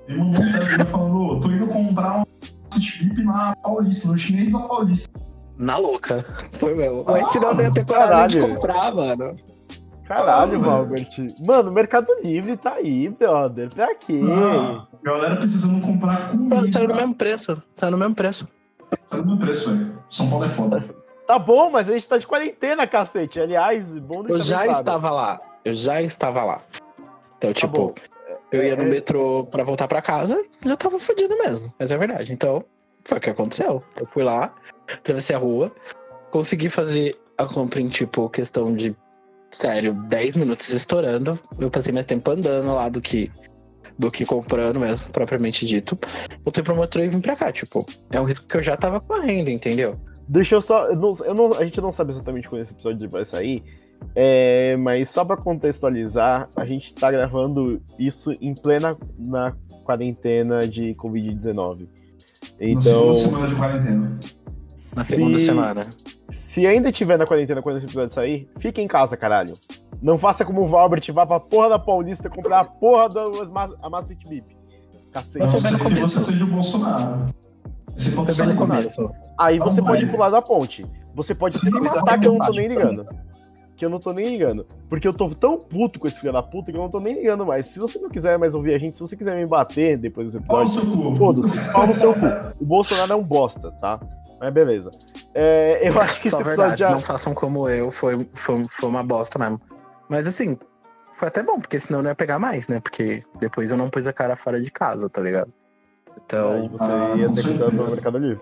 Ele 0.07 0.17
mandou 0.17 0.41
um 0.41 0.51
telegrama 0.51 0.85
falando, 0.85 1.15
ô, 1.15 1.39
tô 1.39 1.51
indo 1.51 1.67
comprar 1.67 2.17
uma 2.17 2.27
Fitbit 2.73 3.23
na 3.23 3.55
Paulista, 3.57 4.07
no 4.09 4.17
chinês 4.17 4.51
da 4.51 4.59
Paulista. 4.59 5.21
Na 5.57 5.77
louca. 5.77 6.25
Foi 6.53 6.73
meu. 6.73 7.05
Mas 7.07 7.31
senão 7.31 7.49
eu 7.49 7.55
não 7.55 7.63
ia 7.63 7.71
ter 7.71 7.85
coragem 7.85 8.41
de 8.41 8.47
comprar, 8.47 8.93
mano. 8.93 9.35
Caralho. 10.07 10.59
Valbert. 10.59 11.09
Mano, 11.39 11.69
o 11.69 11.73
Mercado 11.73 12.07
Livre 12.21 12.57
tá 12.57 12.73
aí, 12.73 13.09
brother. 13.09 13.69
Pra 13.73 13.95
quê? 13.95 14.19
Ah, 14.29 14.85
galera 15.01 15.35
precisando 15.37 15.81
comprar 15.85 16.29
comida. 16.31 16.67
Saiu 16.67 16.87
no 16.87 16.95
mesmo 16.95 17.15
preço. 17.15 17.61
Saiu 17.75 17.91
no 17.91 17.97
mesmo 17.97 18.15
preço. 18.15 18.47
Saiu 19.07 19.21
no 19.23 19.27
mesmo 19.31 19.41
preço, 19.41 19.71
velho. 19.75 20.03
São 20.09 20.29
Paulo 20.29 20.45
é 20.45 20.49
foda. 20.49 20.83
Tá 21.25 21.39
bom, 21.39 21.69
mas 21.71 21.89
a 21.89 21.93
gente 21.93 22.07
tá 22.07 22.17
de 22.17 22.27
quarentena, 22.27 22.85
cacete. 22.85 23.39
Aliás, 23.39 23.97
bom 23.97 24.23
Eu 24.27 24.39
já 24.41 24.63
claro. 24.63 24.71
estava 24.79 25.09
lá. 25.09 25.41
Eu 25.63 25.73
já 25.73 26.01
estava 26.01 26.43
lá. 26.43 26.61
Então, 27.37 27.53
tipo, 27.53 27.73
bom. 27.87 27.93
eu 28.51 28.61
ia 28.63 28.75
no 28.75 28.83
É- 28.83 28.89
metrô 28.89 29.45
pra 29.45 29.63
voltar 29.63 29.87
pra 29.87 30.01
casa, 30.01 30.43
já 30.65 30.75
tava 30.75 30.99
fodido 30.99 31.35
mesmo. 31.37 31.73
Mas 31.79 31.91
é 31.91 31.97
verdade. 31.97 32.31
Então, 32.33 32.63
foi 33.05 33.17
o 33.17 33.21
que 33.21 33.29
aconteceu. 33.29 33.81
Eu 33.95 34.05
fui 34.07 34.23
lá, 34.23 34.53
atravessei 34.93 35.33
a 35.35 35.39
rua, 35.39 35.71
consegui 36.29 36.69
fazer 36.69 37.17
a 37.37 37.45
compra 37.45 37.79
em, 37.81 37.87
tipo, 37.87 38.29
questão 38.29 38.73
de, 38.75 38.95
sério, 39.53 39.93
10 39.93 40.35
minutos 40.35 40.69
estourando. 40.69 41.39
Eu 41.59 41.69
passei 41.71 41.93
mais 41.93 42.05
tempo 42.05 42.29
andando 42.31 42.73
lá 42.73 42.89
do 42.89 43.01
que 43.01 43.31
do 43.97 44.09
que 44.09 44.25
comprando 44.25 44.79
mesmo, 44.79 45.07
propriamente 45.11 45.65
dito. 45.67 45.97
Voltei 46.43 46.63
pro 46.63 46.75
metrô 46.75 47.03
e 47.03 47.09
vim 47.09 47.19
pra 47.21 47.35
cá, 47.35 47.51
tipo. 47.51 47.85
É 48.11 48.19
um 48.19 48.23
risco 48.23 48.47
que 48.47 48.57
eu 48.57 48.63
já 48.63 48.75
tava 48.75 48.99
correndo, 48.99 49.49
entendeu? 49.49 49.99
Deixa 50.27 50.55
eu 50.55 50.61
só. 50.61 50.87
Eu 50.87 50.95
não, 50.95 51.11
eu 51.25 51.33
não- 51.35 51.53
a 51.53 51.63
gente 51.63 51.79
não 51.79 51.91
sabe 51.91 52.11
exatamente 52.11 52.49
quando 52.49 52.61
esse 52.61 52.73
episódio 52.73 53.09
vai 53.09 53.23
sair. 53.25 53.63
é, 54.15 54.75
mas 54.77 55.09
só 55.09 55.23
pra 55.23 55.37
contextualizar, 55.37 56.47
a 56.57 56.65
gente 56.65 56.93
tá 56.93 57.09
gravando 57.09 57.81
isso 57.97 58.31
em 58.41 58.53
plena 58.53 58.97
na 59.17 59.55
quarentena 59.85 60.67
de 60.67 60.93
Covid-19. 60.95 61.87
Na 61.87 61.87
Então. 62.59 62.81
segunda 62.81 63.13
semana 63.13 63.47
de 63.47 63.55
quarentena. 63.55 64.19
Na 64.95 65.03
se- 65.03 65.03
segunda 65.05 65.39
semana. 65.39 65.87
Se 66.33 66.65
ainda 66.65 66.91
tiver 66.91 67.15
na 67.15 67.27
quarentena 67.27 67.61
quando 67.61 67.77
esse 67.77 67.85
episódio 67.85 68.11
sair, 68.11 68.49
fique 68.57 68.81
em 68.81 68.87
casa, 68.87 69.15
caralho. 69.15 69.53
Não 70.01 70.17
faça 70.17 70.43
como 70.43 70.63
o 70.63 70.67
Valbert, 70.67 71.03
vá 71.13 71.27
pra 71.27 71.39
porra 71.39 71.69
da 71.69 71.79
Paulista 71.79 72.27
comprar 72.27 72.61
a 72.61 72.65
porra 72.65 73.07
da 73.07 73.21
a 73.83 73.89
Masfit 73.89 74.27
Bip. 74.27 74.57
Cacete. 75.11 75.45
Não 75.45 75.79
começo. 75.79 76.19
você 76.19 76.31
seja 76.31 76.43
o 76.43 76.47
Bolsonaro. 76.47 77.25
Você 77.95 78.15
pode 78.15 78.33
sair 78.33 78.55
começo. 78.55 79.11
Aí 79.37 79.59
você 79.59 79.79
Não 79.79 79.87
pode 79.87 80.07
pular 80.07 80.31
da 80.31 80.41
ponte. 80.41 80.83
Você 81.13 81.35
pode 81.35 81.53
se 81.59 81.67
é 81.67 81.79
matar 81.79 82.17
que 82.17 82.25
eu 82.25 82.33
não 82.33 82.39
tô 82.39 82.51
nem 82.51 82.67
ligando. 82.67 83.07
Que 83.75 83.85
eu 83.85 83.89
não 83.89 83.99
tô 83.99 84.11
nem 84.11 84.29
ligando. 84.29 84.65
Porque 84.89 85.07
eu 85.07 85.13
tô 85.13 85.29
tão 85.29 85.59
puto 85.59 85.99
com 85.99 86.07
esse 86.07 86.19
filho 86.19 86.33
da 86.33 86.41
puta 86.41 86.71
que 86.71 86.77
eu 86.77 86.81
não 86.81 86.89
tô 86.89 86.99
nem 86.99 87.13
ligando 87.13 87.45
mais. 87.45 87.67
Se 87.67 87.77
você 87.77 87.99
não 87.99 88.09
quiser 88.09 88.39
mais 88.39 88.55
ouvir 88.55 88.73
a 88.73 88.79
gente, 88.79 88.97
se 88.97 89.01
você 89.01 89.15
quiser 89.15 89.35
me 89.35 89.45
bater 89.45 89.99
depois 89.99 90.33
desse 90.33 90.43
episódio, 90.43 91.15
foda-se, 91.15 91.71
pau 91.71 91.85
no 91.85 91.93
seu 91.93 92.13
cu. 92.13 92.25
O 92.59 92.65
Bolsonaro 92.65 93.13
é 93.13 93.15
um 93.15 93.23
bosta, 93.23 93.71
tá? 93.73 93.99
Mas 94.39 94.51
beleza. 94.53 94.91
É, 95.33 95.87
eu 95.87 95.99
acho 96.01 96.21
que 96.21 96.29
Só 96.29 96.37
esse 96.37 96.47
verdade, 96.49 96.79
já. 96.79 96.89
não 96.91 96.99
façam 97.01 97.33
como 97.33 97.67
eu, 97.69 97.89
foi, 97.91 98.27
foi, 98.33 98.65
foi 98.67 98.89
uma 98.89 99.03
bosta 99.03 99.39
mesmo. 99.39 99.59
Mas 100.09 100.27
assim, 100.27 100.57
foi 101.13 101.27
até 101.29 101.41
bom, 101.41 101.59
porque 101.59 101.79
senão 101.79 101.99
eu 101.99 102.03
não 102.03 102.11
ia 102.11 102.15
pegar 102.15 102.39
mais, 102.39 102.67
né? 102.67 102.79
Porque 102.79 103.23
depois 103.39 103.71
eu 103.71 103.77
não 103.77 103.89
pus 103.89 104.05
a 104.07 104.13
cara 104.13 104.35
fora 104.35 104.61
de 104.61 104.69
casa, 104.69 105.09
tá 105.09 105.21
ligado? 105.21 105.51
Aí 106.09 106.13
Então, 106.25 106.69
você 106.69 106.83
Ah, 106.83 107.13
ia 107.17 107.29
ter 107.31 107.41
que 107.41 107.49
entrar 107.51 107.71
no. 107.71 107.85
Mercado 107.89 108.17
Livre. 108.17 108.41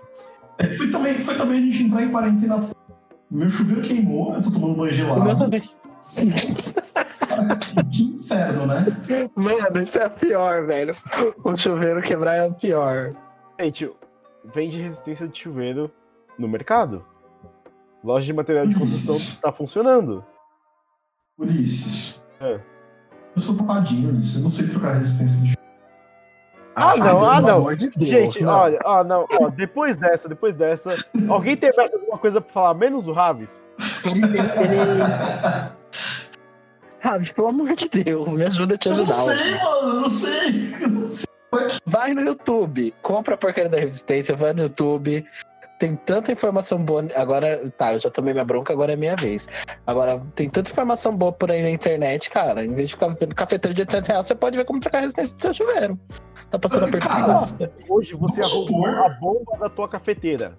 É, 0.58 0.66
foi, 0.74 0.90
também, 0.90 1.14
foi 1.18 1.34
também 1.36 1.58
a 1.58 1.62
gente 1.70 1.82
entrar 1.84 2.02
em 2.02 2.10
quarentena. 2.10 2.60
Meu 3.30 3.48
chuveiro 3.48 3.80
queimou, 3.82 4.34
eu 4.34 4.42
tô 4.42 4.50
tomando 4.50 4.74
banho 4.74 4.76
o 4.76 4.84
meu 4.84 4.92
gelado. 4.92 5.38
também. 5.38 5.70
Que 7.90 8.02
inferno, 8.04 8.66
né? 8.66 8.84
Mano, 9.34 9.82
isso 9.82 9.98
é 9.98 10.08
pior, 10.08 10.66
velho. 10.66 10.94
O 11.42 11.56
chuveiro 11.56 12.02
quebrar 12.02 12.34
é 12.36 12.44
o 12.44 12.52
pior. 12.52 13.14
Gente, 13.58 13.90
vende 14.44 14.80
resistência 14.80 15.28
de 15.28 15.38
chuveiro 15.38 15.90
no 16.38 16.48
mercado. 16.48 17.04
Loja 18.02 18.26
de 18.26 18.32
material 18.32 18.66
de 18.66 18.74
construção 18.74 19.14
Isso. 19.14 19.40
tá 19.40 19.52
funcionando. 19.52 20.24
Ulisses. 21.38 22.26
É. 22.40 22.54
Eu 23.34 23.40
sou 23.42 23.56
tapadinho, 23.56 24.10
Ulisses. 24.10 24.36
Eu 24.36 24.42
não 24.42 24.50
sei 24.50 24.68
trocar 24.68 24.94
resistência 24.94 25.48
de 25.48 25.56
Ah, 26.74 26.96
não, 26.96 27.06
pelo 27.06 27.24
ah, 27.26 27.40
não. 27.40 27.74
de 27.74 27.90
Deus, 27.90 28.10
Gente, 28.10 28.42
não. 28.42 28.52
olha, 28.52 28.78
ó, 28.84 29.04
não, 29.04 29.26
ó, 29.40 29.48
depois 29.50 29.96
dessa, 29.96 30.28
depois 30.28 30.56
dessa, 30.56 30.90
alguém 31.28 31.56
tem 31.56 31.70
mais 31.76 31.92
alguma 31.92 32.18
coisa 32.18 32.40
pra 32.40 32.52
falar, 32.52 32.74
menos 32.74 33.06
o 33.06 33.12
Raves? 33.12 33.62
Ele, 34.04 34.24
ele, 34.24 34.38
ele... 34.38 35.02
Raves, 37.00 37.32
pelo 37.32 37.48
amor 37.48 37.74
de 37.74 37.88
Deus, 37.88 38.28
me 38.32 38.44
ajuda 38.44 38.74
a 38.74 38.78
te 38.78 38.88
Eu 38.88 38.94
não 38.96 39.02
ajudar. 39.02 39.14
sei, 39.14 39.50
mano. 39.58 39.88
Eu 39.88 40.00
não 40.00 40.10
sei. 40.10 40.74
Eu 40.80 40.88
não 40.88 41.06
sei. 41.06 41.26
Vai 41.84 42.14
no 42.14 42.22
YouTube, 42.22 42.94
compra 43.02 43.34
a 43.34 43.38
porcaria 43.38 43.68
da 43.68 43.78
resistência, 43.78 44.34
vai 44.34 44.52
no 44.52 44.62
YouTube. 44.62 45.24
Tem 45.78 45.96
tanta 45.96 46.30
informação 46.30 46.78
boa. 46.82 47.04
Agora, 47.16 47.68
tá, 47.76 47.92
eu 47.92 47.98
já 47.98 48.08
tomei 48.08 48.32
minha 48.32 48.44
bronca, 48.44 48.72
agora 48.72 48.92
é 48.92 48.96
minha 48.96 49.16
vez. 49.16 49.48
Agora, 49.84 50.22
tem 50.34 50.48
tanta 50.48 50.70
informação 50.70 51.16
boa 51.16 51.32
por 51.32 51.50
aí 51.50 51.60
na 51.60 51.70
internet, 51.70 52.30
cara. 52.30 52.64
Em 52.64 52.72
vez 52.72 52.88
de 52.88 52.94
ficar 52.94 53.08
vendo 53.08 53.34
cafeteiro 53.34 53.74
de 53.74 53.80
800 53.80 54.08
reais, 54.08 54.26
você 54.26 54.34
pode 54.34 54.56
ver 54.56 54.64
como 54.64 54.78
trocar 54.78 54.98
a 54.98 55.00
resistência 55.00 55.36
do 55.36 55.42
seu 55.42 55.52
chuveiro. 55.54 55.98
Tá 56.50 56.58
passando 56.58 56.88
que 56.88 56.98
Cara, 56.98 57.40
gosta. 57.40 57.72
Hoje 57.88 58.14
você 58.14 58.40
arrumou 58.42 58.86
a 58.86 59.08
bomba 59.08 59.58
da 59.58 59.68
tua 59.68 59.88
cafeteira. 59.88 60.56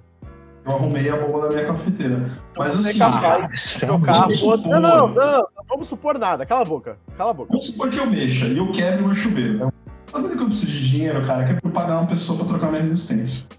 Eu 0.66 0.76
arrumei 0.76 1.10
a 1.10 1.16
bomba 1.16 1.48
da 1.48 1.56
minha 1.56 1.68
cafeteira. 1.68 2.30
Mas 2.58 2.76
Você 2.76 3.02
é 3.02 3.06
assim, 3.06 3.54
isso 3.54 3.80
Trocar 3.80 4.24
a. 4.24 4.68
Não, 4.68 4.82
não, 4.82 5.08
não, 5.08 5.46
vamos 5.70 5.88
supor 5.88 6.20
nada. 6.20 6.46
Cala 6.46 6.62
a 6.62 6.66
boca. 6.66 6.98
Cala 7.18 7.32
a 7.32 7.34
boca. 7.34 7.50
vamos 7.50 7.68
supor 7.68 7.90
que 7.90 7.98
eu 7.98 8.06
mexa 8.06 8.48
e 8.48 8.58
eu 8.58 8.72
quebro 8.72 9.06
meu 9.06 9.16
chuveiro. 9.16 9.72
Tá 10.14 10.20
vendo 10.20 10.38
que 10.38 10.44
eu 10.44 10.46
preciso 10.46 10.72
de 10.72 10.90
dinheiro, 10.92 11.26
cara? 11.26 11.44
Que 11.44 11.52
é 11.54 11.56
pra 11.56 11.68
eu 11.68 11.74
pagar 11.74 12.00
uma 12.00 12.08
pessoa 12.08 12.38
pra 12.38 12.48
trocar 12.48 12.68
minha 12.70 12.84
resistência. 12.84 13.50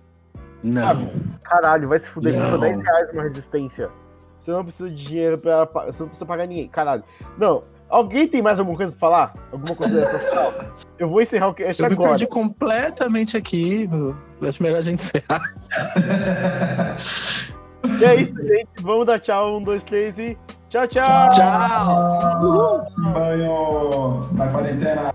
Não. 0.62 1.10
Caralho, 1.42 1.88
vai 1.88 1.98
se 1.98 2.08
fuder, 2.08 2.40
custa 2.40 2.56
10 2.56 2.78
reais 2.78 3.10
uma 3.10 3.24
resistência. 3.24 3.90
Você 4.38 4.50
não 4.52 4.62
precisa 4.62 4.88
de 4.88 4.96
dinheiro 5.04 5.36
pra. 5.36 5.64
Você 5.64 6.02
não 6.02 6.08
precisa 6.08 6.24
pagar 6.26 6.46
ninguém. 6.46 6.68
Caralho. 6.68 7.02
Não. 7.36 7.64
Alguém 7.90 8.28
tem 8.28 8.40
mais 8.40 8.58
alguma 8.58 8.76
coisa 8.76 8.92
pra 8.92 9.00
falar? 9.00 9.34
Alguma 9.52 9.74
coisa 9.74 10.00
dessa? 10.00 10.18
Eu 10.98 11.08
vou 11.08 11.20
encerrar 11.20 11.48
o 11.48 11.54
cast 11.54 11.82
Eu 11.82 11.88
me 11.88 11.94
agora. 11.94 12.10
perdi 12.10 12.26
completamente 12.26 13.36
aqui. 13.36 13.88
Eu 13.92 14.16
Acho 14.48 14.62
melhor 14.62 14.78
a 14.78 14.82
gente 14.82 15.04
encerrar. 15.04 15.54
E 18.00 18.04
é 18.04 18.14
isso, 18.16 18.34
gente. 18.42 18.68
Vamos 18.80 19.06
dar 19.06 19.20
tchau. 19.20 19.58
Um, 19.58 19.62
dois, 19.62 19.84
três 19.84 20.18
e. 20.18 20.38
Tchau, 20.70 20.86
tchau. 20.88 21.30
Tchau! 21.30 22.80
Banho 23.12 24.20
na 24.32 24.48
quarentena. 24.48 25.14